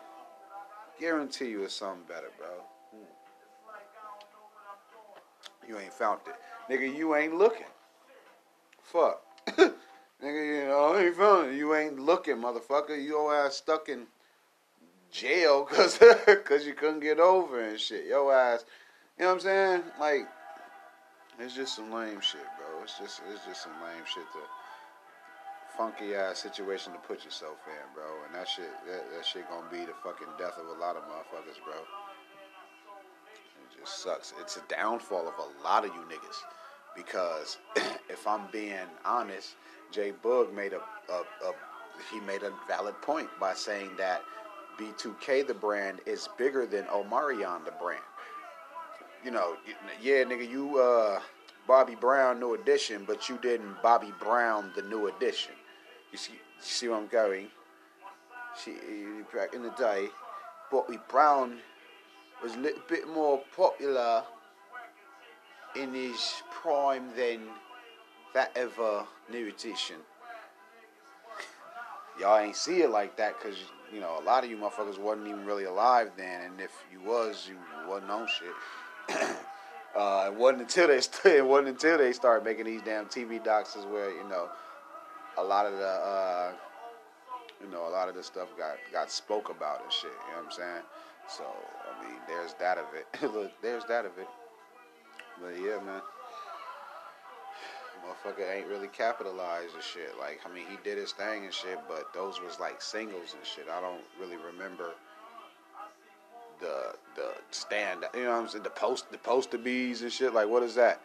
guarantee 1.00 1.50
you 1.50 1.62
it's 1.64 1.74
something 1.74 2.04
better, 2.08 2.30
bro. 2.38 2.48
Hmm. 2.90 3.04
You 5.68 5.78
ain't 5.78 5.92
found 5.92 6.20
it. 6.26 6.34
Nigga, 6.72 6.96
you 6.96 7.14
ain't 7.16 7.34
looking. 7.34 7.66
Fuck. 8.82 9.22
Nigga, 10.22 10.62
you 10.62 10.68
know, 10.68 10.94
I 10.94 11.04
ain't 11.06 11.16
found 11.16 11.50
it. 11.50 11.56
You 11.56 11.74
ain't 11.74 11.98
looking, 11.98 12.36
motherfucker. 12.36 13.04
Your 13.04 13.34
ass 13.34 13.56
stuck 13.56 13.88
in 13.88 14.06
jail 15.12 15.64
cause, 15.70 15.98
cause 16.44 16.66
you 16.66 16.74
couldn't 16.74 17.00
get 17.00 17.20
over 17.20 17.60
and 17.60 17.78
shit. 17.78 18.06
Your 18.06 18.34
ass, 18.34 18.64
you 19.18 19.24
know 19.24 19.28
what 19.28 19.34
I'm 19.34 19.40
saying? 19.40 19.82
Like, 20.00 20.26
it's 21.38 21.54
just 21.54 21.76
some 21.76 21.92
lame 21.92 22.20
shit, 22.20 22.40
bro. 22.58 22.82
It's 22.82 22.98
just, 22.98 23.20
it's 23.32 23.44
just 23.44 23.62
some 23.62 23.72
lame 23.84 24.04
shit 24.06 24.24
to 24.32 24.40
funky 25.76 26.14
ass 26.14 26.38
situation 26.38 26.92
to 26.92 26.98
put 27.00 27.24
yourself 27.24 27.56
in, 27.66 27.94
bro. 27.94 28.04
And 28.26 28.34
that 28.34 28.48
shit, 28.48 28.70
that, 28.86 29.04
that 29.14 29.24
shit 29.24 29.48
gonna 29.48 29.70
be 29.70 29.84
the 29.84 29.94
fucking 30.02 30.28
death 30.38 30.58
of 30.58 30.76
a 30.76 30.80
lot 30.80 30.96
of 30.96 31.02
motherfuckers, 31.04 31.62
bro 31.64 31.74
It 31.74 31.86
just 33.80 34.02
sucks. 34.02 34.32
It's 34.40 34.56
a 34.56 34.62
downfall 34.68 35.28
of 35.28 35.34
a 35.38 35.64
lot 35.64 35.84
of 35.84 35.94
you 35.94 36.02
niggas. 36.02 36.42
Because 36.94 37.58
if 38.10 38.26
I'm 38.26 38.42
being 38.52 38.88
honest, 39.04 39.54
Jay 39.90 40.12
Boog 40.22 40.54
made 40.54 40.72
a, 40.72 40.80
a, 41.10 41.22
a 41.46 41.52
he 42.12 42.20
made 42.20 42.42
a 42.42 42.52
valid 42.66 43.00
point 43.02 43.28
by 43.38 43.54
saying 43.54 43.90
that 43.96 44.22
B2K 44.78 45.46
the 45.46 45.54
brand 45.54 46.00
is 46.06 46.28
bigger 46.38 46.66
than 46.66 46.84
Omarion 46.84 47.64
the 47.64 47.72
brand. 47.72 48.02
You 49.24 49.30
know, 49.30 49.56
yeah, 50.00 50.24
nigga, 50.24 50.48
you 50.48 50.78
uh 50.78 51.20
Bobby 51.66 51.94
Brown 51.94 52.40
new 52.40 52.54
edition, 52.54 53.04
but 53.06 53.28
you 53.28 53.38
didn't 53.38 53.80
Bobby 53.82 54.12
Brown 54.20 54.72
the 54.74 54.82
new 54.82 55.06
edition. 55.06 55.52
You 56.10 56.18
see, 56.18 56.32
you 56.32 56.38
see 56.58 56.88
where 56.88 56.98
I'm 56.98 57.06
going? 57.06 57.48
See, 58.56 58.74
back 59.34 59.54
in 59.54 59.62
the 59.62 59.70
day, 59.70 60.08
Bobby 60.70 60.98
Brown 61.08 61.58
was 62.42 62.54
a 62.54 62.58
little 62.58 62.82
bit 62.88 63.08
more 63.08 63.40
popular 63.56 64.24
in 65.76 65.94
his 65.94 66.42
prime 66.50 67.08
than 67.16 67.42
that 68.34 68.50
ever 68.56 69.06
new 69.30 69.48
edition. 69.48 69.96
Y'all 72.18 72.38
ain't 72.38 72.56
see 72.56 72.82
it 72.82 72.90
like 72.90 73.16
that 73.16 73.38
because, 73.38 73.56
you 73.92 74.00
know, 74.00 74.18
a 74.20 74.24
lot 74.24 74.44
of 74.44 74.50
you 74.50 74.56
motherfuckers 74.56 74.98
wasn't 74.98 75.26
even 75.28 75.44
really 75.44 75.64
alive 75.64 76.10
then, 76.16 76.42
and 76.42 76.60
if 76.60 76.70
you 76.92 77.00
was, 77.00 77.48
you 77.48 77.56
wasn't 77.88 78.10
on 78.10 78.26
shit. 78.26 79.16
uh, 79.96 80.24
it 80.26 80.34
wasn't 80.34 80.60
until 80.60 80.88
they 80.88 81.00
st- 81.00 81.34
it 81.36 81.46
wasn't 81.46 81.68
until 81.68 81.98
they 81.98 82.12
started 82.12 82.44
making 82.44 82.66
these 82.66 82.82
damn 82.82 83.06
TV 83.06 83.42
docs 83.42 83.76
where 83.90 84.10
you 84.10 84.24
know 84.28 84.48
a 85.38 85.42
lot 85.42 85.66
of 85.66 85.72
the 85.72 85.86
uh, 85.86 86.52
you 87.62 87.70
know, 87.70 87.86
a 87.86 87.90
lot 87.90 88.08
of 88.08 88.14
this 88.14 88.26
stuff 88.26 88.48
got 88.58 88.76
got 88.92 89.10
spoke 89.10 89.48
about 89.50 89.82
and 89.82 89.92
shit. 89.92 90.10
You 90.26 90.34
know 90.34 90.38
what 90.38 90.46
I'm 90.46 90.50
saying? 90.50 90.82
So 91.28 91.44
I 91.44 92.04
mean, 92.04 92.18
there's 92.26 92.54
that 92.54 92.78
of 92.78 92.86
it. 92.94 93.06
Look, 93.34 93.52
there's 93.62 93.84
that 93.86 94.04
of 94.04 94.18
it. 94.18 94.28
But 95.40 95.54
yeah, 95.60 95.78
man. 95.84 96.02
Motherfucker 98.02 98.56
ain't 98.56 98.66
really 98.66 98.88
capitalized 98.88 99.74
and 99.74 99.82
shit. 99.82 100.18
Like, 100.18 100.40
I 100.44 100.52
mean, 100.52 100.64
he 100.68 100.76
did 100.82 100.98
his 100.98 101.12
thing 101.12 101.44
and 101.44 101.54
shit, 101.54 101.78
but 101.88 102.12
those 102.12 102.40
was 102.40 102.58
like 102.58 102.82
singles 102.82 103.34
and 103.36 103.46
shit. 103.46 103.66
I 103.70 103.80
don't 103.80 104.02
really 104.20 104.36
remember 104.36 104.90
the 106.60 106.94
the 107.14 107.32
stand. 107.50 108.04
You 108.14 108.24
know 108.24 108.30
what 108.30 108.36
I'm 108.36 108.48
saying? 108.48 108.64
The 108.64 108.70
post 108.70 109.10
the 109.12 109.18
poster 109.18 109.58
bees 109.58 110.02
and 110.02 110.12
shit. 110.12 110.34
Like, 110.34 110.48
what 110.48 110.62
is 110.62 110.74
that? 110.74 111.00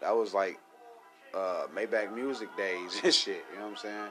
That 0.00 0.14
was 0.14 0.34
like 0.34 0.58
uh, 1.34 1.66
Maybach 1.74 2.14
Music 2.14 2.48
days 2.56 3.00
and 3.04 3.12
shit. 3.12 3.44
You 3.52 3.58
know 3.58 3.66
what 3.66 3.70
I'm 3.70 3.76
saying? 3.76 4.10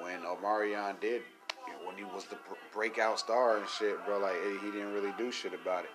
When 0.00 0.20
Omarion 0.20 1.00
did, 1.00 1.22
when 1.86 1.96
he 1.96 2.04
was 2.04 2.24
the 2.26 2.36
breakout 2.72 3.18
star 3.18 3.58
and 3.58 3.68
shit, 3.68 4.04
bro. 4.04 4.18
Like, 4.18 4.34
he 4.62 4.70
didn't 4.70 4.92
really 4.92 5.12
do 5.16 5.30
shit 5.30 5.54
about 5.54 5.84
it. 5.84 5.90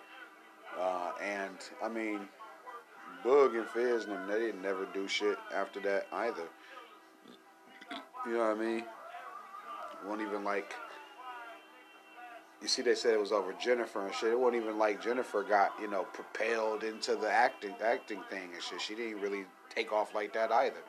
Uh, 0.79 1.11
and 1.21 1.57
I 1.83 1.89
mean, 1.89 2.21
Boog 3.23 3.57
and 3.57 3.67
Fizz 3.67 4.05
and 4.05 4.13
them, 4.13 4.27
they 4.27 4.39
didn't 4.39 4.61
never 4.61 4.85
do 4.93 5.07
shit 5.07 5.37
after 5.53 5.79
that 5.81 6.07
either. 6.11 6.47
You 8.25 8.33
know 8.33 8.39
what 8.39 8.57
I 8.57 8.59
mean? 8.59 8.83
Won't 10.05 10.21
even 10.21 10.43
like. 10.43 10.73
You 12.61 12.67
see, 12.67 12.81
they 12.81 12.95
said 12.95 13.13
it 13.13 13.19
was 13.19 13.31
over 13.31 13.53
Jennifer 13.53 14.05
and 14.05 14.13
shit. 14.13 14.31
It 14.31 14.39
wasn't 14.39 14.63
even 14.63 14.77
like 14.77 15.01
Jennifer 15.01 15.43
got 15.43 15.71
you 15.81 15.89
know 15.89 16.05
propelled 16.13 16.83
into 16.83 17.15
the 17.15 17.29
acting 17.29 17.75
acting 17.83 18.21
thing 18.29 18.49
and 18.53 18.61
shit. 18.61 18.81
She 18.81 18.95
didn't 18.95 19.21
really 19.21 19.45
take 19.73 19.91
off 19.91 20.13
like 20.13 20.33
that 20.33 20.51
either. 20.51 20.81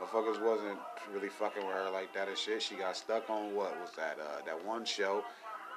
Motherfuckers 0.00 0.42
wasn't 0.42 0.78
really 1.12 1.30
fucking 1.30 1.66
with 1.66 1.74
her 1.74 1.90
like 1.90 2.12
that 2.14 2.28
and 2.28 2.36
shit. 2.36 2.62
She 2.62 2.74
got 2.74 2.96
stuck 2.96 3.30
on 3.30 3.54
what 3.54 3.78
was 3.80 3.90
that? 3.96 4.18
Uh, 4.20 4.44
that 4.44 4.64
one 4.64 4.84
show, 4.84 5.24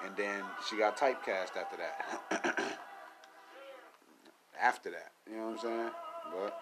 and 0.06 0.16
then 0.18 0.43
she 0.70 0.78
got 0.78 0.97
typecast 0.97 1.56
after 1.58 1.78
that. 1.78 2.80
after 4.62 4.91
that. 4.91 5.12
You 5.30 5.38
know 5.38 5.45
what 5.47 5.51
I'm 5.51 5.60
saying? 5.60 5.89
But 6.34 6.60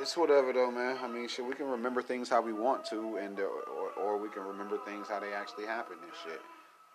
it's 0.00 0.16
whatever 0.16 0.52
though, 0.52 0.70
man. 0.70 0.98
I 1.02 1.08
mean, 1.08 1.28
shit, 1.28 1.44
we 1.44 1.54
can 1.54 1.66
remember 1.66 2.02
things 2.02 2.28
how 2.28 2.40
we 2.40 2.52
want 2.52 2.84
to, 2.86 3.16
and 3.16 3.38
uh, 3.38 3.42
or, 3.42 3.90
or 3.98 4.18
we 4.18 4.28
can 4.28 4.42
remember 4.42 4.78
things 4.84 5.08
how 5.08 5.20
they 5.20 5.32
actually 5.32 5.66
happened 5.66 6.00
and 6.02 6.12
shit. 6.24 6.40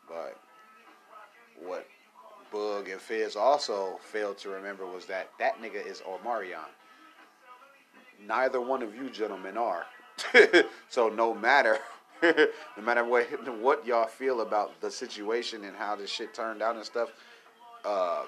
But 0.07 0.39
what 1.65 1.87
Boog 2.53 2.91
and 2.91 3.01
Fizz 3.01 3.35
also 3.35 3.99
failed 4.01 4.37
to 4.39 4.49
remember 4.49 4.85
was 4.85 5.05
that 5.05 5.29
that 5.39 5.61
nigga 5.61 5.85
is 5.85 6.01
Omarion. 6.01 6.69
Neither 8.25 8.61
one 8.61 8.81
of 8.81 8.95
you 8.95 9.09
gentlemen 9.09 9.57
are. 9.57 9.85
so 10.89 11.09
no 11.09 11.33
matter, 11.33 11.79
no 12.23 12.83
matter 12.83 13.03
what 13.03 13.27
what 13.59 13.85
y'all 13.85 14.07
feel 14.07 14.41
about 14.41 14.79
the 14.79 14.89
situation 14.89 15.65
and 15.65 15.75
how 15.75 15.95
this 15.95 16.09
shit 16.09 16.33
turned 16.33 16.61
out 16.61 16.75
and 16.75 16.85
stuff, 16.85 17.09
uh, 17.83 18.23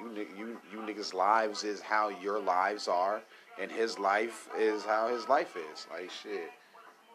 you 0.00 0.26
you 0.36 0.60
you 0.72 0.78
niggas' 0.78 1.14
lives 1.14 1.64
is 1.64 1.80
how 1.80 2.08
your 2.08 2.40
lives 2.40 2.88
are, 2.88 3.22
and 3.60 3.70
his 3.70 3.98
life 3.98 4.48
is 4.58 4.84
how 4.84 5.08
his 5.08 5.28
life 5.28 5.56
is. 5.56 5.86
Like 5.90 6.10
shit, 6.10 6.50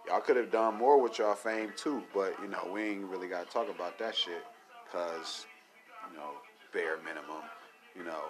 y'all 0.07 0.21
could 0.21 0.37
have 0.37 0.51
done 0.51 0.75
more 0.75 1.01
with 1.01 1.17
y'all 1.17 1.35
fame 1.35 1.71
too, 1.75 2.03
but 2.13 2.35
you 2.41 2.47
know 2.47 2.69
we 2.73 2.81
ain't 2.83 3.05
really 3.05 3.27
got 3.27 3.45
to 3.47 3.51
talk 3.51 3.69
about 3.69 3.97
that 3.99 4.15
shit, 4.15 4.43
cause 4.91 5.45
you 6.11 6.17
know 6.17 6.31
bare 6.73 6.97
minimum, 6.97 7.43
you 7.97 8.03
know 8.03 8.25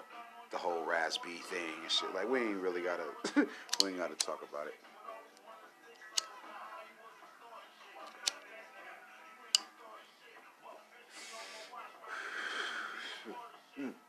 the 0.52 0.58
whole 0.58 0.86
Raz-B 0.86 1.30
thing 1.50 1.74
and 1.82 1.92
shit. 1.92 2.14
Like 2.14 2.30
we 2.30 2.40
ain't 2.40 2.62
really 2.62 2.82
gotta 2.82 3.04
we 3.84 3.90
ain't 3.90 3.98
gotta 3.98 4.16
talk 4.16 4.46
about 4.50 4.68
it. 4.68 4.76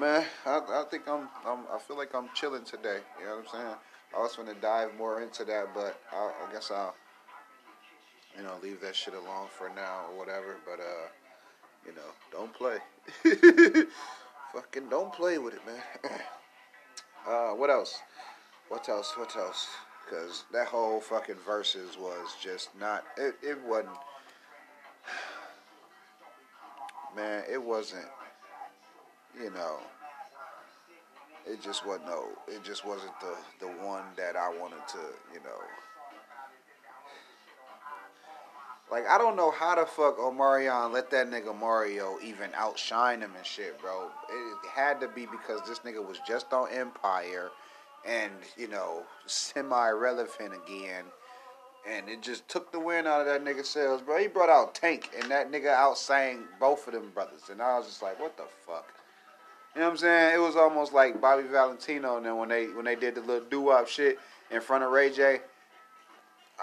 man. 0.00 0.24
I, 0.46 0.58
I 0.58 0.84
think 0.90 1.06
I'm, 1.06 1.28
I'm, 1.46 1.60
I 1.72 1.78
feel 1.78 1.96
like 1.96 2.14
I'm 2.14 2.30
chilling 2.34 2.64
today. 2.64 2.98
You 3.20 3.26
know 3.26 3.36
what 3.36 3.46
I'm 3.46 3.60
saying? 3.60 3.74
I 4.16 4.18
was 4.18 4.34
going 4.34 4.48
to 4.48 4.60
dive 4.60 4.96
more 4.98 5.22
into 5.22 5.44
that, 5.44 5.68
but 5.74 6.00
I, 6.12 6.16
I, 6.48 6.52
guess 6.52 6.70
I'll, 6.70 6.94
you 8.36 8.42
know, 8.42 8.54
leave 8.62 8.80
that 8.80 8.96
shit 8.96 9.14
alone 9.14 9.46
for 9.56 9.68
now 9.68 10.06
or 10.10 10.18
whatever. 10.18 10.56
But, 10.64 10.80
uh, 10.80 11.08
you 11.86 11.92
know, 11.94 12.10
don't 12.32 12.52
play. 12.52 12.78
Fucking 14.52 14.88
don't 14.88 15.12
play 15.12 15.38
with 15.38 15.54
it, 15.54 15.60
man. 15.66 16.10
uh, 17.30 17.54
what 17.54 17.70
else? 17.70 18.00
What 18.68 18.88
else? 18.88 19.12
What 19.16 19.34
else? 19.36 19.68
Because 20.04 20.44
that 20.52 20.66
whole 20.66 21.00
fucking 21.00 21.36
Verzuz 21.46 21.98
was 21.98 22.34
just 22.42 22.70
not, 22.78 23.04
it, 23.16 23.36
it 23.42 23.58
wasn't, 23.64 23.96
man, 27.16 27.44
it 27.50 27.62
wasn't 27.62 28.06
you 29.38 29.50
know, 29.50 29.76
it 31.46 31.62
just 31.62 31.86
wasn't 31.86 32.06
no, 32.06 32.28
it 32.48 32.62
just 32.64 32.84
wasn't 32.84 33.12
the 33.20 33.34
the 33.66 33.72
one 33.84 34.04
that 34.16 34.36
I 34.36 34.48
wanted 34.48 34.86
to, 34.88 34.98
you 35.32 35.40
know. 35.40 35.60
Like 38.90 39.06
I 39.08 39.18
don't 39.18 39.36
know 39.36 39.50
how 39.50 39.76
the 39.76 39.86
fuck 39.86 40.18
Omarion 40.18 40.92
let 40.92 41.10
that 41.10 41.30
nigga 41.30 41.56
Mario 41.56 42.18
even 42.24 42.50
outshine 42.54 43.20
him 43.20 43.32
and 43.36 43.46
shit, 43.46 43.80
bro. 43.80 44.08
It 44.28 44.68
had 44.68 45.00
to 45.00 45.08
be 45.08 45.26
because 45.26 45.60
this 45.66 45.80
nigga 45.80 46.04
was 46.04 46.18
just 46.26 46.52
on 46.52 46.68
Empire, 46.72 47.50
and 48.04 48.32
you 48.56 48.66
know, 48.68 49.04
semi 49.26 49.90
relevant 49.90 50.54
again. 50.66 51.04
And 51.88 52.10
it 52.10 52.20
just 52.20 52.46
took 52.48 52.72
the 52.72 52.80
wind 52.80 53.06
out 53.06 53.22
of 53.22 53.26
that 53.26 53.42
nigga 53.42 53.64
sails, 53.64 54.02
bro. 54.02 54.18
He 54.18 54.26
brought 54.26 54.50
out 54.50 54.74
Tank, 54.74 55.10
and 55.18 55.30
that 55.30 55.50
nigga 55.50 55.68
out 55.68 55.96
sang 55.96 56.40
both 56.58 56.86
of 56.86 56.92
them 56.92 57.10
brothers, 57.14 57.48
and 57.50 57.62
I 57.62 57.78
was 57.78 57.86
just 57.86 58.02
like, 58.02 58.20
what 58.20 58.36
the 58.36 58.44
fuck? 58.66 58.86
You 59.74 59.80
know 59.80 59.86
what 59.86 59.92
I'm 59.92 59.98
saying? 59.98 60.34
It 60.34 60.38
was 60.38 60.56
almost 60.56 60.92
like 60.92 61.20
Bobby 61.20 61.44
Valentino, 61.44 62.16
and 62.16 62.26
then 62.26 62.36
when 62.36 62.48
they 62.48 62.66
when 62.66 62.84
they 62.84 62.96
did 62.96 63.14
the 63.14 63.20
little 63.20 63.48
doo 63.48 63.60
wop 63.62 63.86
shit 63.86 64.18
in 64.50 64.60
front 64.60 64.82
of 64.82 64.90
Ray 64.90 65.10
J. 65.10 65.40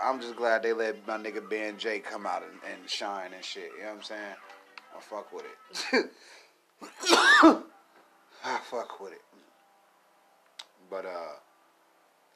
I'm 0.02 0.20
just 0.22 0.36
glad 0.36 0.64
they 0.64 0.74
let 0.74 1.08
my 1.08 1.18
nigga 1.18 1.48
Ben 1.50 1.78
J 1.78 2.00
come 2.00 2.26
out 2.26 2.44
and, 2.44 2.60
and 2.72 2.90
shine 2.90 3.34
and 3.34 3.44
shit. 3.44 3.72
You 3.78 3.84
know 3.84 3.90
what 3.90 3.98
I'm 3.98 4.04
saying? 4.04 4.36
I 4.96 5.00
fuck 5.02 5.34
with 5.34 5.46
it. 5.94 6.10
I 8.44 8.60
fuck 8.70 9.00
with 9.00 9.14
it. 9.14 9.22
But 10.90 11.06
uh, 11.06 11.36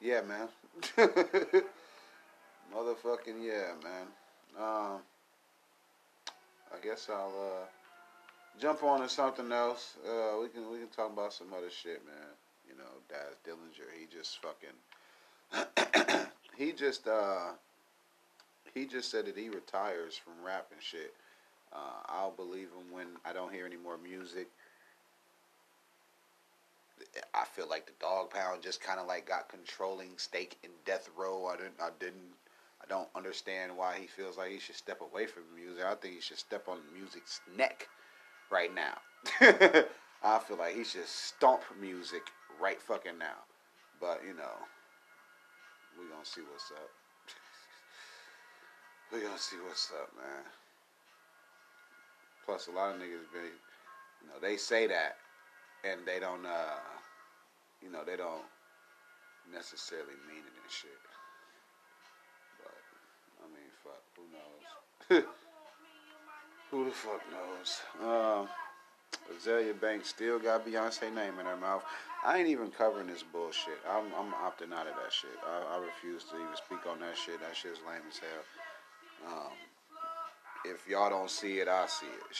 yeah, 0.00 0.22
man. 0.22 0.48
Motherfucking 2.74 3.42
yeah, 3.42 3.74
man. 3.82 4.06
Um, 4.58 5.00
I 6.72 6.78
guess 6.82 7.08
I'll 7.10 7.62
uh 7.62 7.66
jump 8.60 8.82
on 8.82 9.00
to 9.00 9.08
something 9.08 9.50
else. 9.52 9.96
Uh, 10.06 10.38
we 10.40 10.48
can 10.48 10.70
we 10.70 10.78
can 10.78 10.88
talk 10.88 11.12
about 11.12 11.32
some 11.32 11.52
other 11.56 11.70
shit, 11.70 12.04
man. 12.04 12.14
You 12.68 12.76
know, 12.76 13.02
Daz 13.08 13.36
Dillinger, 13.46 13.90
he 13.98 14.06
just 14.06 14.38
fucking 14.40 14.78
he 16.56 16.72
just 16.72 17.06
uh 17.06 17.52
he 18.74 18.86
just 18.86 19.10
said 19.10 19.26
that 19.26 19.36
he 19.36 19.48
retires 19.48 20.16
from 20.16 20.34
rap 20.44 20.66
and 20.72 20.82
shit. 20.82 21.14
Uh, 21.72 22.00
I'll 22.06 22.30
believe 22.30 22.68
him 22.68 22.92
when 22.92 23.06
I 23.24 23.32
don't 23.32 23.52
hear 23.52 23.66
any 23.66 23.76
more 23.76 23.98
music. 23.98 24.48
I 27.34 27.44
feel 27.44 27.68
like 27.68 27.86
the 27.86 27.92
Dogg 28.00 28.30
Pound 28.30 28.62
just 28.62 28.80
kind 28.80 29.00
of 29.00 29.06
like 29.06 29.26
got 29.26 29.48
controlling 29.48 30.10
stake 30.16 30.56
in 30.62 30.70
death 30.84 31.08
row. 31.16 31.46
I 31.46 31.56
didn't, 31.56 31.80
I 31.80 31.88
didn't, 31.98 32.34
I 32.82 32.86
don't 32.88 33.08
understand 33.14 33.76
why 33.76 33.96
he 33.98 34.06
feels 34.06 34.38
like 34.38 34.50
he 34.50 34.58
should 34.58 34.76
step 34.76 35.00
away 35.00 35.26
from 35.26 35.42
music. 35.54 35.84
I 35.84 35.94
think 35.94 36.14
he 36.14 36.20
should 36.20 36.38
step 36.38 36.68
on 36.68 36.78
music's 36.94 37.40
neck 37.56 37.88
right 38.50 38.74
now. 38.74 38.98
I 40.24 40.38
feel 40.38 40.58
like 40.58 40.76
he 40.76 40.84
should 40.84 41.06
stomp 41.06 41.62
music 41.80 42.22
right 42.60 42.80
fucking 42.80 43.18
now. 43.18 43.44
But, 44.00 44.22
you 44.26 44.34
know, 44.34 44.52
we 45.98 46.08
gonna 46.08 46.24
see 46.24 46.42
what's 46.50 46.70
up. 46.72 46.90
we 49.12 49.20
gonna 49.20 49.38
see 49.38 49.56
what's 49.66 49.90
up, 49.92 50.10
man. 50.16 50.44
Plus, 52.44 52.68
a 52.68 52.72
lot 52.72 52.94
of 52.94 53.00
niggas 53.00 53.30
been, 53.32 53.54
you 54.20 54.28
know, 54.28 54.38
they 54.40 54.56
say 54.56 54.86
that, 54.86 55.16
and 55.84 56.00
they 56.06 56.18
don't, 56.18 56.44
uh, 56.44 56.80
you 57.82 57.90
know, 57.90 58.04
they 58.04 58.16
don't 58.16 58.46
necessarily 59.52 60.18
mean 60.26 60.42
it 60.42 60.54
and 60.54 60.70
shit. 60.70 61.02
But, 62.58 62.74
I 63.42 63.46
mean, 63.50 63.70
fuck, 63.84 64.02
who 64.16 64.24
knows? 64.32 65.24
Who 66.70 66.86
the 66.86 66.90
fuck 66.90 67.20
knows? 67.30 67.82
Um, 68.00 68.48
Azealia 69.30 69.78
Banks 69.78 70.08
still 70.08 70.38
got 70.38 70.66
Beyonce 70.66 71.14
name 71.14 71.38
in 71.38 71.44
her 71.44 71.56
mouth. 71.56 71.84
I 72.24 72.38
ain't 72.38 72.48
even 72.48 72.70
covering 72.70 73.08
this 73.08 73.24
bullshit. 73.24 73.78
I'm, 73.88 74.06
I'm 74.16 74.32
opting 74.32 74.72
out 74.72 74.86
of 74.86 74.94
that 74.94 75.10
shit. 75.10 75.30
I, 75.44 75.76
I 75.76 75.78
refuse 75.78 76.24
to 76.24 76.36
even 76.36 76.54
speak 76.56 76.86
on 76.88 77.00
that 77.00 77.16
shit. 77.16 77.40
That 77.40 77.56
shit's 77.56 77.80
lame 77.86 78.02
as 78.08 78.18
hell. 78.18 79.32
Um, 79.32 79.52
if 80.64 80.88
y'all 80.88 81.10
don't 81.10 81.30
see 81.30 81.58
it, 81.58 81.68
I 81.68 81.86
see 81.86 82.06
it. 82.06 82.36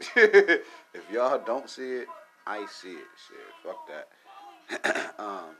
Shit. 0.00 0.64
if 0.94 1.10
y'all 1.12 1.40
don't 1.44 1.68
see 1.68 1.96
it, 1.96 2.08
I 2.46 2.66
see 2.70 2.92
it. 2.92 3.06
Shit. 3.28 3.46
Fuck 3.62 3.88
that. 3.88 5.14
um, 5.18 5.56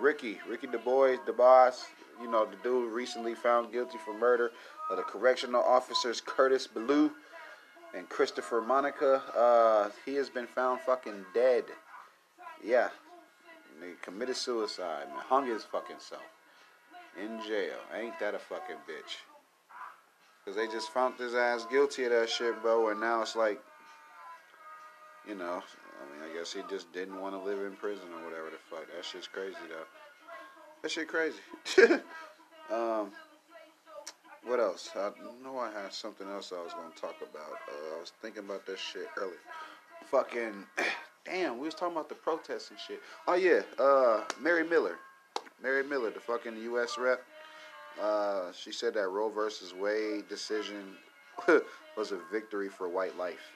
Ricky, 0.00 0.38
Ricky 0.48 0.66
Dubose, 0.66 1.24
the 1.26 1.32
boss. 1.32 1.86
You 2.20 2.28
know, 2.28 2.46
the 2.46 2.56
dude 2.64 2.92
recently 2.92 3.36
found 3.36 3.72
guilty 3.72 3.98
for 4.04 4.12
murder 4.12 4.50
of 4.90 4.96
the 4.96 5.04
correctional 5.04 5.62
officers 5.62 6.20
Curtis 6.20 6.66
Billue 6.66 7.12
and 7.96 8.08
Christopher 8.08 8.60
Monica. 8.60 9.22
Uh, 9.36 9.90
he 10.04 10.14
has 10.16 10.28
been 10.28 10.46
found 10.48 10.80
fucking 10.80 11.24
dead. 11.32 11.64
Yeah. 12.64 12.88
He 13.80 13.92
committed 14.02 14.36
suicide, 14.36 15.08
man. 15.08 15.18
Hung 15.28 15.46
his 15.46 15.64
fucking 15.64 15.96
self. 15.98 16.22
In 17.22 17.40
jail. 17.46 17.76
Ain't 17.94 18.18
that 18.20 18.34
a 18.34 18.38
fucking 18.38 18.76
bitch? 18.88 19.16
Because 20.44 20.56
they 20.56 20.66
just 20.66 20.92
found 20.92 21.16
his 21.18 21.34
ass 21.34 21.66
guilty 21.70 22.04
of 22.04 22.10
that 22.10 22.28
shit, 22.28 22.60
bro. 22.62 22.88
And 22.88 23.00
now 23.00 23.22
it's 23.22 23.36
like, 23.36 23.60
you 25.28 25.34
know, 25.34 25.62
I 25.62 26.12
mean, 26.12 26.30
I 26.30 26.36
guess 26.36 26.52
he 26.52 26.60
just 26.70 26.92
didn't 26.92 27.20
want 27.20 27.34
to 27.34 27.40
live 27.40 27.60
in 27.60 27.76
prison 27.76 28.06
or 28.18 28.24
whatever 28.24 28.50
the 28.50 28.58
fuck. 28.70 28.86
That 28.94 29.04
shit's 29.04 29.26
crazy, 29.26 29.56
though. 29.68 29.86
That 30.82 30.90
shit 30.90 31.08
crazy. 31.08 31.38
um, 32.72 33.10
what 34.44 34.60
else? 34.60 34.90
I 34.96 35.10
know 35.42 35.58
I 35.58 35.70
had 35.70 35.92
something 35.92 36.26
else 36.28 36.52
I 36.56 36.62
was 36.62 36.72
going 36.72 36.92
to 36.92 37.00
talk 37.00 37.16
about. 37.20 37.52
Uh, 37.68 37.96
I 37.96 38.00
was 38.00 38.12
thinking 38.22 38.44
about 38.44 38.64
this 38.64 38.80
shit 38.80 39.08
earlier. 39.16 39.36
Fucking, 40.10 40.64
damn, 41.24 41.58
we 41.58 41.66
was 41.66 41.74
talking 41.74 41.94
about 41.94 42.08
the 42.08 42.14
protests 42.14 42.70
and 42.70 42.78
shit. 42.78 43.00
Oh, 43.26 43.34
yeah, 43.34 43.62
uh, 43.78 44.24
Mary 44.40 44.64
Miller. 44.64 44.96
Mary 45.62 45.82
Miller, 45.82 46.10
the 46.10 46.20
fucking 46.20 46.56
U.S. 46.56 46.96
rep. 46.98 47.22
Uh, 48.00 48.52
she 48.52 48.70
said 48.72 48.94
that 48.94 49.08
Roe 49.08 49.28
versus 49.28 49.74
Wade 49.74 50.28
decision 50.28 50.96
was 51.96 52.12
a 52.12 52.18
victory 52.30 52.68
for 52.68 52.88
white 52.88 53.16
life. 53.18 53.52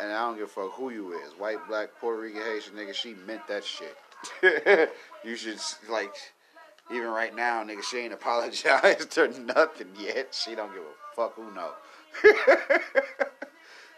And 0.00 0.10
I 0.10 0.20
don't 0.20 0.36
give 0.36 0.44
a 0.44 0.48
fuck 0.48 0.72
who 0.72 0.90
you 0.90 1.12
is, 1.12 1.32
white, 1.32 1.58
black, 1.68 1.90
Puerto 2.00 2.20
Rican, 2.22 2.42
Haitian 2.42 2.74
nigga. 2.74 2.94
She 2.94 3.14
meant 3.26 3.46
that 3.48 3.64
shit. 3.64 3.96
you 5.24 5.36
should 5.36 5.58
like, 5.90 6.14
even 6.90 7.08
right 7.08 7.34
now, 7.34 7.62
nigga. 7.62 7.82
She 7.82 7.98
ain't 7.98 8.12
apologized 8.12 9.16
or 9.18 9.28
nothing 9.28 9.88
yet. 9.98 10.34
She 10.34 10.54
don't 10.54 10.72
give 10.72 10.82
a 10.82 11.16
fuck 11.16 11.34
who 11.34 11.50
know. 11.54 11.72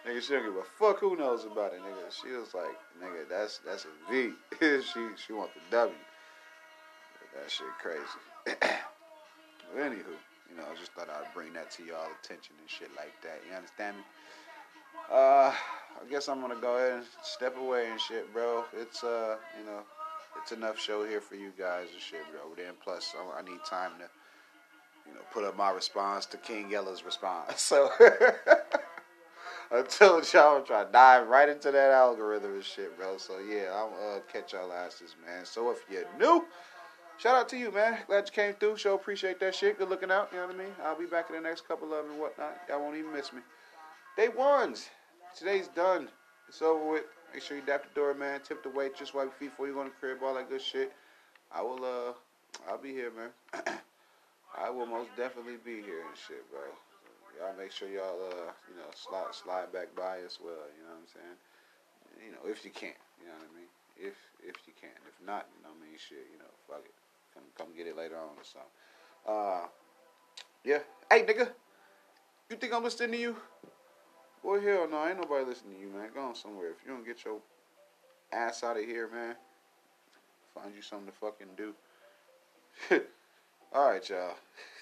Nigga, 0.07 0.23
she 0.23 0.33
don't 0.33 0.45
give 0.45 0.57
a 0.57 0.65
fuck 0.79 1.01
who 1.01 1.17
knows 1.17 1.45
about 1.45 1.73
it, 1.73 1.81
nigga. 1.81 2.11
She 2.11 2.33
was 2.33 2.55
like, 2.55 2.77
nigga, 3.03 3.29
that's 3.29 3.61
that's 3.65 3.87
a 3.87 4.13
V. 4.13 4.33
she 4.61 5.09
she 5.17 5.33
want 5.33 5.51
the 5.55 5.77
W. 5.77 5.95
That 7.35 7.51
shit 7.51 7.67
crazy. 7.81 8.01
but 8.45 9.77
anywho, 9.77 10.15
you 10.51 10.57
know, 10.57 10.65
I 10.71 10.77
just 10.79 10.93
thought 10.93 11.09
I'd 11.09 11.33
bring 11.35 11.53
that 11.55 11.71
to 11.73 11.83
y'all 11.83 12.09
attention 12.23 12.55
and 12.61 12.69
shit 12.69 12.91
like 12.97 13.15
that. 13.23 13.41
You 13.49 13.57
understand 13.57 13.97
me? 13.97 14.03
Uh, 15.11 15.53
I 15.53 16.11
guess 16.11 16.29
I'm 16.29 16.41
gonna 16.41 16.61
go 16.61 16.77
ahead 16.77 16.93
and 16.95 17.05
step 17.23 17.57
away 17.57 17.91
and 17.91 18.01
shit, 18.01 18.33
bro. 18.33 18.65
It's 18.75 19.03
uh, 19.03 19.37
you 19.59 19.65
know, 19.65 19.81
it's 20.41 20.53
enough 20.53 20.79
show 20.79 21.07
here 21.07 21.21
for 21.21 21.37
you 21.37 21.53
guys 21.59 21.89
and 21.93 22.01
shit, 22.01 22.23
bro. 22.31 22.55
Then 22.57 22.75
plus, 22.83 23.15
I 23.37 23.43
need 23.43 23.61
time 23.69 23.93
to, 23.99 24.09
you 25.09 25.15
know, 25.15 25.21
put 25.33 25.45
up 25.45 25.57
my 25.57 25.71
response 25.71 26.27
to 26.27 26.37
King 26.37 26.71
Yella's 26.71 27.05
response. 27.05 27.61
So 27.63 27.91
Told 29.89 30.31
y'all 30.35 30.59
I'm 30.59 30.67
trying 30.67 30.87
to 30.87 30.93
dive 30.93 31.29
right 31.29 31.49
into 31.49 31.71
that 31.71 31.93
algorithm 31.93 32.55
and 32.55 32.65
shit, 32.65 32.97
bro. 32.99 33.17
So 33.17 33.39
yeah, 33.39 33.71
I'll 33.73 34.17
uh, 34.17 34.21
catch 34.31 34.53
y'all 34.53 34.71
asses, 34.71 35.17
man. 35.25 35.47
So 35.47 35.71
if 35.71 35.79
you're 35.91 36.05
new. 36.19 36.45
Shout 37.17 37.37
out 37.37 37.49
to 37.51 37.57
you, 37.57 37.71
man. 37.71 37.99
Glad 38.07 38.27
you 38.27 38.33
came 38.33 38.55
through. 38.55 38.77
Show 38.77 38.95
appreciate 38.95 39.39
that 39.41 39.55
shit. 39.55 39.79
Good 39.79 39.89
looking 39.89 40.11
out. 40.11 40.29
You 40.33 40.39
know 40.39 40.47
what 40.47 40.57
I 40.57 40.59
mean? 40.59 40.73
I'll 40.85 40.99
be 40.99 41.07
back 41.07 41.31
in 41.31 41.37
the 41.37 41.41
next 41.41 41.67
couple 41.67 41.95
of 41.95 42.05
them 42.05 42.13
and 42.13 42.21
whatnot. 42.21 42.59
Y'all 42.69 42.81
won't 42.81 42.97
even 42.97 43.13
miss 43.13 43.33
me. 43.33 43.41
Day 44.17 44.29
ones. 44.29 44.91
Today's 45.39 45.69
done. 45.69 46.09
It's 46.49 46.61
over 46.61 46.93
with. 46.93 47.05
Make 47.33 47.43
sure 47.43 47.57
you 47.57 47.63
dap 47.63 47.85
the 47.85 47.95
door, 47.95 48.13
man. 48.13 48.41
Tip 48.41 48.63
the 48.63 48.69
waitress, 48.69 49.15
wipe 49.15 49.25
your 49.25 49.33
feet 49.33 49.51
before 49.51 49.67
you 49.69 49.75
go 49.75 49.85
to 49.85 49.89
the 49.89 49.95
crib, 49.99 50.19
all 50.23 50.35
that 50.35 50.51
good 50.51 50.61
shit. 50.61 50.93
I 51.51 51.63
will, 51.63 51.83
uh, 51.83 52.13
I'll 52.71 52.77
be 52.77 52.91
here, 52.91 53.11
man. 53.11 53.31
I 54.59 54.69
will 54.69 54.85
most 54.85 55.09
definitely 55.17 55.57
be 55.65 55.81
here 55.81 56.05
and 56.07 56.19
shit, 56.29 56.45
bro. 56.51 56.61
Y'all 57.39 57.57
make 57.57 57.73
sure 57.73 57.89
y'all, 57.89 58.19
uh, 58.29 58.53
you 58.69 58.77
know, 58.77 58.91
slide, 58.95 59.33
slide 59.33 59.73
back 59.73 59.95
by 59.97 60.21
as 60.25 60.39
well. 60.43 60.69
You 60.77 60.83
know 60.85 60.95
what 60.97 61.05
I'm 61.05 61.13
saying? 61.13 61.39
You 62.21 62.31
know, 62.33 62.45
if 62.51 62.65
you 62.65 62.71
can. 62.71 62.97
You 63.21 63.29
know 63.29 63.39
what 63.41 63.49
I 63.49 63.57
mean? 63.57 63.71
If 63.97 64.17
if 64.43 64.57
you 64.67 64.75
can. 64.79 64.97
If 65.09 65.17
not, 65.25 65.49
you 65.57 65.63
know, 65.65 65.73
I 65.73 65.79
mean, 65.81 65.97
shit. 65.97 66.27
You 66.33 66.39
know, 66.39 66.53
fuck 66.69 66.85
it. 66.85 66.95
Come 67.35 67.45
come 67.57 67.77
get 67.77 67.87
it 67.87 67.97
later 67.97 68.17
on 68.17 68.37
or 68.37 68.45
something. 68.45 68.75
Uh, 69.27 69.67
yeah. 70.65 70.85
Hey, 71.11 71.25
nigga. 71.25 71.51
You 72.51 72.57
think 72.57 72.75
I'm 72.75 72.85
listening 72.85 73.13
to 73.13 73.19
you? 73.19 73.37
Boy, 74.43 74.61
hell 74.61 74.89
no, 74.91 75.07
ain't 75.07 75.21
nobody 75.21 75.45
listening 75.45 75.75
to 75.77 75.81
you, 75.81 75.89
man. 75.89 76.11
Go 76.15 76.21
on 76.21 76.35
somewhere. 76.35 76.71
If 76.71 76.85
you 76.85 76.93
don't 76.93 77.07
get 77.07 77.25
your 77.25 77.39
ass 78.33 78.65
out 78.65 78.77
of 78.77 78.85
here, 78.85 79.09
man, 79.09 79.37
find 80.53 80.75
you 80.75 80.83
something 80.83 81.07
to 81.07 81.13
fucking 81.13 81.55
do. 81.57 81.75
All 83.73 83.91
right, 83.91 84.09
y'all. 84.09 84.35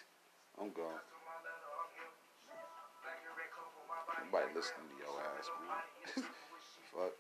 I'm 0.61 0.71
gone. 0.73 1.10
Nobody 4.31 4.55
listening 4.55 4.87
to 4.87 4.97
your 5.03 5.19
ass, 5.27 5.51
man. 5.59 6.23
Fuck. 6.95 7.15